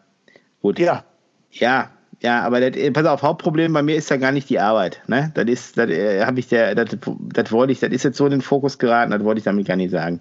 gut. 0.61 0.81
Ja. 0.81 1.05
Ja, 1.53 1.91
ja, 2.25 2.41
aber 2.41 2.59
das, 2.59 2.81
äh, 2.81 2.91
pass 2.91 3.05
auf, 3.05 3.23
Hauptproblem 3.23 3.75
bei 3.75 3.83
mir 3.83 3.97
ist 3.97 4.09
ja 4.09 4.17
gar 4.17 4.33
nicht 4.33 4.49
die 4.49 4.59
Arbeit. 4.59 5.03
Ne? 5.09 5.31
Das 5.35 5.45
ist, 5.45 5.77
das 5.77 5.91
äh, 5.91 6.25
habe 6.25 6.41
ich 6.41 6.49
der, 6.49 6.75
das, 6.75 6.97
das 7.21 7.53
wollte 7.53 7.75
ich, 7.75 7.81
das 7.81 7.93
ist 7.93 8.03
jetzt 8.03 8.17
so 8.17 8.25
in 8.25 8.31
den 8.31 8.41
Fokus 8.41 8.79
geraten, 8.79 9.11
das 9.11 9.23
wollte 9.25 9.41
ich 9.41 9.45
damit 9.45 9.67
gar 9.67 9.77
nicht 9.77 9.91
sagen. 9.91 10.21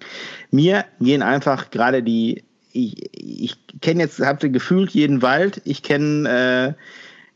Mir 0.50 0.84
gehen 1.00 1.22
einfach 1.22 1.70
gerade 1.70 2.02
die, 2.02 2.44
ich, 2.72 3.10
ich 3.14 3.56
kenne 3.80 4.02
jetzt, 4.02 4.20
habe 4.20 4.50
gefühlt 4.50 4.90
jeden 4.90 5.22
Wald, 5.22 5.62
ich 5.64 5.82
kenne 5.82 6.74
äh, 6.76 6.82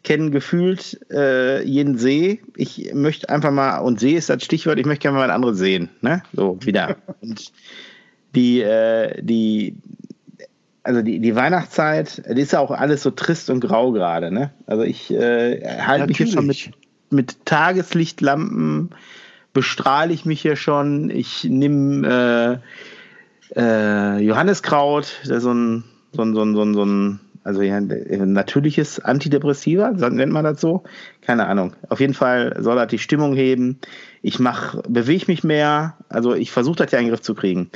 kenne 0.05 0.31
gefühlt 0.31 1.01
äh, 1.11 1.65
jeden 1.65 1.97
See. 1.97 2.43
Ich 2.55 2.93
möchte 2.93 3.31
einfach 3.31 3.51
mal, 3.51 3.79
und 3.79 3.99
See 3.99 4.17
ist 4.17 4.29
das 4.29 4.45
Stichwort, 4.45 4.79
ich 4.79 4.85
möchte 4.85 5.01
gerne 5.01 5.17
mal 5.17 5.25
ein 5.25 5.35
anderes 5.35 5.57
sehen. 5.57 5.89
Ne? 6.03 6.23
So, 6.35 6.59
wieder. 6.61 6.99
und 7.23 7.53
die, 8.35 8.61
äh, 8.61 9.23
die, 9.23 9.77
also 10.89 11.03
die, 11.03 11.21
die 11.21 11.37
Weihnachtszeit, 11.37 12.23
das 12.27 12.39
ist 12.39 12.53
ja 12.53 12.61
auch 12.61 12.71
alles 12.71 13.03
so 13.03 13.11
trist 13.11 13.51
und 13.51 13.61
grau 13.61 13.93
gerade. 13.93 14.31
Ne? 14.31 14.53
Also 14.65 14.85
ich 14.85 15.11
äh, 15.11 15.83
halte 15.83 16.07
mich 16.07 16.19
jetzt 16.19 16.33
schon 16.33 16.47
mit, 16.47 16.71
mit 17.11 17.45
Tageslichtlampen, 17.45 18.89
bestrahle 19.53 20.15
ich 20.15 20.25
mich 20.25 20.41
hier 20.41 20.57
schon. 20.57 21.11
Ich 21.11 21.45
nehme 21.45 22.63
äh, 23.55 23.61
äh, 23.61 24.19
Johanneskraut, 24.23 25.21
das 25.25 25.29
ist 25.29 25.43
so 25.43 25.53
ein, 25.53 25.85
so 26.13 26.23
ein, 26.23 26.35
so 26.35 26.43
ein, 26.43 26.55
so 26.55 26.63
ein, 26.63 26.73
so 26.73 26.85
ein 26.87 27.21
also 27.45 27.61
ja, 27.61 27.81
natürliches 27.81 28.99
Antidepressiva, 28.99 29.91
nennt 29.91 30.33
man 30.33 30.45
das 30.45 30.59
so? 30.59 30.85
Keine 31.21 31.49
Ahnung. 31.49 31.75
Auf 31.91 32.01
jeden 32.01 32.15
Fall 32.15 32.57
soll 32.61 32.77
das 32.77 32.89
die 32.89 32.99
Stimmung 32.99 33.35
heben. 33.35 33.79
Ich 34.23 34.39
mach, 34.39 34.81
bewege 34.89 35.27
mich 35.29 35.45
mehr. 35.45 35.99
Also 36.09 36.35
ich 36.35 36.51
versuche 36.51 36.77
das 36.77 36.93
ja 36.93 36.99
in 36.99 37.05
den 37.05 37.11
Griff 37.11 37.21
zu 37.21 37.35
kriegen. 37.35 37.71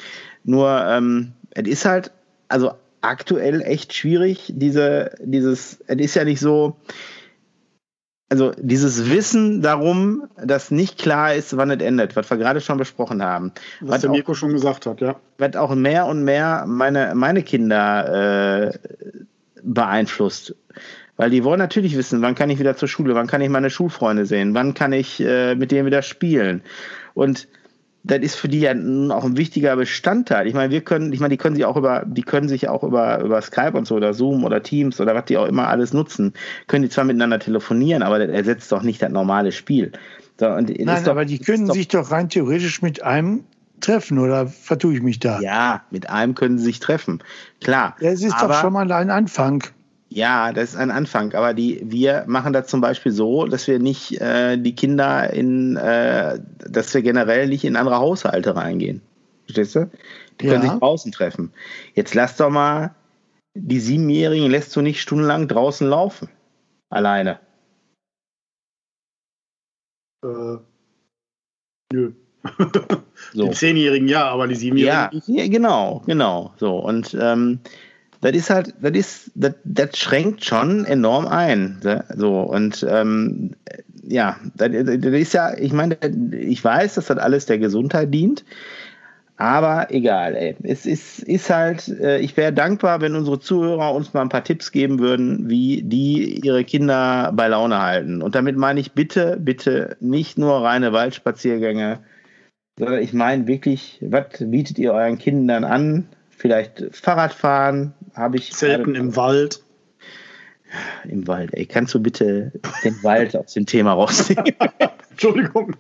Nur 0.45 0.83
ähm, 0.87 1.33
es 1.51 1.69
ist 1.69 1.85
halt, 1.85 2.11
also 2.49 2.73
aktuell 3.03 3.61
echt 3.61 3.93
schwierig, 3.93 4.53
diese, 4.57 5.13
dieses, 5.21 5.79
es 5.87 5.97
ist 5.97 6.15
ja 6.15 6.25
nicht 6.25 6.41
so, 6.41 6.77
also 8.29 8.53
dieses 8.57 9.11
Wissen 9.11 9.61
darum, 9.61 10.25
dass 10.43 10.71
nicht 10.71 10.99
klar 10.99 11.35
ist, 11.35 11.55
wann 11.57 11.71
es 11.71 11.83
endet, 11.83 12.17
was 12.17 12.31
wir 12.31 12.39
gerade 12.39 12.63
schon 12.63 12.79
besprochen 12.79 13.23
haben. 13.23 13.53
Was, 13.81 13.91
was 13.91 14.01
der 14.01 14.11
Mirko 14.11 14.33
auch, 14.33 14.37
schon 14.37 14.53
gesagt 14.53 14.87
hat, 14.87 15.03
ja. 15.03 15.17
Was 15.37 15.55
auch 15.57 15.75
mehr 15.75 16.07
und 16.07 16.25
mehr 16.25 16.65
meine, 16.67 17.15
meine 17.15 17.43
Kinder 17.43 18.71
äh, 18.71 18.79
beeinflusst. 19.63 20.55
Weil 21.17 21.29
die 21.29 21.45
wollen 21.45 21.59
natürlich 21.59 21.97
wissen, 21.97 22.23
wann 22.23 22.35
kann 22.35 22.49
ich 22.49 22.59
wieder 22.59 22.77
zur 22.77 22.89
Schule, 22.89 23.15
wann 23.15 23.27
kann 23.27 23.43
ich 23.43 23.51
meine 23.51 23.69
Schulfreunde 23.69 24.25
sehen, 24.25 24.55
wann 24.55 24.73
kann 24.73 24.95
ich 24.95 25.21
äh, 25.21 25.55
mit 25.55 25.71
denen 25.71 25.85
wieder 25.85 26.03
spielen. 26.03 26.63
Und 27.13 27.49
das 28.05 28.19
ist 28.19 28.35
für 28.35 28.49
die 28.49 28.61
ja 28.61 28.73
auch 28.73 29.25
ein 29.25 29.37
wichtiger 29.37 29.77
Bestandteil. 29.77 30.47
Ich 30.47 30.55
meine, 30.55 30.73
wir 30.73 30.81
können, 30.81 31.13
ich 31.13 31.21
meine, 31.21 31.31
die 31.31 31.37
können 31.37 31.55
sich 31.55 31.65
auch 31.65 31.77
über, 31.77 32.05
die 32.05 32.23
können 32.23 32.49
sich 32.49 32.69
auch 32.69 32.83
über, 32.83 33.21
über 33.21 33.41
Skype 33.41 33.73
und 33.75 33.87
so 33.87 33.95
oder 33.95 34.13
Zoom 34.13 34.45
oder 34.45 34.63
Teams 34.63 35.01
oder 35.01 35.15
was 35.15 35.27
die 35.27 35.37
auch 35.37 35.47
immer 35.47 35.69
alles 35.69 35.93
nutzen, 35.93 36.33
können 36.67 36.83
die 36.83 36.89
zwar 36.89 37.05
miteinander 37.05 37.39
telefonieren, 37.39 38.03
aber 38.03 38.19
das 38.19 38.31
ersetzt 38.31 38.73
doch 38.73 38.83
nicht 38.83 39.01
das 39.03 39.11
normale 39.11 39.53
Spiel. 39.53 39.93
So, 40.41 40.49
Nein, 40.49 41.05
doch, 41.05 41.13
aber 41.13 41.25
die 41.25 41.39
können 41.39 41.71
sich 41.71 41.89
doch 41.89 42.11
rein 42.11 42.29
theoretisch 42.29 42.83
mit 42.83 43.03
einem 43.03 43.45
treffen 43.81 44.19
oder 44.19 44.47
vertue 44.47 44.95
ich 44.95 45.03
mich 45.03 45.21
da? 45.21 45.41
Ja, 45.41 45.83
mit 45.91 46.09
einem 46.11 46.35
können 46.35 46.59
sie 46.59 46.65
sich 46.65 46.81
treffen. 46.81 47.23
Klar. 47.61 47.97
Das 48.01 48.23
ist 48.23 48.35
aber, 48.35 48.55
doch 48.55 48.61
schon 48.61 48.73
mal 48.73 48.91
ein 48.91 49.11
Anfang. 49.11 49.63
Ja, 50.15 50.53
das 50.53 50.71
ist 50.71 50.77
ein 50.77 50.91
Anfang. 50.91 51.35
Aber 51.35 51.55
die, 51.55 51.81
wir 51.85 52.25
machen 52.27 52.53
das 52.53 52.67
zum 52.69 52.81
Beispiel 52.81 53.13
so, 53.13 53.47
dass 53.47 53.67
wir 53.67 53.79
nicht 53.79 54.21
äh, 54.21 54.57
die 54.57 54.75
Kinder 54.75 55.33
in, 55.33 55.77
äh, 55.77 56.39
dass 56.59 56.93
wir 56.95 57.03
generell 57.03 57.49
nicht 57.49 57.65
in 57.65 57.77
andere 57.77 57.97
Haushalte 57.97 58.55
reingehen. 58.55 59.03
Verstehst 59.45 59.75
du? 59.75 59.91
Die 60.41 60.47
können 60.47 60.63
ja. 60.63 60.71
sich 60.71 60.79
draußen 60.79 61.13
treffen. 61.13 61.53
Jetzt 61.95 62.15
lass 62.15 62.37
doch 62.37 62.51
mal 62.51 62.95
die 63.55 63.81
Siebenjährigen 63.81 64.51
lässt 64.51 64.75
du 64.75 64.81
nicht 64.81 65.01
stundenlang 65.01 65.49
draußen 65.49 65.87
laufen. 65.87 66.29
Alleine. 66.89 67.39
Äh, 70.25 70.57
nö. 71.93 72.13
so. 73.35 73.45
Die 73.45 73.51
Zehnjährigen 73.51 74.09
ja, 74.09 74.29
aber 74.29 74.49
die 74.49 74.55
Siebenjährigen 74.55 75.23
ja, 75.27 75.43
ja, 75.43 75.49
genau, 75.49 76.03
genau. 76.07 76.55
So 76.57 76.79
und 76.79 77.17
ähm, 77.21 77.61
das 78.23 78.33
ist 78.33 78.51
halt, 78.51 78.75
das 78.81 78.93
ist, 78.93 79.31
das, 79.35 79.55
das 79.65 79.99
schränkt 79.99 80.45
schon 80.45 80.85
enorm 80.85 81.27
ein. 81.27 81.81
So 82.17 82.41
und 82.41 82.87
ähm, 82.89 83.51
ja, 84.05 84.37
das, 84.57 84.71
das 84.73 85.13
ist 85.13 85.35
ja, 85.35 85.57
ich 85.57 85.73
meine, 85.73 85.97
ich 86.33 86.65
weiß, 86.65 86.95
dass 86.95 87.07
das 87.07 87.19
alles 87.19 87.47
der 87.47 87.59
Gesundheit 87.59 88.15
dient. 88.15 88.45
Aber 89.37 89.89
egal, 89.91 90.37
ey. 90.37 90.55
Es 90.63 90.87
ist, 90.87 91.21
ist 91.21 91.51
halt, 91.51 91.89
äh, 91.89 92.19
ich 92.19 92.37
wäre 92.37 92.53
dankbar, 92.53 93.01
wenn 93.01 93.17
unsere 93.17 93.41
Zuhörer 93.41 93.93
uns 93.93 94.15
mal 94.15 94.21
ein 94.21 94.29
paar 94.29 94.45
Tipps 94.45 94.71
geben 94.71 95.01
würden, 95.01 95.49
wie 95.51 95.83
die 95.83 96.41
ihre 96.45 96.63
Kinder 96.63 97.33
bei 97.35 97.49
Laune 97.49 97.81
halten. 97.81 98.23
Und 98.23 98.37
damit 98.37 98.57
meine 98.57 98.79
ich 98.79 98.93
bitte, 98.93 99.39
bitte 99.41 99.97
nicht 99.99 100.39
nur 100.39 100.63
reine 100.63 100.93
Waldspaziergänge, 100.93 101.99
sondern 102.79 103.03
ich 103.03 103.13
meine 103.13 103.49
wirklich, 103.49 103.99
was 104.01 104.27
bietet 104.39 104.79
ihr 104.79 104.93
euren 104.93 105.19
Kindern 105.19 105.65
an? 105.65 106.07
Vielleicht 106.31 106.85
Fahrradfahren, 106.93 107.95
habe 108.15 108.37
ich. 108.37 108.53
Zelten 108.53 108.95
im 108.95 109.17
Wald. 109.17 109.63
Im 111.05 111.27
Wald, 111.27 111.53
ey, 111.53 111.67
kannst 111.67 111.95
du 111.95 112.01
bitte 112.01 112.53
den 112.83 113.03
Wald 113.03 113.37
aus 113.37 113.53
dem 113.53 113.67
Thema 113.67 113.93
rausnehmen? 113.93 114.55
Entschuldigung. 115.11 115.77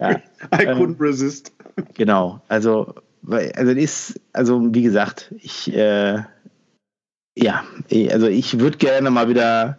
Ja, 0.00 0.10
I 0.10 0.66
couldn't 0.66 0.82
ähm, 0.82 0.96
resist. 0.98 1.52
Genau, 1.94 2.42
also, 2.48 2.94
also 3.26 3.72
ist, 3.72 4.20
also 4.32 4.74
wie 4.74 4.82
gesagt, 4.82 5.32
ich, 5.40 5.72
äh, 5.72 6.22
ja, 7.36 7.64
also 8.10 8.26
ich 8.26 8.58
würde 8.58 8.78
gerne 8.78 9.10
mal 9.10 9.28
wieder 9.28 9.78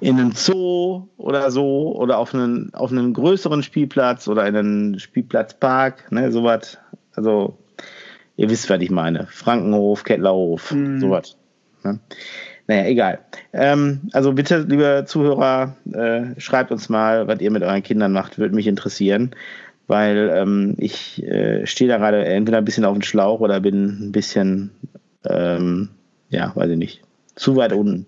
in 0.00 0.18
einen 0.18 0.32
Zoo 0.32 1.08
oder 1.16 1.50
so 1.50 1.96
oder 1.96 2.18
auf 2.18 2.34
einen, 2.34 2.72
auf 2.74 2.90
einen 2.90 3.12
größeren 3.12 3.62
Spielplatz 3.62 4.28
oder 4.28 4.46
in 4.46 4.56
einen 4.56 4.98
Spielplatzpark, 4.98 6.10
ne, 6.12 6.30
sowas. 6.30 6.78
Also, 7.14 7.58
ihr 8.36 8.50
wisst, 8.50 8.70
was 8.70 8.80
ich 8.80 8.90
meine. 8.90 9.26
Frankenhof, 9.26 10.04
Kettlerhof, 10.04 10.72
mhm. 10.72 11.00
sowas. 11.00 11.36
Ne? 11.84 11.98
Naja, 12.66 12.86
egal. 12.86 13.18
Ähm, 13.52 14.02
also 14.12 14.32
bitte, 14.32 14.60
liebe 14.68 15.04
Zuhörer, 15.06 15.76
äh, 15.92 16.40
schreibt 16.40 16.70
uns 16.70 16.88
mal, 16.88 17.26
was 17.26 17.40
ihr 17.40 17.50
mit 17.50 17.62
euren 17.62 17.82
Kindern 17.82 18.12
macht, 18.12 18.38
würde 18.38 18.54
mich 18.54 18.66
interessieren. 18.66 19.34
Weil 19.88 20.30
ähm, 20.34 20.76
ich 20.78 21.22
äh, 21.24 21.66
stehe 21.66 21.88
da 21.88 21.98
gerade 21.98 22.24
entweder 22.24 22.58
ein 22.58 22.64
bisschen 22.64 22.84
auf 22.84 22.94
dem 22.94 23.02
Schlauch 23.02 23.40
oder 23.40 23.60
bin 23.60 24.08
ein 24.08 24.12
bisschen, 24.12 24.70
ähm, 25.24 25.88
ja, 26.30 26.52
weiß 26.54 26.70
ich 26.70 26.78
nicht, 26.78 27.02
zu 27.34 27.56
weit 27.56 27.72
unten. 27.72 28.06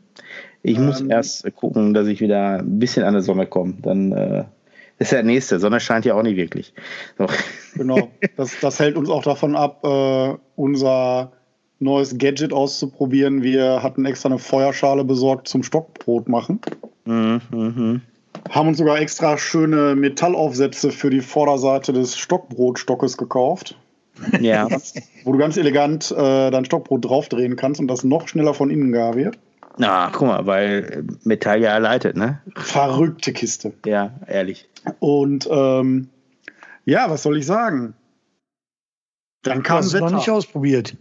Ich 0.63 0.79
muss 0.79 1.01
ähm, 1.01 1.11
erst 1.11 1.53
gucken, 1.57 1.93
dass 1.93 2.07
ich 2.07 2.21
wieder 2.21 2.61
ein 2.61 2.79
bisschen 2.79 3.05
an 3.05 3.13
der 3.13 3.23
Sonne 3.23 3.47
komme. 3.47 3.75
Dann 3.83 4.13
äh, 4.13 4.45
ist 5.05 5.13
ja 5.13 5.19
der 5.19 5.25
nächste. 5.25 5.61
Sonne 5.61 5.81
scheint 5.81 6.05
ja 6.05 6.15
auch 6.15 6.23
nicht 6.23 6.37
wirklich. 6.37 6.73
So. 7.19 7.27
Genau. 7.77 8.09
Das, 8.37 8.53
das 8.61 8.79
hält 8.79 8.97
uns 8.97 9.11
auch 9.11 9.25
davon 9.25 9.57
ab, 9.57 9.85
äh, 9.85 10.35
unser 10.55 11.33
neues 11.81 12.19
Gadget 12.19 12.53
auszuprobieren. 12.53 13.43
Wir 13.43 13.83
hatten 13.83 14.05
extra 14.05 14.29
eine 14.29 14.39
Feuerschale 14.39 15.03
besorgt 15.03 15.49
zum 15.49 15.65
Stockbrot 15.65 16.29
machen. 16.29 16.61
Mhm, 17.05 17.41
mh. 17.51 18.01
Haben 18.51 18.69
uns 18.69 18.79
sogar 18.79 19.01
extra 19.01 19.39
schöne 19.39 19.97
Metallaufsätze 19.97 20.93
für 20.93 21.11
die 21.11 21.21
Vorderseite 21.21 21.93
des 21.93 22.17
Stockbrotstockes 22.17 23.17
gekauft. 23.17 23.77
Ja. 24.41 24.69
Wo 25.25 25.33
du 25.33 25.39
ganz 25.39 25.57
elegant 25.57 26.13
äh, 26.13 26.51
dein 26.51 26.65
Stockbrot 26.65 27.05
draufdrehen 27.05 27.57
kannst 27.57 27.81
und 27.81 27.89
das 27.89 28.05
noch 28.05 28.29
schneller 28.29 28.55
von 28.55 28.71
innen 28.71 28.93
gar 28.93 29.15
wird. 29.17 29.39
Na, 29.77 30.11
guck 30.13 30.29
mal, 30.29 30.47
weil 30.47 31.05
Metall 31.25 31.61
ja 31.61 31.73
erleitet, 31.73 32.17
ne? 32.17 32.41
Verrückte 32.55 33.33
Kiste. 33.33 33.73
Ja, 33.85 34.13
ehrlich. 34.27 34.69
Und 35.01 35.49
ähm, 35.51 36.09
ja, 36.85 37.11
was 37.11 37.23
soll 37.23 37.39
ich 37.39 37.47
sagen? 37.47 37.95
Dann 39.43 39.63
kam 39.63 39.79
Hast 39.79 39.93
Wetter. 39.93 40.05
noch 40.07 40.13
nicht 40.13 40.31
ausprobiert. 40.31 40.97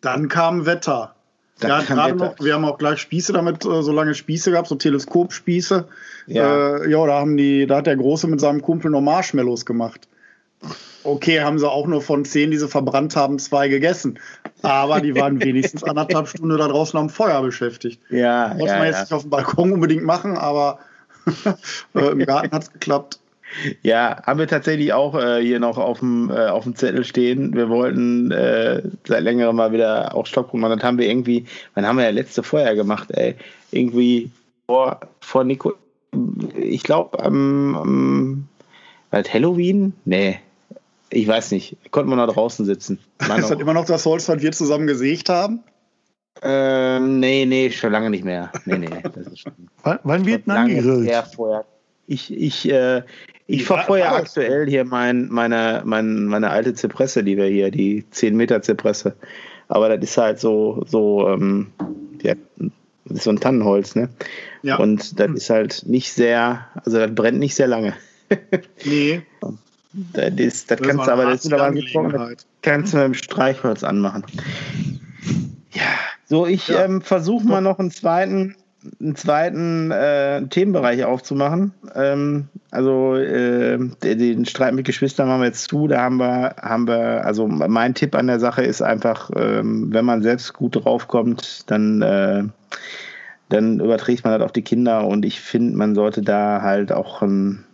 Dann 0.00 0.28
kam 0.28 0.66
Wetter. 0.66 1.14
Dann 1.60 1.70
ja, 1.70 1.80
gerade 1.82 2.16
noch, 2.16 2.34
wir 2.40 2.54
haben 2.54 2.64
auch 2.64 2.78
gleich 2.78 2.98
Spieße 2.98 3.32
damit, 3.32 3.64
äh, 3.64 3.82
so 3.82 3.92
lange 3.92 4.14
Spieße 4.14 4.50
gehabt, 4.50 4.68
so 4.68 4.74
Teleskopspieße. 4.74 5.86
Ja. 6.26 6.76
Äh, 6.78 6.90
ja, 6.90 7.06
da 7.06 7.20
haben 7.20 7.36
die, 7.36 7.66
da 7.66 7.76
hat 7.76 7.86
der 7.86 7.96
Große 7.96 8.26
mit 8.26 8.40
seinem 8.40 8.60
Kumpel 8.60 8.90
noch 8.90 9.00
Marshmallows 9.00 9.64
gemacht. 9.64 10.08
Okay, 11.04 11.40
haben 11.40 11.58
sie 11.58 11.70
auch 11.70 11.86
nur 11.86 12.00
von 12.00 12.24
zehn, 12.24 12.50
die 12.50 12.56
sie 12.56 12.68
verbrannt 12.68 13.14
haben, 13.14 13.38
zwei 13.38 13.68
gegessen. 13.68 14.18
Aber 14.62 15.02
die 15.02 15.14
waren 15.14 15.42
wenigstens 15.42 15.84
anderthalb 15.84 16.28
Stunden 16.28 16.56
da 16.56 16.66
draußen 16.66 16.98
am 16.98 17.10
Feuer 17.10 17.42
beschäftigt. 17.42 18.00
Ja, 18.08 18.54
Muss 18.56 18.70
ja, 18.70 18.78
man 18.78 18.86
jetzt 18.86 18.96
ja. 18.96 19.02
nicht 19.02 19.12
auf 19.12 19.22
dem 19.22 19.30
Balkon 19.30 19.72
unbedingt 19.72 20.04
machen, 20.04 20.38
aber 20.38 20.78
äh, 21.94 22.08
im 22.10 22.20
Garten 22.20 22.52
hat 22.52 22.62
es 22.62 22.72
geklappt. 22.72 23.18
Ja, 23.82 24.22
haben 24.24 24.38
wir 24.38 24.48
tatsächlich 24.48 24.92
auch 24.94 25.14
äh, 25.14 25.40
hier 25.42 25.60
noch 25.60 25.76
auf 25.78 26.00
dem, 26.00 26.30
äh, 26.30 26.46
auf 26.46 26.64
dem 26.64 26.74
Zettel 26.74 27.04
stehen. 27.04 27.54
Wir 27.54 27.68
wollten 27.68 28.30
äh, 28.30 28.82
seit 29.06 29.22
längerem 29.22 29.56
mal 29.56 29.72
wieder 29.72 30.14
auch 30.14 30.26
Stockbrot 30.26 30.60
machen. 30.60 30.78
Das 30.78 30.84
haben 30.84 30.98
wir 30.98 31.08
irgendwie, 31.08 31.44
wann 31.74 31.86
haben 31.86 31.98
wir 31.98 32.04
ja 32.04 32.10
letzte 32.10 32.42
Feuer 32.42 32.74
gemacht, 32.74 33.10
ey? 33.12 33.36
Irgendwie 33.70 34.30
vor, 34.66 35.00
vor 35.20 35.44
Nico, 35.44 35.74
ich 36.56 36.82
glaube, 36.82 37.22
am, 37.22 37.76
am 37.76 38.48
Halloween? 39.12 39.92
Nee, 40.04 40.40
ich 41.14 41.26
weiß 41.26 41.52
nicht. 41.52 41.76
Konnten 41.90 42.10
wir 42.10 42.16
noch 42.16 42.32
draußen 42.32 42.64
sitzen. 42.64 42.98
War 43.18 43.38
Ist 43.38 43.50
das 43.50 43.60
immer 43.60 43.74
noch 43.74 43.84
das 43.84 44.04
Holz, 44.04 44.28
was 44.28 44.42
wir 44.42 44.52
zusammen 44.52 44.86
gesägt 44.86 45.28
haben? 45.28 45.64
ähm, 46.42 47.20
nee, 47.20 47.46
nee, 47.46 47.70
schon 47.70 47.92
lange 47.92 48.10
nicht 48.10 48.24
mehr. 48.24 48.50
Nee, 48.66 48.78
nee, 48.78 48.88
das 49.02 49.28
ist 49.28 49.40
schon 49.40 49.52
Wann, 49.82 49.98
wann 50.02 50.26
wird 50.26 50.46
her 50.46 51.24
vorher. 51.24 51.64
Ich, 52.06 52.32
ich, 52.32 52.70
äh, 52.70 53.02
ich 53.46 53.64
verfeuere 53.64 54.12
aktuell 54.12 54.66
hier 54.68 54.84
mein, 54.84 55.28
meine, 55.28 55.82
mein, 55.84 56.24
meine 56.24 56.50
alte 56.50 56.74
Zypresse, 56.74 57.24
die 57.24 57.36
wir 57.36 57.46
hier, 57.46 57.70
die 57.70 58.04
10 58.10 58.36
Meter 58.36 58.62
Zypresse. 58.62 59.16
Aber 59.68 59.88
das 59.96 60.10
ist 60.10 60.18
halt 60.18 60.38
so, 60.38 60.84
so, 60.86 61.28
ähm, 61.28 61.68
ja, 62.22 62.34
das 63.06 63.18
ist 63.18 63.24
so 63.24 63.30
ein 63.30 63.40
Tannenholz, 63.40 63.94
ne? 63.94 64.10
Ja. 64.62 64.76
Und 64.76 65.18
das 65.18 65.30
ist 65.30 65.50
halt 65.50 65.84
nicht 65.86 66.12
sehr, 66.12 66.66
also 66.84 66.98
das 66.98 67.14
brennt 67.14 67.38
nicht 67.38 67.54
sehr 67.54 67.68
lange. 67.68 67.94
nee, 68.84 69.22
Das, 70.12 70.34
das 70.36 70.66
das 70.66 70.80
kannst 70.80 71.06
du 71.06 71.12
aber, 71.12 71.24
das 71.26 71.44
ist 71.44 71.52
aber 71.52 71.64
Angelegenheit. 71.64 72.44
kannst 72.62 72.92
du 72.92 72.96
mit 72.98 73.06
dem 73.06 73.14
Streichholz 73.14 73.84
anmachen. 73.84 74.24
Ja, 75.72 75.82
so 76.26 76.46
ich 76.46 76.68
Ja. 76.68 76.84
ähm, 76.84 77.00
versuche 77.00 77.46
mal 77.46 77.60
noch 77.60 77.78
einen 77.78 77.92
zweiten, 77.92 78.56
einen 79.00 79.14
zweiten 79.14 79.90
äh, 79.92 80.46
Themenbereich 80.48 81.04
aufzumachen. 81.04 81.72
Ähm, 81.94 82.48
also 82.72 83.14
äh, 83.14 83.78
den, 84.02 84.44
Streit 84.46 84.74
mit 84.74 84.84
Geschwistern 84.84 85.28
machen 85.28 85.42
wir 85.42 85.46
jetzt 85.46 85.68
zu. 85.68 85.86
Da 85.86 86.00
haben 86.00 86.16
wir, 86.16 86.56
haben 86.60 86.88
wir, 86.88 87.24
also 87.24 87.46
mein 87.46 87.94
Tipp 87.94 88.16
an 88.16 88.26
der 88.26 88.40
Sache 88.40 88.62
ist 88.62 88.82
einfach, 88.82 89.30
ähm, 89.36 89.92
wenn 89.92 90.04
man 90.04 90.22
selbst 90.22 90.54
gut 90.54 90.74
draufkommt, 90.84 91.70
dann 91.70 92.02
äh, 92.02 92.44
dann 93.50 93.78
überträgt 93.78 94.24
man 94.24 94.32
das 94.32 94.44
auf 94.44 94.52
die 94.52 94.62
Kinder 94.62 95.06
und 95.06 95.24
ich 95.24 95.40
finde, 95.40 95.76
man 95.76 95.94
sollte 95.94 96.22
da 96.22 96.62
halt 96.62 96.90
auch 96.90 97.22
ähm, 97.22 97.64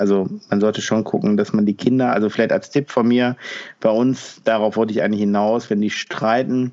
also 0.00 0.26
man 0.48 0.60
sollte 0.60 0.80
schon 0.80 1.04
gucken, 1.04 1.36
dass 1.36 1.52
man 1.52 1.66
die 1.66 1.74
Kinder, 1.74 2.12
also 2.12 2.30
vielleicht 2.30 2.52
als 2.52 2.70
Tipp 2.70 2.90
von 2.90 3.06
mir, 3.06 3.36
bei 3.80 3.90
uns, 3.90 4.40
darauf 4.44 4.76
wollte 4.76 4.92
ich 4.92 5.02
eigentlich 5.02 5.20
hinaus, 5.20 5.70
wenn 5.70 5.80
die 5.80 5.90
streiten, 5.90 6.72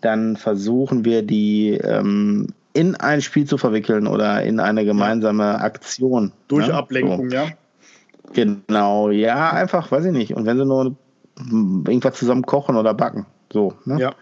dann 0.00 0.36
versuchen 0.36 1.04
wir 1.04 1.22
die 1.22 1.78
ähm, 1.82 2.48
in 2.74 2.96
ein 2.96 3.22
Spiel 3.22 3.46
zu 3.46 3.56
verwickeln 3.56 4.06
oder 4.06 4.42
in 4.42 4.58
eine 4.58 4.84
gemeinsame 4.84 5.60
Aktion. 5.60 6.32
Durch 6.48 6.66
ne? 6.66 6.74
Ablenkung, 6.74 7.30
ja. 7.30 7.46
So, 7.46 8.32
genau, 8.32 9.10
ja, 9.10 9.50
einfach, 9.52 9.90
weiß 9.92 10.06
ich 10.06 10.12
nicht. 10.12 10.34
Und 10.34 10.44
wenn 10.44 10.58
sie 10.58 10.66
nur 10.66 10.96
irgendwas 11.38 12.18
zusammen 12.18 12.42
kochen 12.42 12.76
oder 12.76 12.92
backen, 12.92 13.26
so. 13.52 13.74
Ne? 13.84 14.00
Ja. 14.00 14.14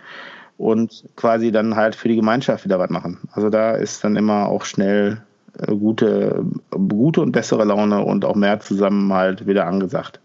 und 0.58 1.04
quasi 1.16 1.50
dann 1.50 1.74
halt 1.74 1.94
für 1.94 2.08
die 2.08 2.16
Gemeinschaft 2.16 2.64
wieder 2.64 2.78
was 2.78 2.90
machen. 2.90 3.18
Also 3.32 3.48
da 3.48 3.72
ist 3.72 4.04
dann 4.04 4.16
immer 4.16 4.48
auch 4.48 4.64
schnell 4.64 5.22
gute, 5.66 6.44
gute 6.70 7.20
und 7.20 7.32
bessere 7.32 7.64
Laune 7.64 8.02
und 8.04 8.24
auch 8.24 8.36
mehr 8.36 8.60
Zusammenhalt 8.60 9.46
wieder 9.46 9.66
angesagt. 9.66 10.20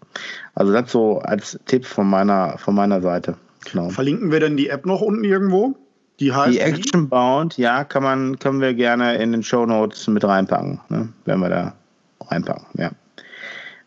Also 0.55 0.73
das 0.73 0.91
so 0.91 1.19
als 1.19 1.59
Tipp 1.65 1.85
von 1.85 2.09
meiner, 2.09 2.57
von 2.57 2.75
meiner 2.75 3.01
Seite. 3.01 3.35
Genau. 3.71 3.89
Verlinken 3.89 4.31
wir 4.31 4.39
denn 4.39 4.57
die 4.57 4.69
App 4.69 4.85
noch 4.85 5.01
unten 5.01 5.23
irgendwo? 5.23 5.75
Die 6.19 6.33
heißt 6.33 6.53
Die 6.53 6.59
Action 6.59 7.09
Bound, 7.09 7.57
ja, 7.57 7.83
kann 7.83 8.01
man, 8.01 8.39
können 8.39 8.59
wir 8.59 8.73
gerne 8.73 9.17
in 9.17 9.31
den 9.31 9.43
Show 9.43 9.65
Notes 9.65 10.07
mit 10.07 10.23
reinpacken, 10.23 10.79
ne? 10.89 11.09
wenn 11.25 11.39
wir 11.39 11.49
da 11.49 11.73
reinpacken, 12.21 12.65
ja. 12.73 12.91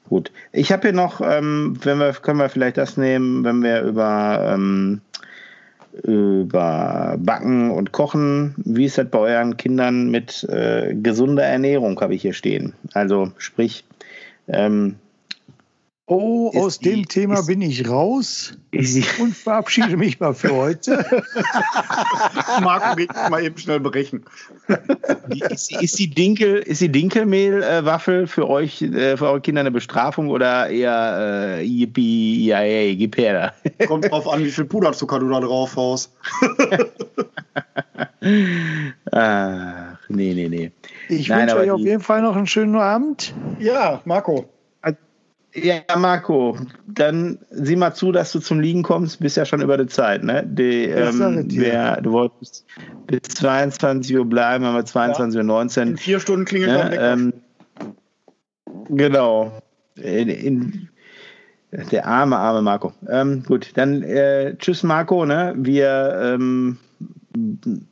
Gut. 0.09 0.33
Ich 0.53 0.73
habe 0.73 0.83
hier 0.83 0.93
noch, 0.93 1.21
ähm, 1.21 1.77
wenn 1.83 1.99
wir, 1.99 2.13
können 2.13 2.39
wir 2.39 2.49
vielleicht 2.49 2.77
das 2.77 2.97
nehmen, 2.97 3.45
wenn 3.45 3.63
wir 3.63 3.83
über, 3.83 4.55
ähm, 4.55 5.01
über 5.93 7.17
Backen 7.19 7.71
und 7.71 7.93
Kochen, 7.93 8.55
wie 8.59 8.85
ist 8.85 8.99
das 8.99 9.09
bei 9.09 9.19
euren 9.19 9.57
Kindern 9.57 10.11
mit 10.11 10.45
äh, 10.45 10.95
gesunder 10.95 11.45
Ernährung, 11.45 12.01
habe 12.01 12.15
ich 12.15 12.23
hier 12.23 12.33
stehen. 12.33 12.75
Also 12.93 13.33
sprich, 13.39 13.85
ähm, 14.49 14.97
Oh, 16.13 16.51
aus 16.57 16.81
die- 16.81 16.91
dem 16.91 17.07
Thema 17.07 17.35
ist- 17.39 17.47
bin 17.47 17.63
ich 17.63 17.89
raus 17.89 18.55
und 19.21 19.37
verabschiede 19.37 19.97
mich 19.97 20.19
mal 20.19 20.35
für 20.35 20.53
heute. 20.53 21.05
Marco 22.63 22.97
geht 22.97 23.13
mal 23.31 23.45
eben 23.45 23.57
schnell 23.57 23.79
brechen. 23.79 24.25
Die- 25.29 25.39
Ist, 25.41 25.71
ist 25.81 25.99
die 26.01 26.11
Dinkel, 26.11 26.57
ist 26.57 26.81
die 26.81 26.91
Dinkelmehlwaffel 26.91 28.27
für 28.27 28.49
euch, 28.51 28.83
äh, 28.83 29.17
für 29.17 29.27
eure 29.29 29.41
Kinder 29.41 29.61
eine 29.61 29.71
Bestrafung 29.71 30.31
oder 30.31 30.69
eher 30.69 31.59
äh, 31.61 31.63
yippie, 31.65 32.47
ja, 32.47 32.59
ey, 32.61 32.97
gib 32.97 33.17
her 33.17 33.53
da. 33.79 33.87
Kommt 33.87 34.11
drauf 34.11 34.27
an, 34.29 34.43
wie 34.45 34.51
viel 34.51 34.65
Puderzucker 34.65 35.21
du 35.21 35.29
da 35.29 35.39
drauf 35.39 35.77
haust. 35.77 36.13
Ach, 39.13 39.99
nee, 40.09 40.35
nee, 40.35 40.49
nee. 40.49 40.73
Ich 41.09 41.29
Nein, 41.29 41.43
wünsche 41.43 41.57
euch 41.57 41.71
auf 41.71 41.81
jeden 41.81 42.03
Fall 42.03 42.23
noch 42.23 42.35
einen 42.37 42.47
schönen 42.49 42.75
Abend. 42.77 43.33
Ja, 43.61 44.01
Marco. 44.05 44.49
Ja, 45.55 45.81
Marco, 45.97 46.57
dann 46.87 47.39
sieh 47.51 47.75
mal 47.75 47.93
zu, 47.93 48.13
dass 48.13 48.31
du 48.31 48.39
zum 48.39 48.61
Liegen 48.61 48.83
kommst. 48.83 49.19
Bist 49.19 49.37
ja 49.37 49.45
schon 49.45 49.61
über 49.61 49.77
die 49.77 49.87
Zeit, 49.87 50.23
ne? 50.23 50.45
Die, 50.47 50.85
ähm, 50.85 51.47
wer, 51.51 52.01
du 52.01 52.13
wolltest 52.13 52.67
bis 53.07 53.23
22 53.23 54.17
Uhr 54.17 54.25
bleiben, 54.25 54.65
haben 54.65 54.77
wir 54.77 54.85
22.19 54.85 55.79
Uhr. 55.79 55.83
In 55.83 55.97
vier 55.97 56.21
Stunden 56.21 56.45
klingelt 56.45 56.91
Ne, 56.91 56.97
ähm, 56.97 57.33
genau. 58.91 59.61
In, 59.97 60.29
in, 60.29 60.89
der 61.91 62.07
arme, 62.07 62.37
arme 62.37 62.63
Marco. 62.63 62.93
Ähm, 63.09 63.43
gut, 63.45 63.73
dann 63.75 64.03
äh, 64.03 64.57
tschüss 64.57 64.85
Marco. 64.85 65.25
Ne? 65.25 65.55
Wir 65.57 66.37
ähm, 66.37 66.79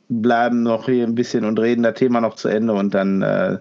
bleiben 0.09 0.63
noch 0.63 0.85
hier 0.85 1.05
ein 1.05 1.15
bisschen 1.15 1.43
und 1.43 1.59
reden 1.59 1.83
das 1.83 1.95
Thema 1.95 2.21
noch 2.21 2.35
zu 2.35 2.47
Ende 2.47 2.73
und 2.73 2.93
dann 2.93 3.21
äh, 3.21 3.57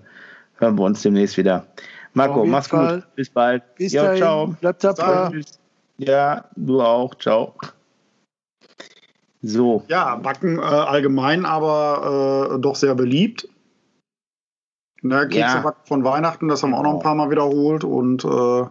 hören 0.59 0.79
wir 0.79 0.85
uns 0.85 1.03
demnächst 1.03 1.37
wieder. 1.37 1.67
Marco, 2.15 2.45
mach's 2.45 2.69
Fall. 2.69 3.01
gut. 3.03 3.15
Bis 3.15 3.31
bald. 3.31 3.63
Bis 3.77 3.93
Jo, 3.93 4.03
dahin. 4.03 4.19
ciao. 4.19 4.47
Bleibt 4.61 4.83
tapfer. 4.83 5.31
Tschüss. 5.33 5.59
Ja, 5.99 6.45
du 6.57 6.81
auch. 6.81 7.15
Ciao. 7.17 7.55
So. 9.43 9.85
Ja, 9.89 10.17
Backen 10.17 10.59
äh, 10.59 10.63
allgemein, 10.63 11.45
aber 11.45 12.55
äh, 12.57 12.59
doch 12.61 12.77
sehr 12.77 12.95
beliebt. 12.95 13.49
Ne, 15.03 15.29
Kekse 15.29 15.39
Ja. 15.39 15.61
backen 15.61 15.87
von 15.87 16.05
Weihnachten, 16.05 16.49
das 16.49 16.63
haben 16.63 16.71
wir 16.71 16.79
auch 16.79 16.83
noch 16.83 16.95
ein 16.95 16.99
paar 17.03 17.15
Mal 17.15 17.31
wiederholt 17.31 17.85
und 17.85 18.25
äh, 18.25 18.65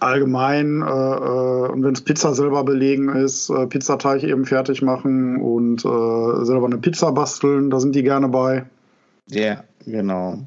allgemein, 0.00 0.82
äh, 0.82 0.84
äh, 0.86 1.68
und 1.72 1.82
wenn 1.82 1.94
es 1.94 2.02
Pizza 2.04 2.32
selber 2.34 2.62
belegen 2.62 3.08
ist, 3.08 3.50
äh, 3.50 3.66
Pizzateig 3.66 4.22
eben 4.22 4.44
fertig 4.44 4.82
machen 4.82 5.40
und 5.40 5.84
äh, 5.84 6.44
selber 6.44 6.66
eine 6.66 6.78
Pizza 6.78 7.10
basteln, 7.10 7.70
da 7.70 7.80
sind 7.80 7.94
die 7.96 8.04
gerne 8.04 8.28
bei. 8.28 8.64
Ja, 9.30 9.64
genau. 9.84 10.38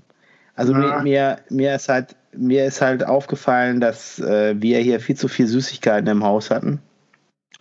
Also 0.57 0.73
Ja. 0.73 0.79
mir, 0.79 1.01
mir, 1.03 1.37
mir, 1.49 1.75
ist 1.75 1.87
halt, 1.87 2.15
mir 2.35 2.65
ist 2.65 2.81
halt 2.81 3.05
aufgefallen, 3.05 3.79
dass 3.79 4.19
äh, 4.19 4.55
wir 4.59 4.79
hier 4.79 4.99
viel 4.99 5.15
zu 5.15 5.27
viel 5.27 5.47
Süßigkeiten 5.47 6.09
im 6.09 6.23
Haus 6.23 6.49
hatten. 6.51 6.81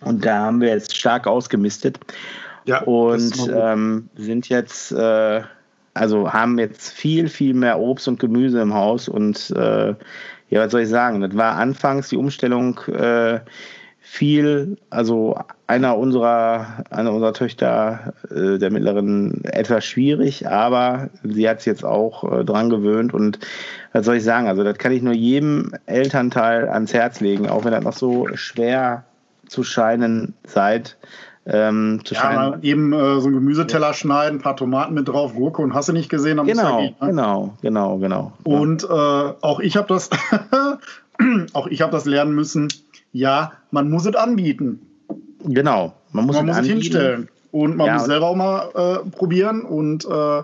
Und 0.01 0.25
da 0.25 0.39
haben 0.39 0.61
wir 0.61 0.69
jetzt 0.69 0.97
stark 0.97 1.27
ausgemistet 1.27 1.99
Ja, 2.65 2.83
und 2.83 3.51
ähm, 3.55 4.09
sind 4.17 4.49
jetzt, 4.49 4.93
äh, 4.93 5.43
also 5.95 6.33
haben 6.33 6.59
jetzt 6.59 6.91
viel, 6.91 7.29
viel 7.29 7.55
mehr 7.55 7.79
Obst 7.79 8.09
und 8.09 8.19
Gemüse 8.19 8.61
im 8.61 8.75
Haus. 8.75 9.09
Und 9.09 9.51
äh, 9.57 9.95
ja, 10.49 10.65
was 10.65 10.73
soll 10.73 10.83
ich 10.83 10.89
sagen? 10.89 11.21
Das 11.21 11.37
war 11.37 11.57
anfangs 11.57 12.09
die 12.09 12.17
Umstellung 12.17 12.81
äh, 12.89 13.41
viel, 14.09 14.79
also 14.89 15.37
einer 15.67 15.99
unserer, 15.99 16.85
einer 16.91 17.13
unserer 17.13 17.33
Töchter, 17.33 18.15
äh, 18.31 18.57
der 18.57 18.71
mittleren, 18.71 19.43
etwas 19.45 19.85
schwierig, 19.85 20.49
aber 20.49 21.11
sie 21.25 21.49
hat 21.49 21.59
es 21.59 21.65
jetzt 21.65 21.85
auch 21.85 22.23
äh, 22.23 22.45
dran 22.45 22.71
gewöhnt 22.71 23.13
und 23.13 23.41
was 23.93 24.07
soll 24.07 24.17
ich 24.17 24.25
sagen? 24.25 24.47
Also 24.47 24.63
das 24.63 24.79
kann 24.79 24.93
ich 24.93 25.03
nur 25.03 25.13
jedem 25.13 25.73
Elternteil 25.87 26.69
ans 26.69 26.95
Herz 26.95 27.21
legen, 27.21 27.49
auch 27.49 27.65
wenn 27.65 27.73
das 27.73 27.83
noch 27.83 27.95
so 27.95 28.29
schwer 28.35 29.05
zu 29.49 29.65
scheinen 29.65 30.35
seid. 30.47 30.97
Ähm, 31.45 32.01
zu 32.05 32.15
ja, 32.15 32.21
scheinen. 32.21 32.63
eben 32.63 32.93
äh, 32.93 33.21
so 33.21 33.27
einen 33.27 33.35
Gemüseteller 33.35 33.93
schneiden, 33.93 34.39
ein 34.39 34.43
paar 34.43 34.57
Tomaten 34.57 34.95
mit 34.95 35.09
drauf, 35.09 35.35
Gurke 35.35 35.63
und 35.63 35.75
hast 35.75 35.89
du 35.89 35.93
nicht 35.93 36.09
gesehen, 36.09 36.37
dann 36.37 36.47
muss 36.47 36.57
Genau, 36.57 36.81
ja 36.81 36.87
gehen, 36.87 36.97
ne? 37.01 37.07
genau, 37.09 37.55
genau, 37.61 37.99
genau. 37.99 38.33
Und 38.45 38.85
äh, 38.85 38.87
auch 38.89 39.59
ich 39.59 39.77
habe 39.77 39.89
das, 39.89 40.11
auch 41.53 41.67
ich 41.67 41.83
habe 41.83 41.93
das 41.93 42.05
lernen 42.05 42.35
müssen. 42.35 42.69
Ja, 43.13 43.53
man 43.71 43.91
muss 43.91 44.07
es 44.07 44.15
anbieten. 44.15 44.81
Genau. 45.45 45.95
Man 46.13 46.27
muss, 46.27 46.37
man 46.37 46.49
es 46.49 46.57
muss 46.57 46.67
es 46.67 46.73
hinstellen. 46.73 47.29
Und 47.53 47.77
man 47.77 47.87
Ja, 47.87 47.95
muss 47.95 48.07
selber 48.07 48.27
auch 48.27 48.37
mal 48.37 48.69
äh, 48.75 49.11
probieren. 49.11 49.63
Und 49.63 50.05
äh, 50.05 50.43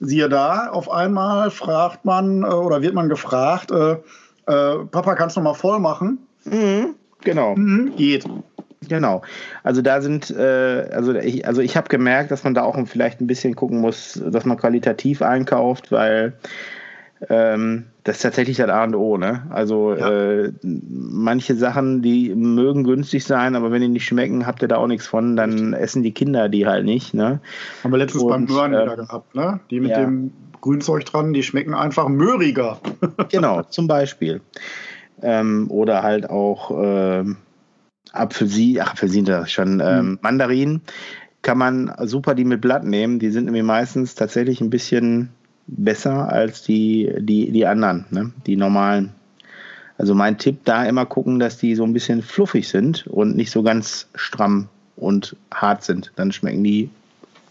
siehe 0.00 0.28
da, 0.28 0.68
auf 0.68 0.90
einmal 0.90 1.50
fragt 1.50 2.04
man 2.04 2.42
äh, 2.42 2.46
oder 2.46 2.82
wird 2.82 2.94
man 2.94 3.08
gefragt, 3.08 3.70
äh, 3.70 3.96
Äh, 4.46 4.84
Papa, 4.90 5.14
kannst 5.14 5.36
du 5.36 5.40
noch 5.40 5.52
mal 5.52 5.54
voll 5.54 5.78
machen? 5.78 6.18
Mhm, 6.44 6.96
genau. 7.22 7.54
Mhm, 7.54 7.94
geht. 7.94 8.26
Genau. 8.88 9.22
Also 9.62 9.82
da 9.82 10.00
sind, 10.00 10.30
äh, 10.30 10.88
also 10.92 11.14
ich, 11.14 11.46
also 11.46 11.60
ich 11.60 11.76
habe 11.76 11.88
gemerkt, 11.88 12.32
dass 12.32 12.42
man 12.42 12.52
da 12.52 12.64
auch 12.64 12.76
vielleicht 12.86 13.20
ein 13.20 13.28
bisschen 13.28 13.54
gucken 13.54 13.80
muss, 13.80 14.20
dass 14.26 14.44
man 14.44 14.56
qualitativ 14.56 15.22
einkauft, 15.22 15.92
weil 15.92 16.32
ähm, 17.28 17.86
das 18.04 18.16
ist 18.16 18.22
tatsächlich 18.22 18.56
das 18.56 18.68
A 18.68 18.84
und 18.84 18.94
O, 18.94 19.16
ne? 19.16 19.46
Also 19.50 19.94
Ja. 19.94 20.10
äh, 20.10 20.52
manche 20.62 21.54
Sachen, 21.54 22.02
die 22.02 22.34
mögen 22.34 22.84
günstig 22.84 23.24
sein, 23.24 23.54
aber 23.54 23.70
wenn 23.70 23.80
die 23.82 23.88
nicht 23.88 24.04
schmecken, 24.04 24.46
habt 24.46 24.62
ihr 24.62 24.68
da 24.68 24.76
auch 24.76 24.86
nichts 24.86 25.06
von, 25.06 25.36
dann 25.36 25.72
essen 25.72 26.02
die 26.02 26.12
Kinder 26.12 26.48
die 26.48 26.66
halt 26.66 26.84
nicht, 26.84 27.14
ne? 27.14 27.40
Haben 27.84 27.92
wir 27.92 27.98
letztens 27.98 28.26
beim 28.26 28.42
Und, 28.42 28.50
Möhren 28.50 28.74
äh, 28.74 28.82
wieder 28.82 28.96
gehabt, 28.96 29.34
ne? 29.34 29.60
Die 29.70 29.80
mit 29.80 29.90
ja. 29.90 30.00
dem 30.00 30.32
Grünzeug 30.60 31.04
dran, 31.04 31.32
die 31.32 31.42
schmecken 31.42 31.74
einfach 31.74 32.08
möhriger. 32.08 32.78
Genau, 33.30 33.62
zum 33.62 33.86
Beispiel. 33.86 34.40
Ähm, 35.22 35.66
oder 35.70 36.02
halt 36.02 36.28
auch 36.28 36.70
ähm, 36.74 37.36
Apfelsin, 38.12 38.80
ach, 38.80 38.92
Apfelsin, 38.92 39.24
das 39.24 39.50
schon, 39.50 39.80
ähm, 39.84 40.18
Mandarinen 40.22 40.82
kann 41.42 41.58
man 41.58 41.92
super 42.04 42.34
die 42.34 42.44
mit 42.44 42.60
Blatt 42.60 42.84
nehmen. 42.84 43.18
Die 43.18 43.30
sind 43.30 43.46
nämlich 43.46 43.64
meistens 43.64 44.14
tatsächlich 44.14 44.60
ein 44.60 44.70
bisschen 44.70 45.30
besser 45.66 46.30
als 46.30 46.62
die, 46.62 47.12
die, 47.18 47.50
die 47.50 47.66
anderen, 47.66 48.06
ne? 48.10 48.32
die 48.46 48.56
normalen. 48.56 49.12
Also 49.98 50.14
mein 50.14 50.38
Tipp 50.38 50.60
da 50.64 50.84
immer 50.84 51.06
gucken, 51.06 51.38
dass 51.38 51.58
die 51.58 51.74
so 51.74 51.84
ein 51.84 51.92
bisschen 51.92 52.22
fluffig 52.22 52.68
sind 52.68 53.06
und 53.06 53.36
nicht 53.36 53.50
so 53.50 53.62
ganz 53.62 54.08
stramm 54.14 54.68
und 54.96 55.36
hart 55.52 55.84
sind. 55.84 56.12
Dann 56.16 56.32
schmecken 56.32 56.64
die 56.64 56.90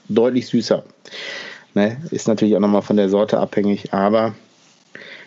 deutlich 0.09 0.47
süßer. 0.47 0.84
Ne? 1.74 1.97
Ist 2.12 2.28
natürlich 2.28 2.55
auch 2.55 2.59
nochmal 2.59 2.82
von 2.82 2.97
der 2.97 3.09
Sorte 3.09 3.39
abhängig, 3.39 3.93
aber 3.93 4.34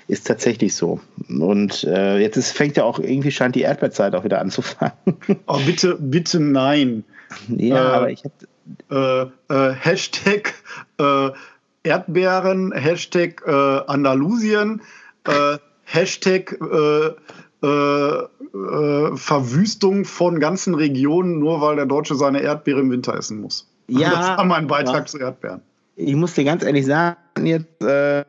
ist 0.07 0.27
tatsächlich 0.27 0.75
so. 0.75 1.01
Und 1.29 1.85
äh, 1.85 2.19
jetzt 2.19 2.37
ist, 2.37 2.53
fängt 2.53 2.77
ja 2.77 2.85
auch, 2.85 2.99
irgendwie 2.99 3.31
scheint 3.31 3.55
die 3.55 3.63
Erdbeerzeit 3.63 4.15
auch 4.15 4.25
wieder 4.25 4.41
anzufangen. 4.41 4.93
Oh, 5.47 5.59
bitte, 5.65 5.97
bitte 5.99 6.41
nein. 6.41 7.05
ja, 7.49 7.77
Äh, 7.77 7.97
aber 7.97 8.11
ich 8.11 8.23
habe 8.25 8.35
Äh, 8.91 9.55
äh, 9.55 9.73
Hashtag 9.75 10.55
äh, 10.99 11.31
Erdbeeren, 11.85 12.73
Hashtag 12.73 13.43
äh, 13.47 13.51
Andalusien, 13.87 14.83
äh, 15.27 15.59
Hashtag 15.85 16.59
äh, 16.61 17.13
äh, 17.65 18.29
äh, 18.55 19.17
Verwüstung 19.17 20.05
von 20.05 20.41
ganzen 20.41 20.75
Regionen, 20.75 21.39
nur 21.39 21.61
weil 21.61 21.77
der 21.77 21.87
Deutsche 21.87 22.15
seine 22.15 22.41
Erdbeere 22.41 22.81
im 22.81 22.91
Winter 22.91 23.15
essen 23.15 23.41
muss. 23.41 23.71
Ja, 23.87 24.11
das 24.13 24.29
war 24.39 24.45
mein 24.47 24.67
Beitrag 24.67 25.01
ja. 25.01 25.05
zu 25.05 25.19
Erdbeeren. 25.19 25.61
ich 25.97 26.15
muss 26.15 26.33
dir 26.33 26.45
ganz 26.45 26.65
ehrlich 26.65 26.87
sagen, 26.87 27.19
jetzt 27.45 27.83
äh, 27.83 28.25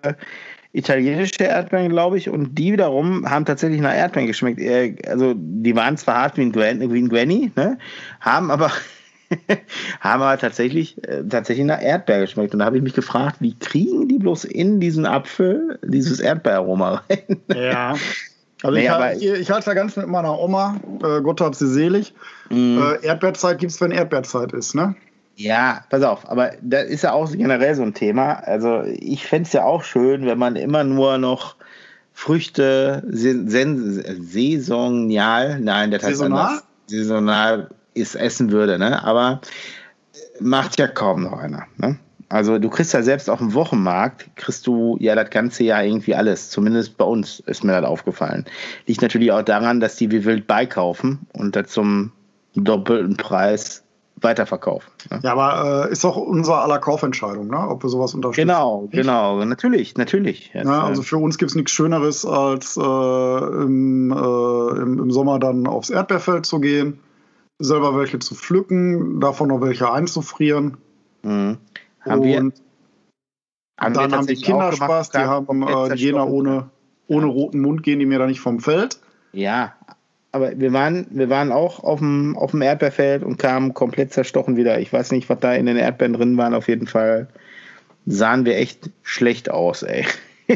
italienische 0.74 1.46
Erdbeeren, 1.46 1.88
glaube 1.88 2.18
ich, 2.18 2.30
und 2.30 2.56
die 2.56 2.74
wiederum 2.74 3.30
haben 3.30 3.46
tatsächlich 3.46 3.80
nach 3.80 3.96
Erdbeeren 3.96 4.28
geschmeckt. 4.28 4.60
Äh, 4.60 4.98
Also 5.08 5.34
die 5.34 5.74
waren 5.74 5.96
zwar 5.96 6.16
hart 6.16 6.38
wie 6.38 6.42
ein, 6.42 6.52
Gwen, 6.52 6.92
wie 6.92 7.02
ein 7.02 7.08
Gwenny, 7.08 7.54
ne? 7.56 7.78
haben 8.20 8.52
aber 8.52 8.70
haben 10.00 10.22
aber 10.22 10.38
tatsächlich, 10.38 11.04
äh, 11.08 11.24
tatsächlich 11.24 11.66
nach 11.66 11.82
Erdbeer 11.82 12.22
geschmeckt. 12.22 12.54
Und 12.54 12.60
da 12.60 12.66
habe 12.66 12.78
ich 12.78 12.84
mich 12.84 12.94
gefragt, 12.94 13.38
wie 13.40 13.58
kriegen 13.58 14.08
die 14.08 14.18
bloß 14.18 14.46
in 14.46 14.80
diesen 14.80 15.06
Apfel 15.06 15.80
dieses 15.84 16.20
Erdbeeraroma 16.20 17.04
rein? 17.10 17.42
Ja. 17.54 17.96
Also 18.64 18.78
Nee, 18.78 18.86
ich, 18.86 18.90
halte, 18.90 19.38
ich 19.38 19.52
halte 19.52 19.66
da 19.66 19.74
ganz 19.76 19.96
mit 19.96 20.08
meiner 20.08 20.40
Oma, 20.40 20.80
äh, 21.04 21.22
Gott 21.22 21.40
hat 21.42 21.56
sie 21.56 21.68
selig. 21.68 22.14
Mhm. 22.50 22.82
Äh, 22.82 23.06
Erdbeerzeit 23.06 23.60
gibt 23.60 23.72
es, 23.72 23.82
wenn 23.82 23.92
Erdbeerzeit 23.92 24.54
ist, 24.54 24.74
ne? 24.74 24.96
Ja, 25.36 25.84
pass 25.90 26.02
auf, 26.04 26.28
aber 26.30 26.52
da 26.62 26.80
ist 26.80 27.04
ja 27.04 27.12
auch 27.12 27.32
generell 27.32 27.76
so 27.76 27.84
ein 27.84 27.94
Thema. 27.94 28.36
Also 28.46 28.84
ich 28.84 29.28
fände 29.28 29.46
es 29.46 29.54
ja 29.54 29.66
auch 29.66 29.84
schön, 29.84 30.26
wenn 30.26 30.40
man 30.40 30.56
immer 30.56 30.84
nur 30.84 31.18
noch 31.18 31.58
Früchte 32.14 33.04
sen 33.08 33.50
saisonal, 33.50 35.60
nein, 35.60 35.92
der 35.92 36.00
heißt 36.00 36.18
Saisonal? 36.18 36.48
anders. 36.48 36.64
Saisonal 36.88 37.70
ist 37.96 38.16
essen 38.16 38.52
würde, 38.52 38.78
ne? 38.78 39.04
Aber 39.04 39.42
macht 40.40 40.78
ja 40.80 40.88
kaum 40.88 41.24
noch 41.24 41.34
einer. 41.34 41.66
Ne? 41.78 41.98
Also 42.30 42.58
du 42.58 42.70
kriegst 42.70 42.94
ja 42.94 43.04
selbst 43.04 43.30
auf 43.30 43.40
dem 43.40 43.54
Wochenmarkt, 43.54 44.30
kriegst 44.36 44.66
du 44.68 44.98
ja 45.00 45.16
das 45.16 45.30
ganze 45.30 45.64
Jahr 45.64 45.84
irgendwie 45.84 46.16
alles. 46.16 46.50
Zumindest 46.50 46.98
bei 46.98 47.06
uns 47.06 47.40
ist 47.42 47.64
mir 47.64 47.80
das 47.80 47.90
aufgefallen. 47.90 48.46
Liegt 48.88 49.02
natürlich 49.02 49.32
auch 49.32 49.44
daran, 49.44 49.80
dass 49.80 49.96
die 49.96 50.12
wie 50.12 50.26
wild 50.26 50.48
beikaufen 50.48 51.28
und 51.34 51.56
das 51.56 51.70
zum 51.70 52.12
doppelten 52.56 53.18
Preis 53.18 53.84
weiterverkaufen. 54.22 54.92
Ne? 55.12 55.20
Ja, 55.24 55.34
aber 55.34 55.88
äh, 55.88 55.92
ist 55.92 56.06
auch 56.06 56.16
unser 56.16 56.62
aller 56.64 56.80
Kaufentscheidung, 56.80 57.48
ne? 57.48 57.58
ob 57.58 57.84
wir 57.84 57.90
sowas 57.90 58.14
unterstützen. 58.14 58.48
Genau, 58.48 58.88
genau, 58.90 59.44
natürlich, 59.44 59.96
natürlich. 59.98 60.52
Jetzt, 60.54 60.66
Ja, 60.66 60.84
also 60.84 61.02
für 61.02 61.18
uns 61.18 61.38
gibt 61.38 61.52
es 61.52 61.56
nichts 61.56 61.72
Schöneres, 61.72 62.26
als 62.26 62.78
äh, 62.78 62.82
im, 62.82 64.12
äh, 64.12 64.82
im, 64.82 65.00
im 65.00 65.12
Sommer 65.12 65.38
dann 65.38 65.68
aufs 65.68 65.90
Erdbeerfeld 65.90 66.46
zu 66.46 66.60
gehen, 66.60 67.00
selber 67.60 67.98
welche 67.98 68.20
zu 68.20 68.36
pflücken, 68.36 69.20
davon 69.20 69.50
noch 69.50 69.62
welche 69.62 69.92
einzufrieren. 69.92 70.78
mh. 71.24 71.58
haben 72.02 72.24
wir, 72.24 72.40
und 72.40 72.62
haben 73.80 73.96
wir 73.96 74.02
dann 74.02 74.14
haben 74.14 74.28
die 74.28 74.36
Kinder 74.36 74.72
gemacht, 74.72 74.78
Spaß, 74.78 75.10
die 75.12 75.18
haben 75.20 75.64
äh, 75.64 75.88
zerstochen. 75.88 76.32
ohne, 76.32 76.70
ohne 77.08 77.26
roten 77.26 77.62
Mund, 77.62 77.84
gehen 77.84 78.00
die 78.00 78.06
mir 78.06 78.20
da 78.20 78.28
nicht 78.28 78.40
vom 78.40 78.60
Feld. 78.60 79.00
Ja, 79.34 79.76
aber 80.36 80.60
wir 80.60 80.74
waren, 80.74 81.08
wir 81.12 81.30
waren 81.30 81.54
auch 81.54 81.82
auf 81.82 82.00
dem, 82.00 82.38
auf 82.38 82.52
dem 82.52 82.62
Erdbeerfeld 82.62 83.24
und 83.24 83.38
kamen 83.38 83.74
komplett 83.74 84.12
zerstochen 84.12 84.58
wieder. 84.58 84.80
Ich 84.82 84.92
weiß 84.92 85.12
nicht, 85.12 85.30
was 85.30 85.40
da 85.40 85.54
in 85.54 85.66
den 85.66 85.78
Erdbeeren 85.78 86.12
drin 86.12 86.36
waren. 86.36 86.54
Auf 86.54 86.68
jeden 86.68 86.88
Fall 86.88 87.30
sahen 88.06 88.44
wir 88.44 88.58
echt 88.58 88.90
schlecht 89.02 89.50
aus, 89.50 89.82
ey. 89.84 90.06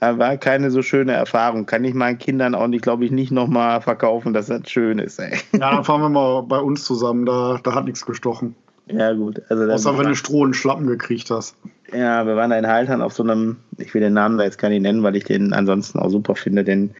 War 0.00 0.36
keine 0.36 0.70
so 0.70 0.82
schöne 0.82 1.12
Erfahrung. 1.12 1.64
Kann 1.66 1.84
ich 1.84 1.94
meinen 1.94 2.18
Kindern 2.18 2.54
auch 2.54 2.66
nicht, 2.66 2.82
glaube 2.82 3.04
ich, 3.04 3.10
nicht 3.10 3.32
nochmal 3.32 3.80
verkaufen, 3.80 4.34
dass 4.34 4.46
das 4.46 4.68
schön 4.70 4.98
ist, 4.98 5.18
ey. 5.18 5.38
Ja, 5.52 5.70
dann 5.70 5.84
fahren 5.84 6.02
wir 6.02 6.08
mal 6.10 6.42
bei 6.42 6.58
uns 6.58 6.84
zusammen, 6.84 7.24
da, 7.24 7.58
da 7.62 7.74
hat 7.74 7.86
nichts 7.86 8.04
gestochen. 8.04 8.54
Ja, 8.88 9.12
gut. 9.14 9.42
Also, 9.48 9.64
Außer 9.64 9.98
wenn 9.98 10.08
du 10.08 10.14
Stroh 10.14 10.42
und 10.42 10.54
Schlappen 10.54 10.86
gekriegt 10.86 11.30
hast. 11.30 11.56
Ja, 11.92 12.26
wir 12.26 12.36
waren 12.36 12.50
da 12.50 12.58
in 12.58 12.66
Haltern 12.66 13.02
auf 13.02 13.12
so 13.12 13.22
einem, 13.22 13.56
ich 13.78 13.94
will 13.94 14.00
den 14.00 14.12
Namen 14.12 14.38
da 14.38 14.44
jetzt 14.44 14.58
gar 14.58 14.68
nicht 14.68 14.82
nennen, 14.82 15.02
weil 15.02 15.16
ich 15.16 15.24
den 15.24 15.52
ansonsten 15.52 15.98
auch 15.98 16.10
super 16.10 16.34
finde, 16.34 16.62
den, 16.62 16.94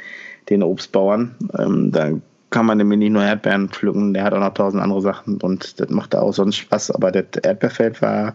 den 0.49 0.63
Obstbauern. 0.63 1.35
Ähm, 1.59 1.93
da 1.93 2.13
kann 2.51 2.67
man 2.67 2.79
nämlich 2.79 2.99
nicht 2.99 3.13
nur 3.13 3.23
Erdbeeren 3.23 3.69
pflücken, 3.69 4.15
der 4.15 4.25
hat 4.25 4.33
auch 4.33 4.41
noch 4.41 4.55
tausend 4.55 4.83
andere 4.83 5.03
Sachen 5.03 5.41
und 5.43 5.81
das 5.81 5.91
macht 5.91 6.15
da 6.15 6.21
auch 6.21 6.33
sonst 6.33 6.57
Spaß, 6.57 6.93
aber 6.93 7.13
das 7.13 7.43
Erdbeerfeld 7.43 8.01
war, 8.03 8.35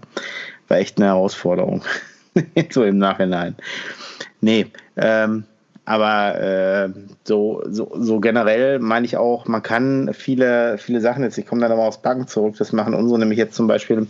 war 0.67 0.77
echt 0.77 0.97
eine 0.97 1.07
Herausforderung. 1.07 1.83
so 2.69 2.83
im 2.83 2.97
Nachhinein. 2.97 3.55
Nee, 4.41 4.67
ähm, 4.97 5.45
aber 5.85 6.39
äh, 6.39 6.89
so, 7.23 7.63
so, 7.67 7.91
so 7.95 8.19
generell 8.19 8.79
meine 8.79 9.05
ich 9.05 9.17
auch, 9.17 9.47
man 9.47 9.63
kann 9.63 10.11
viele, 10.13 10.77
viele 10.77 11.01
Sachen 11.01 11.23
jetzt, 11.23 11.37
ich 11.37 11.45
komme 11.45 11.61
dann 11.61 11.71
nochmal 11.71 11.87
aufs 11.87 12.01
Backen 12.01 12.27
zurück, 12.27 12.55
das 12.57 12.71
machen 12.71 12.93
unsere 12.93 13.19
nämlich 13.19 13.39
jetzt 13.39 13.55
zum 13.55 13.67
Beispiel, 13.67 14.07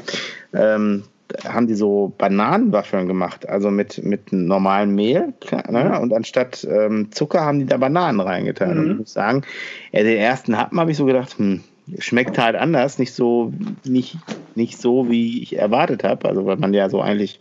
ähm, 0.53 1.03
haben 1.47 1.67
die 1.67 1.75
so 1.75 2.13
Bananenwaffeln 2.17 3.07
gemacht, 3.07 3.47
also 3.47 3.71
mit, 3.71 4.03
mit 4.03 4.33
normalem 4.33 4.95
Mehl. 4.95 5.33
Ne? 5.69 5.99
Und 5.99 6.13
anstatt 6.13 6.67
ähm, 6.69 7.11
Zucker 7.11 7.41
haben 7.41 7.59
die 7.59 7.65
da 7.65 7.77
Bananen 7.77 8.19
reingetan. 8.19 8.77
Und 8.77 8.91
ich 8.91 8.97
muss 8.97 9.13
sagen, 9.13 9.43
ja, 9.91 10.03
den 10.03 10.17
ersten 10.17 10.57
Happen 10.57 10.79
habe 10.79 10.91
ich 10.91 10.97
so 10.97 11.05
gedacht, 11.05 11.37
hm, 11.37 11.61
schmeckt 11.99 12.37
halt 12.37 12.55
anders, 12.55 12.99
nicht 12.99 13.13
so, 13.13 13.53
nicht, 13.83 14.17
nicht 14.55 14.79
so, 14.79 15.09
wie 15.09 15.41
ich 15.41 15.57
erwartet 15.57 16.03
habe. 16.03 16.27
Also 16.27 16.45
weil 16.45 16.57
man 16.57 16.73
ja 16.73 16.89
so 16.89 17.01
eigentlich, 17.01 17.39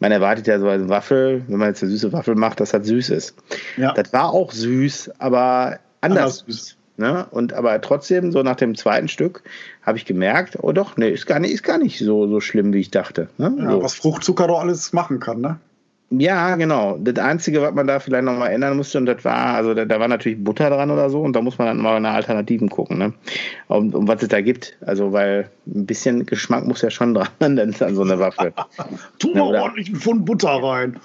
man 0.00 0.12
erwartet 0.12 0.46
ja 0.46 0.58
so 0.58 0.68
eine 0.68 0.88
Waffel, 0.88 1.42
wenn 1.48 1.58
man 1.58 1.68
jetzt 1.68 1.82
eine 1.82 1.90
süße 1.90 2.12
Waffel 2.12 2.34
macht, 2.34 2.60
dass 2.60 2.70
das 2.70 2.86
süß 2.86 3.10
ist. 3.10 3.34
Ja. 3.76 3.92
Das 3.92 4.12
war 4.12 4.30
auch 4.30 4.52
süß, 4.52 5.12
aber 5.18 5.78
anders 6.00 6.42
Anders 6.42 6.44
süß. 6.46 6.76
Ne? 6.98 7.26
Und 7.30 7.52
aber 7.52 7.80
trotzdem, 7.80 8.32
so 8.32 8.42
nach 8.42 8.56
dem 8.56 8.74
zweiten 8.74 9.06
Stück, 9.06 9.44
habe 9.82 9.98
ich 9.98 10.04
gemerkt, 10.04 10.58
oh 10.60 10.72
doch, 10.72 10.96
nee, 10.96 11.10
ist 11.10 11.26
gar 11.26 11.38
nicht, 11.38 11.52
ist 11.52 11.62
gar 11.62 11.78
nicht 11.78 11.98
so, 11.98 12.26
so 12.26 12.40
schlimm, 12.40 12.72
wie 12.72 12.80
ich 12.80 12.90
dachte. 12.90 13.28
Ne? 13.38 13.54
Ja, 13.56 13.70
so. 13.70 13.82
Was 13.82 13.94
Fruchtzucker 13.94 14.48
doch 14.48 14.60
alles 14.60 14.92
machen 14.92 15.20
kann, 15.20 15.40
ne? 15.40 15.58
Ja, 16.10 16.56
genau. 16.56 16.96
Das 16.98 17.22
Einzige, 17.22 17.60
was 17.60 17.74
man 17.74 17.86
da 17.86 18.00
vielleicht 18.00 18.24
nochmal 18.24 18.50
ändern 18.52 18.78
musste, 18.78 18.96
und 18.96 19.04
das 19.04 19.22
war, 19.26 19.54
also 19.56 19.74
da, 19.74 19.84
da 19.84 20.00
war 20.00 20.08
natürlich 20.08 20.42
Butter 20.42 20.70
dran 20.70 20.90
oder 20.90 21.10
so, 21.10 21.20
und 21.20 21.34
da 21.34 21.42
muss 21.42 21.58
man 21.58 21.66
dann 21.68 21.78
mal 21.78 22.00
nach 22.00 22.14
Alternativen 22.14 22.70
gucken, 22.70 22.96
ne? 22.96 23.12
Um, 23.68 23.92
um 23.92 24.08
was 24.08 24.22
es 24.22 24.28
da 24.28 24.40
gibt. 24.40 24.76
Also, 24.80 25.12
weil 25.12 25.50
ein 25.66 25.84
bisschen 25.84 26.24
Geschmack 26.24 26.66
muss 26.66 26.80
ja 26.80 26.88
schon 26.90 27.12
dran 27.14 27.28
dann 27.40 27.58
an 27.58 27.94
so 27.94 28.02
eine 28.02 28.18
Waffe. 28.18 28.54
Tu 29.18 29.28
Ja, 29.32 29.40
mal 29.40 29.48
oder- 29.50 29.62
ordentlich 29.64 29.88
einen 29.88 30.00
Pfund 30.00 30.24
Butter 30.24 30.48
rein. 30.62 30.98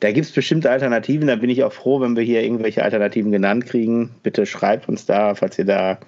Da 0.00 0.12
gibt 0.12 0.26
es 0.26 0.32
bestimmte 0.32 0.70
Alternativen, 0.70 1.28
da 1.28 1.36
bin 1.36 1.48
ich 1.50 1.64
auch 1.64 1.72
froh, 1.72 2.00
wenn 2.00 2.14
wir 2.16 2.22
hier 2.22 2.42
irgendwelche 2.42 2.82
Alternativen 2.84 3.32
genannt 3.32 3.66
kriegen. 3.66 4.10
Bitte 4.22 4.46
schreibt 4.46 4.88
uns 4.88 5.06
da, 5.06 5.34
falls 5.34 5.58
ihr 5.58 5.64
da 5.64 5.98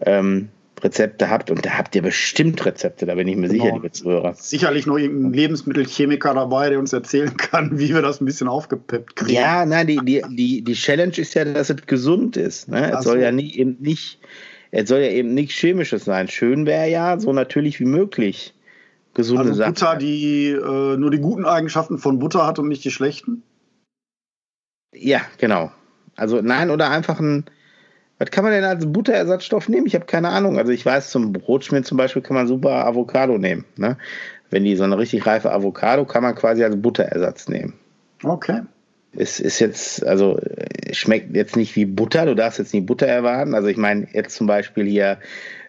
ähm, 0.00 0.48
Rezepte 0.84 1.30
habt. 1.30 1.50
Und 1.50 1.64
da 1.64 1.70
habt 1.78 1.96
ihr 1.96 2.02
bestimmt 2.02 2.64
Rezepte, 2.64 3.06
da 3.06 3.14
bin 3.14 3.26
ich 3.26 3.36
mir 3.36 3.48
sicher, 3.48 3.64
Genau. 3.64 3.76
liebe 3.76 3.90
Zuhörer. 3.90 4.34
Sicherlich 4.34 4.86
noch 4.86 4.98
irgendein 4.98 5.32
Lebensmittelchemiker 5.32 6.34
dabei, 6.34 6.68
der 6.68 6.78
uns 6.78 6.92
erzählen 6.92 7.36
kann, 7.36 7.78
wie 7.78 7.88
wir 7.94 8.02
das 8.02 8.20
ein 8.20 8.26
bisschen 8.26 8.48
aufgepeppt 8.48 9.16
kriegen. 9.16 9.32
Ja, 9.32 9.64
nein, 9.64 9.86
die, 9.86 9.98
die, 10.04 10.22
die, 10.30 10.62
die 10.62 10.74
Challenge 10.74 11.16
ist 11.16 11.34
ja, 11.34 11.44
dass 11.44 11.70
es 11.70 11.86
gesund 11.86 12.36
ist. 12.36 12.68
Ne? 12.68 12.92
Es 12.92 13.04
soll 13.04 13.16
so. 13.16 13.22
ja 13.22 13.32
nie, 13.32 13.52
eben 13.56 13.78
nicht, 13.80 14.20
es 14.70 14.88
soll 14.88 15.00
ja 15.00 15.08
eben 15.10 15.32
nichts 15.34 15.54
Chemisches 15.54 16.04
sein. 16.04 16.28
Schön 16.28 16.66
wäre 16.66 16.88
ja, 16.90 17.18
so 17.18 17.32
natürlich 17.32 17.80
wie 17.80 17.86
möglich, 17.86 18.54
gesunde 19.14 19.42
Also 19.44 19.54
Sachen. 19.54 19.72
Butter, 19.74 19.96
die 19.96 20.48
äh, 20.50 20.96
nur 20.96 21.10
die 21.10 21.18
guten 21.20 21.46
Eigenschaften 21.46 21.98
von 21.98 22.18
Butter 22.18 22.46
hat 22.46 22.58
und 22.58 22.68
nicht 22.68 22.84
die 22.84 22.90
schlechten. 22.90 23.42
Ja, 24.94 25.22
genau. 25.38 25.72
Also 26.16 26.40
nein, 26.42 26.70
oder 26.70 26.90
einfach 26.90 27.18
ein, 27.20 27.44
was 28.18 28.30
kann 28.30 28.44
man 28.44 28.52
denn 28.52 28.64
als 28.64 28.86
Butterersatzstoff 28.86 29.68
nehmen? 29.68 29.86
Ich 29.86 29.94
habe 29.94 30.06
keine 30.06 30.28
Ahnung. 30.28 30.58
Also 30.58 30.72
ich 30.72 30.86
weiß, 30.86 31.10
zum 31.10 31.32
Brotschmied 31.32 31.84
zum 31.84 31.98
Beispiel 31.98 32.22
kann 32.22 32.36
man 32.36 32.46
super 32.46 32.86
Avocado 32.86 33.38
nehmen. 33.38 33.64
Ne? 33.76 33.96
Wenn 34.50 34.64
die 34.64 34.76
so 34.76 34.84
eine 34.84 34.98
richtig 34.98 35.26
reife 35.26 35.52
Avocado 35.52 36.04
kann 36.04 36.22
man 36.22 36.34
quasi 36.34 36.62
als 36.62 36.80
Butterersatz 36.80 37.48
nehmen. 37.48 37.74
Okay. 38.22 38.62
Es 39.16 39.40
ist 39.40 39.60
jetzt, 39.60 40.04
also 40.04 40.40
schmeckt 40.92 41.34
jetzt 41.36 41.56
nicht 41.56 41.76
wie 41.76 41.84
Butter, 41.84 42.26
du 42.26 42.34
darfst 42.34 42.58
jetzt 42.58 42.74
nicht 42.74 42.86
Butter 42.86 43.06
erwarten. 43.06 43.54
Also 43.54 43.68
ich 43.68 43.76
meine, 43.76 44.08
jetzt 44.12 44.36
zum 44.36 44.46
Beispiel 44.46 44.86
hier 44.86 45.18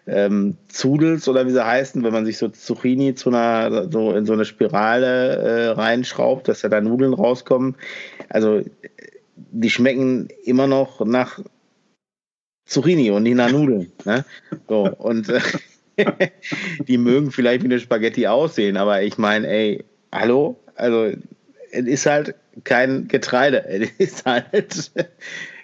ähm, 0.06 0.56
Zudels 0.68 1.28
oder 1.28 1.46
wie 1.46 1.50
sie 1.50 1.64
heißen, 1.64 2.02
wenn 2.04 2.12
man 2.12 2.26
sich 2.26 2.38
so 2.38 2.48
Zucchini 2.48 3.14
zu 3.14 3.30
einer, 3.30 3.90
so 3.90 4.12
in 4.12 4.24
so 4.24 4.32
eine 4.32 4.44
Spirale 4.44 5.36
äh, 5.36 5.68
reinschraubt, 5.68 6.48
dass 6.48 6.62
da 6.62 6.80
Nudeln 6.80 7.12
rauskommen. 7.12 7.76
Also 8.28 8.62
die 9.36 9.70
schmecken 9.70 10.28
immer 10.44 10.66
noch 10.66 11.04
nach 11.04 11.40
Zucchini 12.66 13.10
und 13.10 13.22
nach 13.22 13.50
Nudeln. 13.50 13.90
Ne? 14.04 14.24
So, 14.68 14.90
und 14.98 15.28
äh, 15.28 15.40
die 16.86 16.98
mögen 16.98 17.30
vielleicht 17.30 17.62
wie 17.62 17.68
eine 17.68 17.80
Spaghetti 17.80 18.26
aussehen, 18.26 18.76
aber 18.76 19.02
ich 19.02 19.16
meine, 19.18 19.48
ey, 19.48 19.84
hallo? 20.12 20.58
Also, 20.74 21.12
es 21.70 21.86
ist 21.86 22.06
halt 22.06 22.34
kein 22.64 23.08
Getreide, 23.08 23.64
es 23.68 23.90
ist 23.98 24.26
halt 24.26 24.90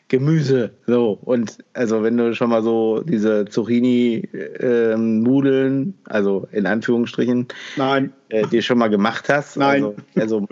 Gemüse. 0.09 0.73
So, 0.87 1.19
und 1.23 1.59
also, 1.73 2.03
wenn 2.03 2.17
du 2.17 2.35
schon 2.35 2.51
mal 2.51 2.63
so 2.63 3.03
diese 3.03 3.47
Zucchini-Nudeln, 3.47 5.83
ähm, 5.83 5.95
also 6.05 6.49
in 6.53 6.67
Anführungsstrichen, 6.67 7.49
Nein. 7.77 8.13
Äh, 8.29 8.47
dir 8.47 8.63
schon 8.63 8.79
mal 8.79 8.89
gemacht 8.89 9.29
hast, 9.29 9.57
Nein. 9.57 9.85
also, 9.85 9.97
also, 10.15 10.47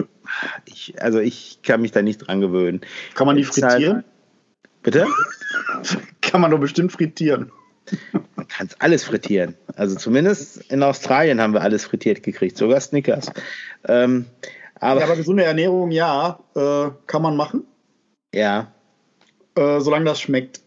ich, 0.65 0.95
also 1.01 1.19
ich 1.19 1.61
kann 1.63 1.83
mich 1.83 1.93
da 1.93 2.03
nicht 2.03 2.19
dran 2.19 2.41
gewöhnen. 2.41 2.81
Kann 3.15 3.27
man 3.27 3.37
die 3.37 3.45
halt- 3.45 3.55
frittieren? 3.55 4.05
Bitte? 4.83 5.07
Kann 6.31 6.41
man 6.41 6.51
doch 6.53 6.61
bestimmt 6.61 6.93
frittieren. 6.93 7.51
Man 8.37 8.47
kann 8.47 8.69
es 8.69 8.81
alles 8.81 9.03
frittieren. 9.03 9.57
Also 9.75 9.97
zumindest 9.97 10.59
in 10.71 10.83
Australien 10.83 11.41
haben 11.41 11.55
wir 11.55 11.63
alles 11.63 11.85
frittiert 11.85 12.23
gekriegt, 12.23 12.57
sogar 12.57 12.81
Snickers. 12.81 13.33
Ähm, 13.89 14.27
aber 14.79 15.01
Ja, 15.01 15.07
aber 15.07 15.17
gesunde 15.17 15.45
Ernährung, 15.45 15.91
ja, 15.91 16.39
äh, 16.55 16.91
kann 17.07 17.23
man 17.23 17.37
machen, 17.37 17.65
ja, 18.33 18.73
äh, 19.57 19.81
solange 19.81 20.05
das 20.05 20.21
schmeckt. 20.21 20.61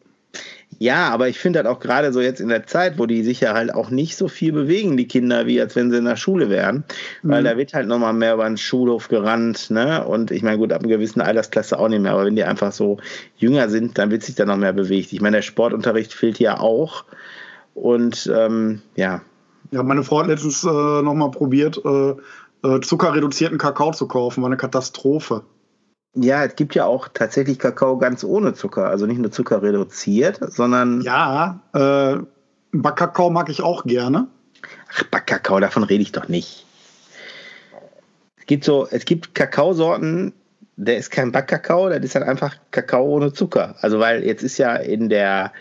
Ja, 0.84 1.09
aber 1.09 1.29
ich 1.29 1.39
finde 1.39 1.59
halt 1.59 1.67
auch 1.67 1.79
gerade 1.79 2.11
so 2.11 2.19
jetzt 2.21 2.41
in 2.41 2.49
der 2.49 2.67
Zeit, 2.67 2.99
wo 2.99 3.05
die 3.05 3.23
sich 3.23 3.39
ja 3.39 3.53
halt 3.53 3.73
auch 3.73 3.89
nicht 3.89 4.17
so 4.17 4.27
viel 4.27 4.51
bewegen, 4.51 4.97
die 4.97 5.07
Kinder, 5.07 5.45
wie 5.47 5.61
als 5.61 5.75
wenn 5.75 5.91
sie 5.91 5.97
in 5.97 6.05
der 6.05 6.17
Schule 6.17 6.49
wären, 6.49 6.84
weil 7.23 7.41
Mhm. 7.41 7.45
da 7.45 7.57
wird 7.57 7.73
halt 7.73 7.88
nochmal 7.88 8.13
mehr 8.13 8.34
über 8.34 8.45
den 8.45 8.57
Schulhof 8.57 9.07
gerannt, 9.07 9.69
ne? 9.71 10.05
Und 10.05 10.31
ich 10.31 10.43
meine, 10.43 10.57
gut, 10.57 10.73
ab 10.73 10.81
einer 10.81 10.89
gewissen 10.89 11.21
Altersklasse 11.21 11.79
auch 11.79 11.88
nicht 11.88 12.01
mehr, 12.01 12.11
aber 12.13 12.25
wenn 12.25 12.36
die 12.36 12.43
einfach 12.43 12.71
so 12.71 12.97
jünger 13.38 13.69
sind, 13.69 13.97
dann 13.97 14.11
wird 14.11 14.23
sich 14.23 14.36
da 14.36 14.45
noch 14.45 14.57
mehr 14.57 14.73
bewegt. 14.73 15.13
Ich 15.13 15.21
meine, 15.21 15.38
der 15.38 15.41
Sportunterricht 15.43 16.13
fehlt 16.13 16.39
ja 16.39 16.59
auch. 16.59 17.05
Und 17.75 18.29
ähm, 18.36 18.81
ja, 18.95 19.21
Ja, 19.71 19.84
meine 19.84 20.03
Frau 20.03 20.19
hat 20.19 20.27
letztens 20.27 20.63
äh, 20.63 20.67
nochmal 21.01 21.31
probiert, 21.31 21.81
äh, 21.86 22.13
äh, 22.67 22.79
zuckerreduzierten 22.81 23.57
Kakao 23.57 23.91
zu 23.91 24.07
kaufen. 24.07 24.41
War 24.43 24.49
eine 24.49 24.57
Katastrophe. 24.57 25.43
Ja, 26.16 26.45
es 26.45 26.55
gibt 26.55 26.76
ja 26.76 26.86
auch 26.86 27.07
tatsächlich 27.07 27.57
Kakao 27.57 27.97
ganz 27.97 28.24
ohne 28.24 28.53
Zucker. 28.53 28.88
Also 28.88 29.05
nicht 29.05 29.18
nur 29.20 29.32
Zucker 29.32 29.61
reduziert, 29.64 30.39
sondern 30.41 31.01
Ja, 31.01 31.59
äh, 31.74 32.18
Backkakao 32.72 33.30
mag 33.30 33.49
ich 33.49 33.61
auch 33.61 33.84
gerne. 33.86 34.28
ach, 34.93 35.03
Backkakao, 35.05 35.59
davon 35.59 35.84
rede 35.84 36.03
ich 36.03 36.11
doch 36.11 36.28
nicht. 36.28 36.66
Es 38.38 38.45
gibt 38.45 38.64
so, 38.64 38.88
es 38.91 39.05
gibt 39.05 39.34
Kakaosorten, 39.36 40.34
der 40.76 40.97
ist 40.97 41.11
kein 41.11 41.32
Backkakao, 41.32 41.89
das 41.89 42.03
ist 42.03 42.16
halt 42.16 42.28
einfach 42.28 42.57
Kakao 42.72 43.05
ohne 43.05 43.34
Zucker. 43.34 43.76
Also 43.82 43.99
weil 43.99 44.24
jetzt 44.24 44.43
ist 44.43 44.57
ja 44.57 44.76
in 44.76 45.09
der 45.09 45.51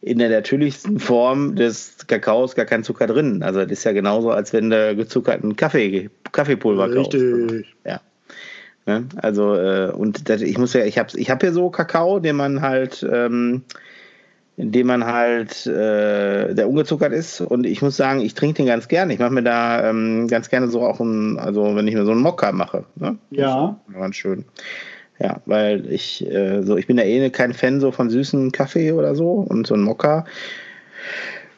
in 0.00 0.18
der 0.18 0.28
natürlichsten 0.30 0.98
Form 0.98 1.54
des 1.54 1.96
Kakaos 2.08 2.56
gar 2.56 2.66
kein 2.66 2.82
Zucker 2.82 3.06
drin. 3.06 3.42
Also 3.44 3.60
das 3.60 3.70
ist 3.70 3.84
ja 3.84 3.92
genauso, 3.92 4.30
als 4.30 4.52
wenn 4.52 4.68
du 4.68 4.96
gezuckerten 4.96 5.54
Kaffee, 5.54 6.10
Kaffeepulver 6.32 6.92
kaufst. 6.92 7.14
Richtig. 7.14 7.74
Ja. 7.84 8.00
Ne? 8.86 9.04
Also, 9.16 9.54
äh, 9.54 9.92
und 9.92 10.28
das, 10.28 10.42
ich 10.42 10.58
muss 10.58 10.72
ja, 10.72 10.84
ich 10.84 10.98
habe 10.98 11.16
ich 11.16 11.30
hab 11.30 11.40
hier 11.40 11.52
so 11.52 11.70
Kakao, 11.70 12.18
den 12.18 12.36
man 12.36 12.62
halt, 12.62 13.06
ähm, 13.10 13.62
den 14.56 14.86
man 14.86 15.06
halt, 15.06 15.66
äh, 15.66 16.54
der 16.54 16.68
ungezuckert 16.68 17.12
ist. 17.12 17.40
Und 17.40 17.64
ich 17.64 17.80
muss 17.80 17.96
sagen, 17.96 18.20
ich 18.20 18.34
trinke 18.34 18.56
den 18.56 18.66
ganz 18.66 18.88
gerne. 18.88 19.12
Ich 19.12 19.18
mache 19.18 19.32
mir 19.32 19.42
da 19.42 19.88
ähm, 19.88 20.28
ganz 20.28 20.50
gerne 20.50 20.68
so 20.68 20.82
auch 20.82 21.00
ein, 21.00 21.38
also 21.38 21.74
wenn 21.76 21.88
ich 21.88 21.94
mir 21.94 22.04
so 22.04 22.12
einen 22.12 22.20
Mokka 22.20 22.52
mache. 22.52 22.84
Ne? 22.96 23.16
Ja. 23.30 23.80
Ganz 23.92 24.16
schön. 24.16 24.44
Ja, 25.18 25.40
weil 25.46 25.90
ich, 25.92 26.26
äh, 26.26 26.62
so, 26.62 26.76
ich 26.76 26.86
bin 26.86 26.98
ja 26.98 27.04
eh 27.04 27.30
kein 27.30 27.54
Fan 27.54 27.80
so 27.80 27.92
von 27.92 28.10
süßen 28.10 28.50
Kaffee 28.50 28.92
oder 28.92 29.14
so. 29.14 29.32
Und 29.34 29.66
so 29.66 29.74
ein 29.74 29.82
Mokka, 29.82 30.24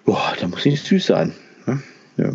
boah, 0.05 0.35
der 0.41 0.49
muss 0.49 0.65
nicht 0.65 0.85
süß 0.85 1.07
sein. 1.07 1.33
Ne? 1.67 1.83
Ja. 2.19 2.33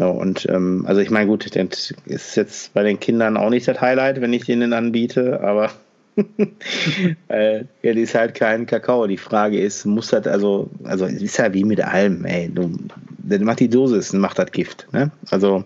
No, 0.00 0.12
und 0.12 0.46
ähm, 0.48 0.84
also 0.86 1.02
ich 1.02 1.10
meine, 1.10 1.26
gut, 1.26 1.54
das 1.54 1.92
ist 2.06 2.34
jetzt 2.34 2.72
bei 2.72 2.82
den 2.82 2.98
Kindern 2.98 3.36
auch 3.36 3.50
nicht 3.50 3.68
das 3.68 3.82
Highlight, 3.82 4.22
wenn 4.22 4.32
ich 4.32 4.46
denen 4.46 4.72
anbiete, 4.72 5.42
aber 5.42 5.70
äh, 7.28 7.64
ja, 7.82 7.92
die 7.92 8.00
ist 8.00 8.14
halt 8.14 8.34
kein 8.34 8.64
Kakao. 8.64 9.06
Die 9.06 9.18
Frage 9.18 9.60
ist, 9.60 9.84
muss 9.84 10.08
das 10.08 10.26
also, 10.26 10.70
also 10.84 11.04
es 11.04 11.20
ist 11.20 11.36
ja 11.36 11.52
wie 11.52 11.64
mit 11.64 11.82
allem, 11.84 12.24
ey, 12.24 12.48
du, 12.50 12.72
dann 13.18 13.44
macht 13.44 13.60
die 13.60 13.68
Dosis 13.68 14.14
und 14.14 14.20
macht 14.20 14.38
das 14.38 14.50
Gift, 14.52 14.88
ne? 14.92 15.10
Also 15.30 15.64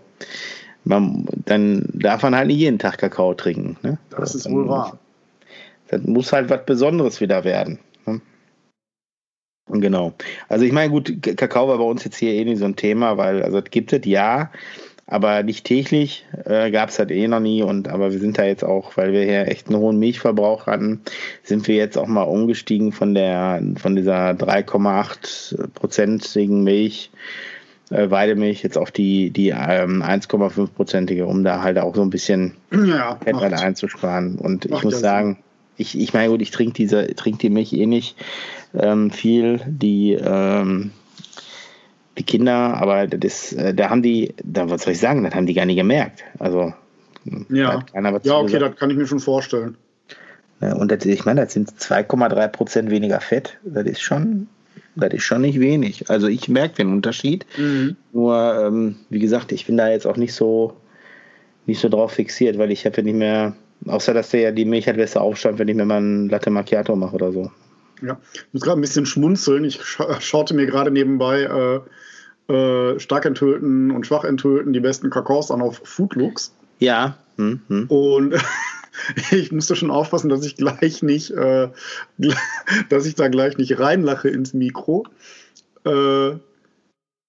man, 0.83 1.27
dann 1.45 1.89
darf 1.93 2.25
man 2.25 2.35
halt 2.35 2.49
nicht 2.49 2.59
jeden 2.59 2.81
Tag 2.81 2.99
Kakao 2.99 3.35
trinken, 3.35 3.77
ne? 3.83 3.99
Das 4.11 4.33
So, 4.33 4.39
ist 4.39 4.51
wohl 4.51 4.69
wahr. 4.69 4.99
Das 5.87 6.03
muss 6.03 6.33
halt 6.33 6.51
was 6.51 6.67
Besonderes 6.67 7.21
wieder 7.21 7.45
werden. 7.45 7.79
Ne? 8.05 8.21
Genau. 9.69 10.13
Also 10.49 10.65
ich 10.65 10.73
meine, 10.73 10.91
gut, 10.91 11.23
Kakao 11.37 11.69
war 11.69 11.79
bei 11.79 11.85
uns 11.85 12.05
jetzt 12.05 12.17
hier 12.17 12.33
eh 12.33 12.45
nicht 12.45 12.59
so 12.59 12.67
ein 12.67 12.77
Thema, 12.77 13.17
weil, 13.17 13.43
also 13.43 13.59
es 13.59 13.71
gibt 13.71 13.93
es 13.93 14.05
ja, 14.05 14.51
aber 15.07 15.43
nicht 15.43 15.65
täglich, 15.65 16.27
äh, 16.45 16.71
gab 16.71 16.89
es 16.89 16.99
halt 16.99 17.11
eh 17.11 17.29
noch 17.29 17.41
nie. 17.41 17.63
Und 17.63 17.89
aber 17.89 18.13
wir 18.13 18.19
sind 18.19 18.39
da 18.39 18.45
jetzt 18.45 18.65
auch, 18.65 18.97
weil 18.97 19.13
wir 19.13 19.23
hier 19.23 19.49
echt 19.49 19.69
einen 19.69 19.79
hohen 19.79 19.99
Milchverbrauch 19.99 20.67
hatten, 20.67 21.01
sind 21.43 21.69
wir 21.69 21.77
jetzt 21.77 21.99
auch 21.99 22.07
mal 22.07 22.23
umgestiegen 22.23 22.93
von 22.93 23.15
der, 23.15 23.63
von 23.77 23.97
dieser 23.97 24.31
3,8 24.31 25.73
prozentigen 25.75 26.63
Milch, 26.63 27.11
äh, 27.91 28.11
Weidemilch 28.11 28.63
jetzt 28.63 28.79
auf 28.79 28.91
die, 28.91 29.31
die 29.31 29.51
ähm, 29.51 30.03
1,5 30.03 30.69
prozentige, 30.69 31.27
um 31.27 31.45
da 31.45 31.63
halt 31.63 31.79
auch 31.79 31.95
so 31.95 32.03
ein 32.03 32.11
bisschen 32.11 32.55
Ja, 32.71 33.19
Fett 33.23 33.35
einzusparen. 33.55 34.37
Und 34.37 34.65
ich 34.67 34.83
muss 34.83 35.01
sagen, 35.01 35.39
ich, 35.77 35.99
ich 35.99 36.13
meine, 36.15 36.31
gut, 36.31 36.43
ich 36.43 36.51
trinke 36.51 36.75
diese, 36.75 37.15
trinke 37.15 37.39
die 37.39 37.51
Milch 37.51 37.73
eh 37.73 37.87
nicht 37.87 38.17
ähm, 38.75 39.11
viel. 39.11 39.61
Die, 39.67 40.13
ähm, 40.13 40.93
die 42.17 42.23
Kinder, 42.23 42.77
aber 42.77 43.07
das, 43.07 43.53
äh, 43.53 43.75
da 43.75 43.91
haben 43.91 44.03
die, 44.03 44.35
da, 44.43 44.71
was 44.71 44.83
soll 44.83 44.93
ich 44.93 45.01
sagen, 45.01 45.25
das 45.25 45.35
haben 45.35 45.47
die 45.47 45.55
gar 45.55 45.67
nicht 45.67 45.77
gemerkt. 45.77 46.23
Also, 46.39 46.73
Ja. 47.49 47.85
ja, 48.25 48.37
okay, 48.39 48.59
das 48.59 48.77
kann 48.77 48.91
ich 48.91 48.97
mir 48.97 49.07
schon 49.07 49.21
vorstellen. 49.21 49.77
Und 50.61 50.91
das, 50.93 51.05
ich 51.05 51.25
meine, 51.25 51.43
das 51.43 51.53
sind 51.53 51.71
2,3 51.73 52.49
Prozent 52.49 52.91
weniger 52.91 53.21
Fett. 53.21 53.59
Das 53.65 53.85
ist 53.85 54.01
schon, 54.01 54.47
das 54.95 55.13
ist 55.13 55.25
schon 55.25 55.43
nicht 55.43 55.59
wenig. 55.61 56.09
Also 56.09 56.29
ich 56.29 56.49
merke 56.49 56.77
den 56.77 56.93
Unterschied. 56.93 57.45
Nur, 58.13 58.65
ähm, 58.67 58.97
wie 59.11 59.19
gesagt, 59.19 59.53
ich 59.53 59.67
bin 59.67 59.77
da 59.77 59.89
jetzt 59.91 60.07
auch 60.07 60.17
nicht 60.17 60.33
so, 60.33 60.75
nicht 61.67 61.81
so 61.81 61.89
drauf 61.89 62.13
fixiert, 62.13 62.57
weil 62.59 62.71
ich 62.71 62.87
habe 62.87 62.97
ja 62.99 63.03
nicht 63.03 63.17
mehr, 63.17 63.57
außer 63.87 64.15
dass 64.15 64.31
der 64.31 64.41
ja 64.41 64.51
die 64.53 64.65
Milch 64.65 64.87
halt 64.87 64.97
besser 64.97 65.21
aufstand, 65.21 65.59
wenn 65.59 65.69
ich 65.69 65.77
mir 65.77 65.85
mal 65.85 66.01
ein 66.01 66.29
Latte 66.29 66.51
Macchiato 66.51 66.97
mache 66.97 67.15
oder 67.15 67.33
so. 67.33 67.51
Ja. 68.03 68.19
Ich 68.33 68.47
muss 68.53 68.63
gerade 68.63 68.79
ein 68.79 68.83
bisschen 68.83 69.07
schmunzeln. 69.07 69.65
Ich 69.65 69.83
scha 69.83 70.21
schaute 70.21 70.55
mir 70.55 70.67
gerade 70.67 70.91
nebenbei 70.91 71.83
äh, 72.49 72.53
äh, 72.53 73.01
stark 73.01 73.25
enthüllten 73.25 73.91
und 73.91 74.07
schwach 74.07 74.25
enthüllten 74.25 74.73
die 74.73 74.81
besten 74.81 75.11
Kakaos 75.11 75.51
an 75.51 75.63
auf 75.63 75.81
Foodlooks. 75.85 76.55
Ja, 76.81 77.17
hm, 77.37 77.61
hm. 77.69 77.87
Und 77.89 78.35
ich 79.31 79.53
musste 79.53 79.77
schon 79.77 79.91
aufpassen, 79.91 80.29
dass 80.29 80.45
ich 80.45 80.57
gleich 80.57 81.03
nicht, 81.03 81.31
äh, 81.31 81.69
dass 82.89 83.07
ich 83.07 83.15
da 83.15 83.29
gleich 83.29 83.57
nicht 83.57 83.79
reinlache 83.79 84.29
ins 84.29 84.55
Mikro. 84.55 85.05
Äh, 85.85 86.37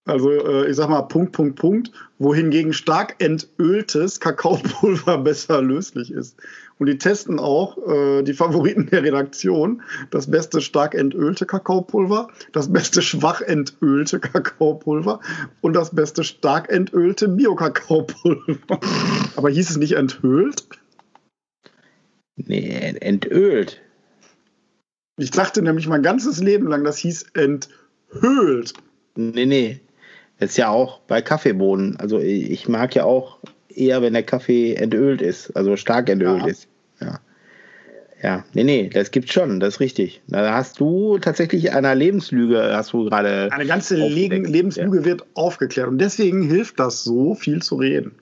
also 0.06 0.32
äh, 0.32 0.70
ich 0.70 0.76
sag 0.76 0.90
mal 0.90 1.02
Punkt, 1.04 1.32
Punkt, 1.32 1.56
Punkt, 1.60 1.92
wohingegen 2.20 2.74
stark 2.74 3.16
entöltes 3.20 4.20
Kakaopulver 4.20 5.18
besser 5.24 5.62
löslich 5.62 6.12
ist. 6.12 6.38
Und 6.78 6.88
die 6.88 6.98
testen 6.98 7.40
auch 7.40 7.78
äh, 7.88 8.22
die 8.22 8.34
Favoriten 8.34 8.88
der 8.88 9.04
Redaktion. 9.04 9.82
Das 10.12 10.30
beste 10.30 10.62
stark 10.62 10.94
entölte 10.94 11.46
Kakaopulver, 11.46 12.28
das 12.52 12.72
beste 12.72 13.02
schwach 13.02 13.42
entölte 13.42 14.20
Kakaopulver 14.20 15.22
und 15.62 15.74
das 15.74 15.96
beste 15.96 16.24
stark 16.24 16.70
entölte 16.70 17.28
Bio-Kakaopulver. 17.28 18.80
Aber 19.36 19.50
hieß 19.50 19.72
es 19.72 19.78
nicht 19.78 19.94
enthüllt? 19.94 20.68
Nee, 22.36 22.96
entölt. 23.00 23.82
Ich 25.18 25.32
dachte 25.32 25.62
nämlich 25.62 25.88
mein 25.88 26.04
ganzes 26.04 26.44
Leben 26.44 26.68
lang, 26.68 26.84
das 26.84 26.98
hieß 26.98 27.28
enthüllt. 27.34 28.74
Nee, 29.16 29.46
nee. 29.46 29.80
Ist 30.40 30.58
ja 30.58 30.70
auch 30.70 31.00
bei 31.02 31.22
Kaffeebohnen. 31.22 31.98
Also 31.98 32.20
ich 32.20 32.68
mag 32.68 32.94
ja 32.96 33.06
auch 33.06 33.40
eher, 33.70 34.02
wenn 34.02 34.14
der 34.14 34.24
Kaffee 34.24 34.74
entölt 34.76 35.22
ist, 35.22 35.56
also 35.56 35.76
stark 35.76 36.10
entölt 36.10 36.42
Ja. 36.42 36.48
ist. 36.48 36.68
Ja. 37.00 37.20
ja. 38.22 38.46
Nee, 38.54 38.64
nee, 38.64 38.90
das 38.90 39.12
gibt's 39.12 39.34
schon, 39.34 39.60
das 39.60 39.76
ist 39.76 39.80
richtig. 39.80 40.22
Da 40.28 40.54
hast 40.54 40.80
du 40.80 41.18
tatsächlich 41.20 41.72
einer 41.72 41.96
Lebenslüge, 41.96 42.76
hast 42.76 42.94
du 42.94 43.06
gerade. 43.06 43.50
Eine 43.52 43.66
ganze 43.66 43.96
Leben, 43.96 44.46
Lebenslüge 44.46 45.00
ja. 45.00 45.06
wird 45.06 45.26
aufgeklärt. 45.36 45.88
Und 45.88 46.00
deswegen 46.00 46.44
hilft 46.44 46.80
das 46.80 47.04
so, 47.04 47.34
viel 47.36 47.62
zu 47.62 47.76
reden. 47.76 48.14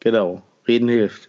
Genau, 0.00 0.42
reden 0.68 0.88
hilft. 0.88 1.28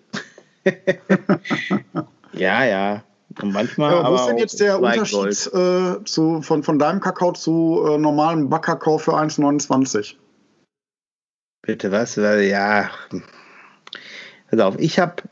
ja, 2.34 2.66
ja. 2.66 3.04
Manchmal. 3.44 3.94
Ja, 3.94 4.10
wo 4.10 4.16
ist 4.16 4.26
denn 4.26 4.38
jetzt 4.38 4.60
der 4.60 4.80
Unterschied 4.80 5.54
äh, 5.54 6.04
zu, 6.04 6.42
von, 6.42 6.64
von 6.64 6.80
deinem 6.80 7.00
Kakao 7.00 7.32
zu 7.34 7.86
äh, 7.88 7.98
normalem 7.98 8.50
Backkakao 8.50 8.98
für 8.98 9.14
1,29? 9.14 10.16
Bitte 11.62 11.92
was? 11.92 12.16
Ja. 12.16 12.90
Pass 14.50 14.60
auf, 14.60 14.80
ich 14.80 15.00
habe 15.00 15.24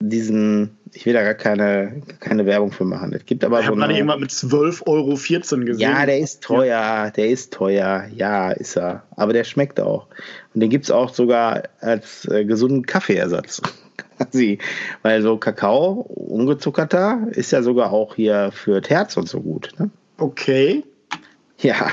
diesen, 0.00 0.76
ich 0.92 1.06
will 1.06 1.14
da 1.14 1.22
gar 1.22 1.34
keine, 1.34 2.02
keine 2.20 2.46
Werbung 2.46 2.72
für 2.72 2.84
machen. 2.84 3.12
Es 3.14 3.24
gibt 3.24 3.44
aber 3.44 3.60
ich 3.60 3.66
so 3.66 3.72
habe 3.72 3.80
gerade 3.80 3.94
jemand 3.94 4.20
mit 4.20 4.30
12,14 4.30 4.86
Euro 4.86 5.64
gesehen. 5.64 5.78
Ja, 5.78 6.04
der 6.04 6.18
ist 6.18 6.42
teuer, 6.42 6.66
ja. 6.66 7.10
der 7.10 7.28
ist 7.28 7.52
teuer. 7.52 8.06
Ja, 8.14 8.52
ist 8.52 8.76
er. 8.76 9.04
Aber 9.16 9.32
der 9.32 9.44
schmeckt 9.44 9.80
auch. 9.80 10.08
Und 10.54 10.60
den 10.60 10.70
gibt 10.70 10.84
es 10.84 10.90
auch 10.90 11.14
sogar 11.14 11.62
als 11.80 12.26
äh, 12.26 12.44
gesunden 12.44 12.84
Kaffeeersatz. 12.84 13.62
Quasi. 13.96 14.58
Weil 15.02 15.22
so 15.22 15.36
Kakao, 15.36 15.92
ungezuckerter, 15.92 17.26
ist 17.30 17.52
ja 17.52 17.62
sogar 17.62 17.92
auch 17.92 18.14
hier 18.14 18.50
für 18.52 18.80
das 18.80 18.90
Herz 18.90 19.16
und 19.16 19.28
so 19.28 19.40
gut. 19.40 19.72
Ne? 19.78 19.90
Okay. 20.18 20.84
Ja. 21.58 21.92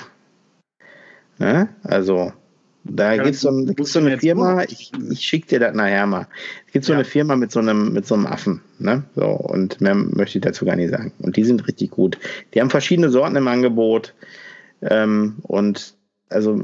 Ne? 1.37 1.69
Also, 1.83 2.33
da 2.83 3.15
gibt 3.15 3.35
es 3.35 3.41
so, 3.41 3.51
so 3.79 3.99
eine 3.99 4.17
Firma, 4.17 4.63
ich, 4.63 4.91
ich 5.11 5.21
schicke 5.21 5.47
dir 5.47 5.59
das 5.59 5.75
nachher 5.75 6.07
mal. 6.07 6.27
Es 6.67 6.73
gibt 6.73 6.85
so 6.85 6.93
ja. 6.93 6.99
eine 6.99 7.05
Firma 7.05 7.35
mit 7.35 7.51
so 7.51 7.59
einem, 7.59 7.93
mit 7.93 8.07
so 8.07 8.15
einem 8.15 8.25
Affen, 8.25 8.61
ne? 8.79 9.03
So, 9.15 9.25
und 9.25 9.81
mehr 9.81 9.93
möchte 9.93 10.39
ich 10.39 10.43
dazu 10.43 10.65
gar 10.65 10.75
nicht 10.75 10.89
sagen. 10.89 11.11
Und 11.19 11.37
die 11.37 11.43
sind 11.43 11.67
richtig 11.67 11.91
gut. 11.91 12.17
Die 12.53 12.61
haben 12.61 12.71
verschiedene 12.71 13.09
Sorten 13.09 13.35
im 13.35 13.47
Angebot. 13.47 14.15
Ähm, 14.81 15.37
und 15.43 15.95
also 16.29 16.63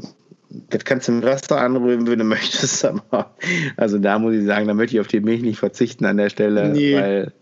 das 0.49 0.85
kannst 0.85 1.07
du 1.07 1.13
mit 1.13 1.25
Wasser 1.25 1.59
anrühren, 1.59 2.07
wenn 2.07 2.19
du 2.19 2.25
möchtest, 2.25 2.85
aber 2.85 3.33
also 3.75 3.97
da 3.97 4.19
muss 4.19 4.35
ich 4.35 4.45
sagen, 4.45 4.67
da 4.67 4.73
möchte 4.73 4.95
ich 4.95 5.01
auf 5.01 5.07
die 5.07 5.19
Milch 5.19 5.41
nicht 5.41 5.59
verzichten 5.59 6.05
an 6.05 6.17
der 6.17 6.29
Stelle, 6.29 6.69
nee. 6.69 6.95
weil 6.95 7.33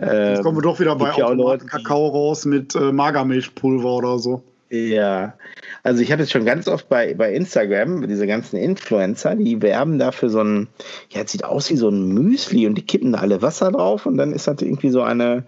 äh, 0.00 0.30
Jetzt 0.30 0.42
kommen 0.42 0.56
wir 0.56 0.62
doch 0.62 0.80
wieder 0.80 0.96
bei 0.96 1.10
Leute, 1.34 1.66
Kakao 1.66 2.08
raus 2.08 2.44
mit 2.44 2.74
äh, 2.74 2.92
Magermilchpulver 2.92 3.96
oder 3.96 4.18
so. 4.18 4.42
Ja, 4.70 5.34
also 5.82 6.02
ich 6.02 6.12
hatte 6.12 6.24
es 6.24 6.30
schon 6.30 6.44
ganz 6.44 6.68
oft 6.68 6.90
bei, 6.90 7.14
bei 7.14 7.32
Instagram, 7.32 8.06
diese 8.06 8.26
ganzen 8.26 8.56
Influencer, 8.56 9.34
die 9.34 9.62
werben 9.62 9.98
da 9.98 10.12
für 10.12 10.28
so 10.28 10.42
ein, 10.42 10.68
ja, 11.08 11.22
es 11.22 11.32
sieht 11.32 11.44
aus 11.44 11.70
wie 11.70 11.76
so 11.76 11.88
ein 11.88 12.08
Müsli 12.08 12.66
und 12.66 12.74
die 12.74 12.84
kippen 12.84 13.12
da 13.12 13.20
alle 13.20 13.40
Wasser 13.40 13.72
drauf 13.72 14.04
und 14.04 14.18
dann 14.18 14.32
ist 14.34 14.46
das 14.46 14.60
irgendwie 14.60 14.90
so 14.90 15.00
eine, 15.00 15.44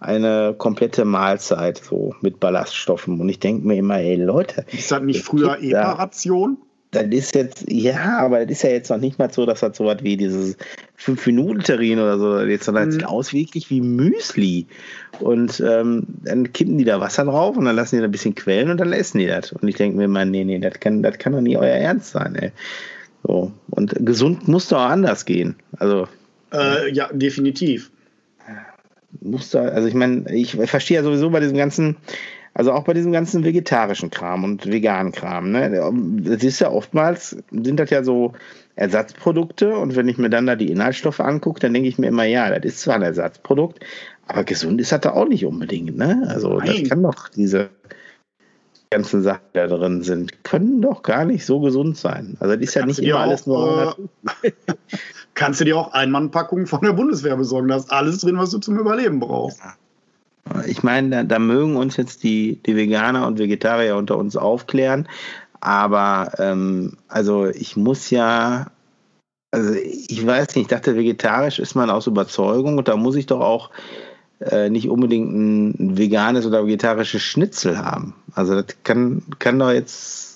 eine 0.00 0.54
komplette 0.56 1.04
Mahlzeit 1.04 1.78
so 1.78 2.14
mit 2.22 2.40
Ballaststoffen. 2.40 3.20
Und 3.20 3.28
ich 3.28 3.38
denke 3.38 3.66
mir 3.66 3.76
immer, 3.76 3.98
ey 3.98 4.16
Leute. 4.16 4.64
Ist 4.72 4.90
das 4.90 5.02
nicht 5.02 5.22
früher 5.22 5.58
EPA-Ration? 5.60 6.56
Das 6.92 7.04
ist 7.04 7.36
jetzt, 7.36 7.70
ja, 7.70 8.18
aber 8.18 8.40
das 8.40 8.50
ist 8.50 8.62
ja 8.64 8.70
jetzt 8.70 8.90
noch 8.90 8.98
nicht 8.98 9.16
mal 9.16 9.30
so, 9.32 9.46
dass 9.46 9.60
das 9.60 9.76
so 9.76 9.84
was 9.84 10.02
wie 10.02 10.16
dieses 10.16 10.56
5-Minuten-Terrin 10.98 12.00
oder 12.00 12.18
so, 12.18 12.40
jetzt, 12.40 12.64
sondern 12.64 12.86
mhm. 12.86 12.92
sieht 12.92 13.06
aus 13.06 13.32
wirklich 13.32 13.70
wie 13.70 13.80
Müsli. 13.80 14.66
Und 15.20 15.60
ähm, 15.60 16.02
dann 16.24 16.52
kippen 16.52 16.78
die 16.78 16.84
da 16.84 16.98
Wasser 16.98 17.26
drauf 17.26 17.56
und 17.56 17.66
dann 17.66 17.76
lassen 17.76 17.96
die 17.96 18.00
da 18.00 18.08
ein 18.08 18.10
bisschen 18.10 18.34
quellen 18.34 18.70
und 18.70 18.78
dann 18.78 18.92
essen 18.92 19.18
die 19.18 19.26
das. 19.26 19.52
Und 19.52 19.68
ich 19.68 19.76
denke 19.76 19.98
mir 19.98 20.04
immer, 20.04 20.24
nee, 20.24 20.42
nee, 20.42 20.58
das 20.58 20.80
kann, 20.80 21.02
das 21.02 21.18
kann 21.18 21.32
doch 21.32 21.40
nie 21.40 21.56
euer 21.56 21.68
Ernst 21.68 22.10
sein, 22.10 22.34
ey. 22.34 22.50
So. 23.22 23.52
Und 23.68 23.94
gesund 24.00 24.48
muss 24.48 24.66
doch 24.66 24.78
auch 24.78 24.90
anders 24.90 25.26
gehen. 25.26 25.54
Also. 25.78 26.08
Äh, 26.52 26.92
ja, 26.92 27.08
definitiv 27.12 27.92
muss 29.20 29.50
da, 29.50 29.62
also 29.62 29.88
ich 29.88 29.94
meine, 29.94 30.32
ich 30.32 30.56
verstehe 30.56 30.98
ja 30.98 31.02
sowieso 31.02 31.30
bei 31.30 31.40
diesem 31.40 31.56
ganzen, 31.56 31.96
also 32.54 32.72
auch 32.72 32.84
bei 32.84 32.94
diesem 32.94 33.12
ganzen 33.12 33.44
vegetarischen 33.44 34.10
Kram 34.10 34.44
und 34.44 34.66
veganen 34.66 35.12
Kram, 35.12 35.50
ne? 35.50 35.92
Das 36.22 36.42
ist 36.42 36.60
ja 36.60 36.70
oftmals, 36.70 37.36
sind 37.50 37.78
das 37.78 37.90
ja 37.90 38.02
so 38.02 38.32
Ersatzprodukte 38.76 39.76
und 39.76 39.96
wenn 39.96 40.08
ich 40.08 40.18
mir 40.18 40.30
dann 40.30 40.46
da 40.46 40.56
die 40.56 40.70
Inhaltsstoffe 40.70 41.20
angucke, 41.20 41.60
dann 41.60 41.74
denke 41.74 41.88
ich 41.88 41.98
mir 41.98 42.08
immer, 42.08 42.24
ja, 42.24 42.48
das 42.50 42.72
ist 42.72 42.80
zwar 42.80 42.96
ein 42.96 43.02
Ersatzprodukt, 43.02 43.80
aber 44.26 44.44
gesund 44.44 44.80
ist 44.80 44.92
das 44.92 45.00
da 45.00 45.12
auch 45.12 45.28
nicht 45.28 45.44
unbedingt, 45.44 45.96
ne? 45.96 46.26
Also 46.28 46.58
Nein. 46.58 46.66
das 46.66 46.88
kann 46.88 47.02
doch 47.02 47.28
diese 47.28 47.70
ganzen 48.90 49.22
Sachen, 49.22 49.42
die 49.54 49.58
da 49.58 49.66
drin 49.68 50.02
sind, 50.02 50.42
können 50.42 50.82
doch 50.82 51.02
gar 51.02 51.24
nicht 51.24 51.46
so 51.46 51.60
gesund 51.60 51.96
sein. 51.96 52.36
Also 52.40 52.56
das 52.56 52.64
ist 52.64 52.74
ja 52.74 52.84
nicht 52.84 52.98
immer 52.98 53.20
alles 53.20 53.46
nur. 53.46 53.96
Kannst 55.34 55.60
du 55.60 55.64
dir 55.64 55.76
auch 55.76 55.92
Einmannpackungen 55.92 56.66
von 56.66 56.80
der 56.82 56.92
Bundeswehr 56.92 57.36
besorgen. 57.36 57.68
Da 57.68 57.76
ist 57.76 57.92
alles 57.92 58.18
drin, 58.18 58.38
was 58.38 58.50
du 58.50 58.58
zum 58.58 58.78
Überleben 58.78 59.20
brauchst. 59.20 59.60
Ich 60.66 60.82
meine, 60.82 61.10
da, 61.10 61.22
da, 61.22 61.38
mögen 61.38 61.76
uns 61.76 61.96
jetzt 61.96 62.22
die, 62.22 62.60
die 62.66 62.74
Veganer 62.74 63.26
und 63.26 63.38
Vegetarier 63.38 63.96
unter 63.96 64.18
uns 64.18 64.36
aufklären, 64.36 65.08
aber 65.60 66.32
ähm, 66.38 66.96
also 67.08 67.46
ich 67.46 67.76
muss 67.76 68.10
ja, 68.10 68.66
also 69.52 69.74
ich 69.74 70.26
weiß 70.26 70.48
nicht, 70.48 70.64
ich 70.64 70.66
dachte, 70.68 70.96
vegetarisch 70.96 71.58
ist 71.58 71.74
man 71.74 71.90
aus 71.90 72.06
Überzeugung 72.06 72.78
und 72.78 72.88
da 72.88 72.96
muss 72.96 73.16
ich 73.16 73.26
doch 73.26 73.40
auch 73.40 73.70
äh, 74.40 74.70
nicht 74.70 74.88
unbedingt 74.88 75.32
ein 75.32 75.98
veganes 75.98 76.46
oder 76.46 76.66
vegetarisches 76.66 77.22
Schnitzel 77.22 77.78
haben. 77.78 78.14
Also 78.34 78.60
das 78.62 78.76
kann, 78.82 79.22
kann 79.38 79.58
doch 79.58 79.70
jetzt 79.70 80.29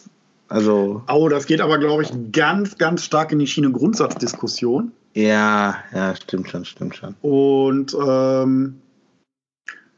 also. 0.48 1.02
Oh, 1.08 1.28
das 1.28 1.46
geht 1.46 1.60
aber, 1.60 1.78
glaube 1.78 2.02
ich, 2.02 2.12
ganz, 2.32 2.78
ganz 2.78 3.04
stark 3.04 3.32
in 3.32 3.38
die 3.38 3.46
Schiene 3.46 3.70
Grundsatzdiskussion. 3.70 4.92
Ja, 5.14 5.76
ja, 5.92 6.14
stimmt 6.16 6.50
schon, 6.50 6.64
stimmt 6.64 6.96
schon. 6.96 7.14
Und 7.22 7.94
ähm, 7.94 8.80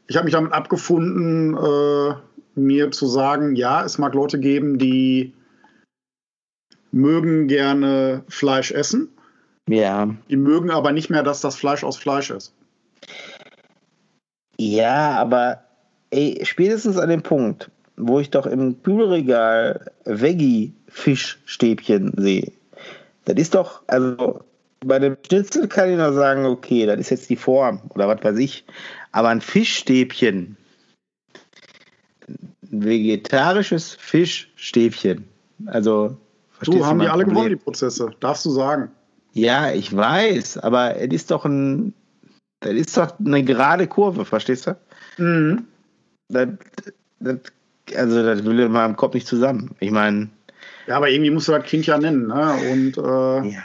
ich 0.07 0.15
habe 0.15 0.25
mich 0.25 0.33
damit 0.33 0.53
abgefunden, 0.53 1.55
äh, 1.57 2.13
mir 2.55 2.91
zu 2.91 3.07
sagen, 3.07 3.55
ja, 3.55 3.83
es 3.83 3.97
mag 3.97 4.13
Leute 4.13 4.39
geben, 4.39 4.77
die 4.77 5.33
mögen 6.91 7.47
gerne 7.47 8.23
Fleisch 8.29 8.71
essen. 8.71 9.09
Ja. 9.69 10.15
Die 10.29 10.37
mögen 10.37 10.71
aber 10.71 10.91
nicht 10.91 11.09
mehr, 11.09 11.23
dass 11.23 11.41
das 11.41 11.55
Fleisch 11.55 11.83
aus 11.83 11.97
Fleisch 11.97 12.29
ist. 12.29 12.53
Ja, 14.57 15.11
aber 15.11 15.63
ey, 16.09 16.39
spätestens 16.43 16.97
an 16.97 17.09
dem 17.09 17.21
Punkt, 17.21 17.69
wo 17.97 18.19
ich 18.19 18.29
doch 18.29 18.45
im 18.45 18.83
Kühlregal 18.83 19.91
Veggie-Fischstäbchen 20.05 22.13
sehe. 22.15 22.51
Das 23.25 23.35
ist 23.37 23.55
doch, 23.55 23.81
also 23.87 24.41
bei 24.85 24.99
dem 24.99 25.17
Schnitzel 25.27 25.67
kann 25.67 25.89
ich 25.91 25.97
noch 25.97 26.13
sagen, 26.13 26.45
okay, 26.45 26.85
das 26.85 26.99
ist 26.99 27.09
jetzt 27.09 27.29
die 27.29 27.35
Form 27.35 27.81
oder 27.89 28.07
was 28.07 28.23
weiß 28.23 28.37
ich. 28.37 28.63
Aber 29.11 29.29
ein 29.29 29.41
Fischstäbchen, 29.41 30.55
ein 32.27 32.83
vegetarisches 32.83 33.95
Fischstäbchen, 33.95 35.27
also 35.65 36.15
Du, 36.63 36.85
haben 36.85 36.99
die 36.99 37.07
alle 37.07 37.23
Problem? 37.23 37.35
gewonnen, 37.35 37.49
die 37.49 37.55
Prozesse, 37.63 38.11
darfst 38.19 38.45
du 38.45 38.51
sagen. 38.51 38.91
Ja, 39.33 39.71
ich 39.71 39.95
weiß, 39.95 40.57
aber 40.59 40.95
es 40.97 41.13
ist 41.13 41.31
doch 41.31 41.45
ein, 41.45 41.93
das 42.61 42.73
ist 42.73 42.97
doch 42.97 43.19
eine 43.19 43.43
gerade 43.43 43.87
Kurve, 43.87 44.25
verstehst 44.25 44.67
du? 44.67 44.77
Mhm. 45.17 45.65
Das, 46.29 46.47
das 47.19 47.39
also 47.95 48.23
das 48.23 48.43
will 48.43 48.59
in 48.59 48.71
meinem 48.71 48.95
Kopf 48.95 49.13
nicht 49.13 49.27
zusammen. 49.27 49.75
Ich 49.79 49.91
meine. 49.91 50.29
Ja, 50.87 50.97
aber 50.97 51.09
irgendwie 51.09 51.31
musst 51.31 51.47
du 51.47 51.51
das 51.51 51.63
Kind 51.63 51.85
ja 51.85 51.97
nennen, 51.97 52.27
ne? 52.27 52.55
Und 52.71 52.97
äh, 52.97 53.49
ja. 53.51 53.63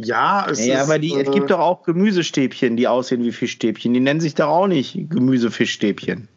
Ja, 0.00 0.46
es 0.48 0.64
ja, 0.64 0.76
ist, 0.76 0.84
aber 0.84 1.00
die, 1.00 1.14
äh, 1.14 1.22
es 1.22 1.30
gibt 1.32 1.50
doch 1.50 1.58
auch 1.58 1.82
Gemüsestäbchen, 1.82 2.76
die 2.76 2.86
aussehen 2.86 3.24
wie 3.24 3.32
Fischstäbchen. 3.32 3.92
Die 3.92 4.00
nennen 4.00 4.20
sich 4.20 4.36
doch 4.36 4.46
auch 4.46 4.68
nicht 4.68 5.10
Gemüsefischstäbchen. 5.10 6.28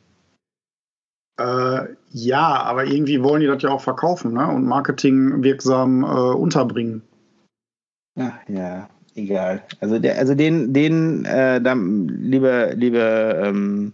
Äh, 1.40 1.86
ja, 2.10 2.64
aber 2.64 2.86
irgendwie 2.86 3.22
wollen 3.22 3.42
die 3.42 3.48
das 3.48 3.62
ja 3.62 3.70
auch 3.70 3.82
verkaufen 3.82 4.34
ne? 4.34 4.48
und 4.48 4.66
marketingwirksam 4.66 6.04
äh, 6.04 6.08
unterbringen. 6.08 7.04
Ach, 8.20 8.34
ja, 8.48 8.90
egal. 9.14 9.64
Also, 9.80 10.00
der, 10.00 10.18
also 10.18 10.34
den, 10.34 10.74
den 10.74 11.26
äh, 11.26 11.62
dann, 11.62 12.08
liebe, 12.08 12.74
liebe 12.76 13.44
ähm, 13.46 13.94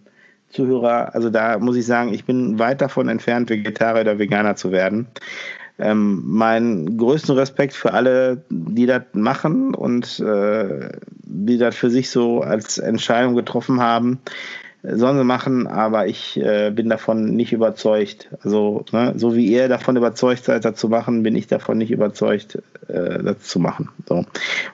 Zuhörer, 0.49 1.13
also 1.13 1.29
da 1.29 1.59
muss 1.59 1.75
ich 1.75 1.85
sagen, 1.85 2.13
ich 2.13 2.25
bin 2.25 2.57
weit 2.59 2.81
davon 2.81 3.09
entfernt, 3.09 3.49
Vegetarier 3.49 4.01
oder 4.01 4.19
Veganer 4.19 4.55
zu 4.55 4.71
werden. 4.71 5.07
Ähm, 5.79 6.23
meinen 6.25 6.97
größten 6.97 7.35
Respekt 7.35 7.73
für 7.73 7.93
alle, 7.93 8.43
die 8.49 8.87
das 8.87 9.03
machen 9.13 9.75
und 9.75 10.19
äh, 10.19 10.89
die 11.23 11.57
das 11.57 11.75
für 11.75 11.91
sich 11.91 12.09
so 12.09 12.41
als 12.41 12.79
Entscheidung 12.79 13.35
getroffen 13.35 13.79
haben 13.79 14.19
sollen 14.83 15.17
sie 15.17 15.23
machen, 15.23 15.67
aber 15.67 16.07
ich 16.07 16.37
äh, 16.37 16.71
bin 16.71 16.89
davon 16.89 17.35
nicht 17.35 17.51
überzeugt. 17.51 18.29
Also, 18.43 18.85
ne, 18.91 19.13
so 19.15 19.35
wie 19.35 19.47
ihr 19.47 19.67
davon 19.67 19.97
überzeugt 19.97 20.45
seid, 20.45 20.65
das 20.65 20.75
zu 20.75 20.89
machen, 20.89 21.23
bin 21.23 21.35
ich 21.35 21.47
davon 21.47 21.77
nicht 21.77 21.91
überzeugt, 21.91 22.59
äh, 22.87 23.23
das 23.23 23.43
zu 23.43 23.59
machen. 23.59 23.89
So. 24.07 24.25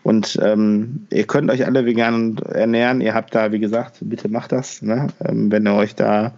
Und 0.04 0.38
ähm, 0.42 1.08
ihr 1.12 1.26
könnt 1.26 1.50
euch 1.50 1.66
alle 1.66 1.86
vegan 1.86 2.38
ernähren. 2.38 3.02
Ihr 3.02 3.14
habt 3.14 3.34
da, 3.34 3.52
wie 3.52 3.60
gesagt, 3.60 3.98
bitte 4.02 4.30
macht 4.30 4.52
das, 4.52 4.82
ne? 4.82 5.08
ähm, 5.24 5.52
wenn 5.52 5.68
ihr 5.68 5.76
euch 5.76 5.96
da 5.96 6.34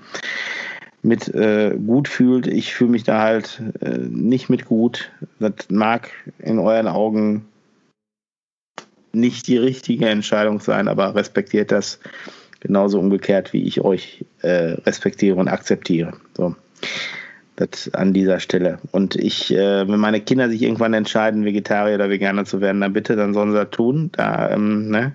mit 1.02 1.34
äh, 1.34 1.76
gut 1.86 2.08
fühlt. 2.08 2.48
Ich 2.48 2.74
fühle 2.74 2.92
mich 2.92 3.04
da 3.04 3.22
halt 3.22 3.62
äh, 3.82 3.98
nicht 3.98 4.50
mit 4.50 4.66
gut. 4.66 5.12
Das 5.40 5.70
mag 5.70 6.10
in 6.40 6.60
euren 6.60 6.88
Augen 6.88 7.46
nicht 9.14 9.48
die 9.48 9.58
richtige 9.58 10.10
Entscheidung 10.10 10.60
sein, 10.60 10.88
aber 10.88 11.16
respektiert 11.16 11.72
das 11.72 12.00
genauso 12.66 13.00
umgekehrt, 13.00 13.54
wie 13.54 13.64
ich 13.64 13.82
euch 13.82 14.26
äh, 14.42 14.74
respektiere 14.86 15.36
und 15.36 15.48
akzeptiere. 15.48 16.14
So. 16.36 16.56
Das 17.58 17.94
an 17.94 18.12
dieser 18.12 18.40
Stelle. 18.40 18.80
Und 18.92 19.16
ich, 19.16 19.54
äh, 19.54 19.88
wenn 19.88 20.00
meine 20.00 20.20
Kinder 20.20 20.50
sich 20.50 20.62
irgendwann 20.62 20.94
entscheiden, 20.94 21.46
Vegetarier 21.46 21.96
oder 21.96 22.10
Veganer 22.10 22.44
zu 22.44 22.60
werden, 22.60 22.82
dann 22.82 22.92
bitte, 22.92 23.16
dann 23.16 23.34
sollen 23.34 23.52
sie 23.52 23.58
das 23.58 23.70
tun. 23.70 24.10
Da 24.14 24.50
ähm, 24.50 24.90
ne, 24.90 25.14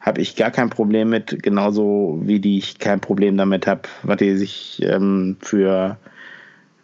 habe 0.00 0.20
ich 0.20 0.34
gar 0.34 0.50
kein 0.50 0.70
Problem 0.70 1.10
mit, 1.10 1.42
genauso 1.42 2.18
wie 2.22 2.40
die 2.40 2.58
ich 2.58 2.78
kein 2.78 3.00
Problem 3.00 3.36
damit 3.36 3.66
habe, 3.66 3.82
was 4.02 4.16
die 4.16 4.36
sich 4.36 4.82
ähm, 4.82 5.36
für, 5.40 5.98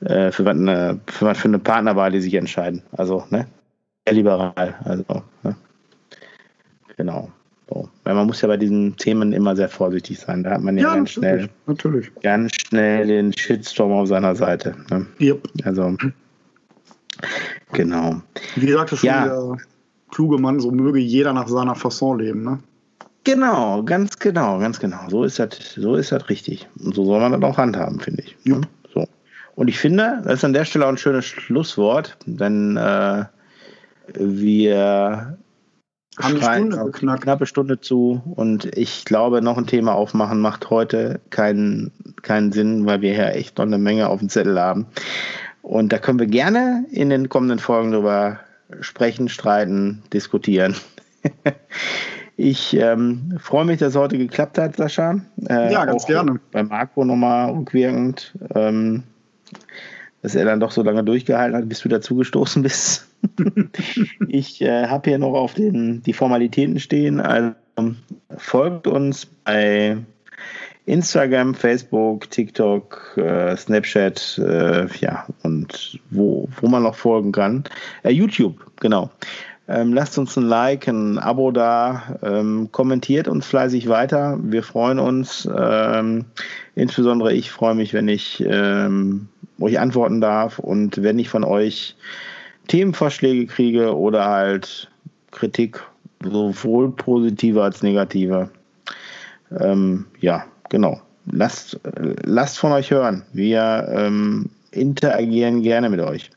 äh, 0.00 0.30
für, 0.30 0.48
eine, 0.48 1.00
für 1.06 1.34
für 1.34 1.48
eine 1.48 1.58
Partnerwahl 1.58 2.12
die 2.12 2.20
sich 2.20 2.34
entscheiden. 2.34 2.82
Also, 2.92 3.24
ne? 3.30 3.46
Sehr 4.06 4.14
liberal. 4.14 4.74
Also, 4.84 5.22
ne? 5.42 5.56
Genau. 6.96 7.32
So. 7.74 7.88
Weil 8.04 8.14
man 8.14 8.26
muss 8.26 8.40
ja 8.40 8.48
bei 8.48 8.56
diesen 8.56 8.96
Themen 8.96 9.32
immer 9.32 9.56
sehr 9.56 9.68
vorsichtig 9.68 10.20
sein. 10.20 10.44
Da 10.44 10.50
hat 10.50 10.62
man 10.62 10.78
ja, 10.78 10.84
ja 10.84 10.94
ganz 10.94 11.10
schnell, 11.10 11.48
natürlich. 11.66 12.10
ganz 12.22 12.52
schnell 12.54 13.08
den 13.08 13.32
Shitstorm 13.36 13.90
auf 13.92 14.06
seiner 14.06 14.36
Seite. 14.36 14.76
Ne? 14.90 15.06
Yep. 15.20 15.48
Also 15.64 15.96
genau. 17.72 18.22
Wie 18.54 18.66
gesagt, 18.66 18.90
schon 18.90 19.06
ja. 19.06 19.26
der 19.26 19.56
kluge 20.12 20.38
Mann, 20.38 20.60
so 20.60 20.70
möge 20.70 21.00
jeder 21.00 21.32
nach 21.32 21.48
seiner 21.48 21.74
Fasson 21.74 22.20
leben, 22.20 22.44
ne? 22.44 22.60
Genau, 23.24 23.82
ganz 23.82 24.18
genau, 24.18 24.58
ganz 24.58 24.78
genau. 24.78 25.08
So 25.08 25.24
ist 25.24 25.38
das, 25.38 25.74
so 25.76 25.96
ist 25.96 26.12
das 26.12 26.28
richtig. 26.28 26.68
Und 26.78 26.94
so 26.94 27.04
soll 27.04 27.20
man 27.20 27.32
das 27.32 27.42
auch 27.42 27.56
handhaben, 27.56 27.98
finde 27.98 28.22
ich. 28.22 28.36
Ja. 28.44 28.60
So. 28.92 29.08
Und 29.56 29.68
ich 29.68 29.78
finde, 29.78 30.20
das 30.24 30.34
ist 30.34 30.44
an 30.44 30.52
der 30.52 30.66
Stelle 30.66 30.84
auch 30.84 30.90
ein 30.90 30.98
schönes 30.98 31.24
Schlusswort, 31.24 32.18
denn 32.26 32.76
äh, 32.76 33.24
wir 34.14 35.38
haben 36.20 36.34
die 36.36 36.42
Stunde 36.42 36.84
geknackt. 36.84 37.22
Knappe 37.22 37.46
Stunde 37.46 37.80
zu 37.80 38.22
und 38.36 38.66
ich 38.76 39.04
glaube, 39.04 39.42
noch 39.42 39.58
ein 39.58 39.66
Thema 39.66 39.94
aufmachen 39.94 40.40
macht 40.40 40.70
heute 40.70 41.20
keinen, 41.30 41.92
keinen 42.22 42.52
Sinn, 42.52 42.86
weil 42.86 43.00
wir 43.00 43.12
ja 43.14 43.28
echt 43.30 43.58
noch 43.58 43.66
eine 43.66 43.78
Menge 43.78 44.08
auf 44.08 44.20
dem 44.20 44.28
Zettel 44.28 44.60
haben. 44.60 44.86
Und 45.62 45.92
da 45.92 45.98
können 45.98 46.18
wir 46.18 46.26
gerne 46.26 46.84
in 46.90 47.10
den 47.10 47.28
kommenden 47.28 47.58
Folgen 47.58 47.92
drüber 47.92 48.40
sprechen, 48.80 49.28
streiten, 49.28 50.02
diskutieren. 50.12 50.76
ich 52.36 52.76
ähm, 52.76 53.38
freue 53.40 53.64
mich, 53.64 53.78
dass 53.78 53.90
es 53.90 53.96
heute 53.96 54.18
geklappt 54.18 54.58
hat, 54.58 54.76
Sascha. 54.76 55.20
Äh, 55.48 55.72
ja, 55.72 55.84
ganz 55.84 56.06
gerne. 56.06 56.38
Bei 56.52 56.62
Marco 56.62 57.04
nochmal 57.04 57.50
rückwirkend. 57.50 58.36
Ähm, 58.54 59.04
dass 60.24 60.34
er 60.34 60.46
dann 60.46 60.58
doch 60.58 60.70
so 60.70 60.82
lange 60.82 61.04
durchgehalten 61.04 61.54
hat, 61.54 61.68
bis 61.68 61.80
du 61.80 61.90
dazugestoßen 61.90 62.62
bist. 62.62 63.06
ich 64.28 64.60
äh, 64.62 64.86
habe 64.86 65.10
hier 65.10 65.18
noch 65.18 65.34
auf 65.34 65.54
den, 65.54 66.02
die 66.02 66.12
Formalitäten 66.12 66.78
stehen. 66.78 67.20
Also 67.20 67.54
folgt 68.36 68.86
uns 68.86 69.26
bei 69.26 69.98
Instagram, 70.86 71.54
Facebook, 71.54 72.30
TikTok, 72.30 73.16
äh, 73.16 73.56
Snapchat, 73.56 74.38
äh, 74.38 74.86
ja, 75.00 75.26
und 75.42 75.98
wo, 76.10 76.48
wo 76.60 76.68
man 76.68 76.82
noch 76.82 76.94
folgen 76.94 77.32
kann. 77.32 77.64
Äh, 78.02 78.10
YouTube, 78.10 78.56
genau. 78.80 79.10
Ähm, 79.66 79.94
lasst 79.94 80.18
uns 80.18 80.36
ein 80.36 80.44
Like, 80.44 80.86
ein 80.88 81.18
Abo 81.18 81.50
da, 81.50 82.18
ähm, 82.22 82.68
kommentiert 82.70 83.28
uns 83.28 83.46
fleißig 83.46 83.88
weiter. 83.88 84.38
Wir 84.42 84.62
freuen 84.62 84.98
uns. 84.98 85.48
Ähm, 85.56 86.26
insbesondere 86.74 87.32
ich 87.32 87.50
freue 87.50 87.74
mich, 87.74 87.94
wenn 87.94 88.08
ich 88.08 88.44
ähm, 88.46 89.28
euch 89.58 89.78
antworten 89.78 90.20
darf 90.20 90.58
und 90.58 91.02
wenn 91.02 91.18
ich 91.18 91.30
von 91.30 91.44
euch 91.44 91.96
Themenvorschläge 92.68 93.46
kriege 93.46 93.96
oder 93.96 94.26
halt 94.26 94.90
Kritik, 95.30 95.80
sowohl 96.22 96.90
positive 96.92 97.62
als 97.62 97.82
negative. 97.82 98.48
Ähm, 99.58 100.06
ja, 100.20 100.44
genau. 100.68 101.00
Lasst, 101.26 101.78
lasst 102.22 102.58
von 102.58 102.72
euch 102.72 102.90
hören. 102.90 103.22
Wir 103.32 103.88
ähm, 103.90 104.50
interagieren 104.72 105.62
gerne 105.62 105.88
mit 105.88 106.00
euch. 106.00 106.30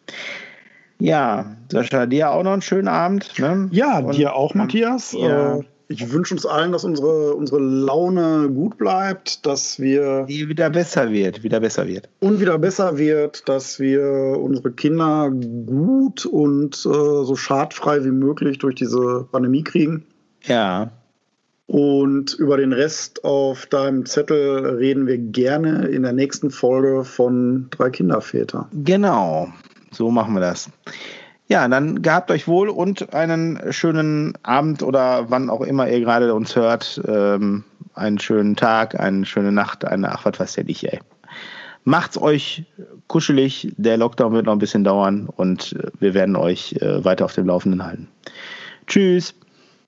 Ja, 0.99 1.45
Sascha, 1.71 2.05
dir 2.05 2.32
auch 2.32 2.43
noch 2.43 2.53
einen 2.53 2.61
schönen 2.61 2.88
Abend. 2.88 3.38
Ne? 3.38 3.69
Ja, 3.71 3.99
und 3.99 4.15
dir 4.15 4.34
auch, 4.34 4.53
Matthias. 4.55 5.13
Ja. 5.13 5.57
Äh, 5.57 5.63
ich 5.89 6.11
wünsche 6.11 6.33
uns 6.33 6.45
allen, 6.45 6.71
dass 6.71 6.83
unsere, 6.83 7.33
unsere 7.33 7.59
Laune 7.59 8.49
gut 8.49 8.77
bleibt, 8.77 9.45
dass 9.45 9.79
wir. 9.79 10.23
Die 10.23 10.49
wieder 10.49 10.69
besser 10.69 11.11
wird, 11.11 11.43
wieder 11.43 11.59
besser 11.59 11.88
wird. 11.88 12.09
Und 12.19 12.39
wieder 12.39 12.57
besser 12.57 12.97
wird, 12.97 13.47
dass 13.47 13.79
wir 13.79 14.38
unsere 14.39 14.71
Kinder 14.71 15.31
gut 15.31 16.25
und 16.25 16.75
äh, 16.75 16.79
so 16.79 17.35
schadfrei 17.35 18.03
wie 18.03 18.11
möglich 18.11 18.57
durch 18.57 18.75
diese 18.75 19.27
Pandemie 19.31 19.63
kriegen. 19.63 20.05
Ja. 20.43 20.91
Und 21.67 22.33
über 22.35 22.57
den 22.57 22.71
Rest 22.71 23.25
auf 23.25 23.65
deinem 23.65 24.05
Zettel 24.05 24.77
reden 24.77 25.05
wir 25.05 25.17
gerne 25.17 25.88
in 25.88 26.03
der 26.03 26.13
nächsten 26.13 26.49
Folge 26.49 27.03
von 27.03 27.67
Drei 27.71 27.89
Kinderväter. 27.89 28.69
Genau, 28.71 29.49
so 29.91 30.09
machen 30.09 30.33
wir 30.33 30.39
das. 30.39 30.69
Ja, 31.47 31.65
dann 31.67 32.01
gehabt 32.01 32.29
euch 32.29 32.47
wohl 32.47 32.67
und 32.69 33.13
einen 33.13 33.71
schönen 33.71 34.37
Abend 34.43 34.83
oder 34.83 35.29
wann 35.29 35.49
auch 35.49 35.61
immer 35.61 35.87
ihr 35.87 36.01
gerade 36.01 36.33
uns 36.33 36.55
hört. 36.57 37.01
Ähm, 37.07 37.63
einen 37.93 38.19
schönen 38.19 38.55
Tag, 38.57 38.99
eine 38.99 39.25
schöne 39.25 39.53
Nacht, 39.53 39.85
eine 39.85 40.11
ach, 40.11 40.25
was 40.25 40.39
weiß 40.39 40.53
der 40.53 40.65
nicht, 40.65 40.83
ey. 40.83 40.99
Macht's 41.85 42.17
euch 42.17 42.65
kuschelig. 43.07 43.73
Der 43.77 43.95
Lockdown 43.95 44.33
wird 44.33 44.45
noch 44.45 44.51
ein 44.51 44.59
bisschen 44.59 44.83
dauern 44.83 45.29
und 45.33 45.73
wir 45.99 46.13
werden 46.13 46.35
euch 46.35 46.73
äh, 46.81 47.05
weiter 47.05 47.23
auf 47.23 47.33
dem 47.33 47.47
Laufenden 47.47 47.85
halten. 47.85 48.09
Tschüss. 48.87 49.33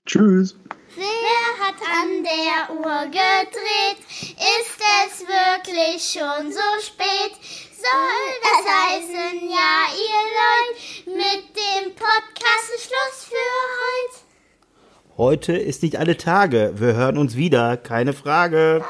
Tschüss. 0.05 0.57
Wer 0.95 1.65
hat 1.67 1.75
an 2.01 2.23
der 2.23 2.75
Uhr 2.77 3.05
gedreht? 3.05 3.99
Ist 4.09 4.79
es 5.05 5.27
wirklich 5.27 6.19
schon 6.19 6.51
so 6.51 6.59
spät? 6.81 7.68
Soll 7.79 8.29
das 8.41 8.63
heißen, 8.75 9.49
ja, 9.49 9.87
ihr 9.95 10.23
Leute, 10.39 11.17
mit 11.17 11.55
dem 11.55 11.95
Podcast 11.95 12.73
ist 12.75 12.85
Schluss 12.87 13.25
für 13.29 13.35
heute. 13.79 15.17
Heute 15.17 15.53
ist 15.57 15.83
nicht 15.83 15.97
alle 15.97 16.17
Tage. 16.17 16.73
Wir 16.75 16.93
hören 16.93 17.17
uns 17.17 17.35
wieder, 17.35 17.77
keine 17.77 18.13
Frage. 18.13 18.83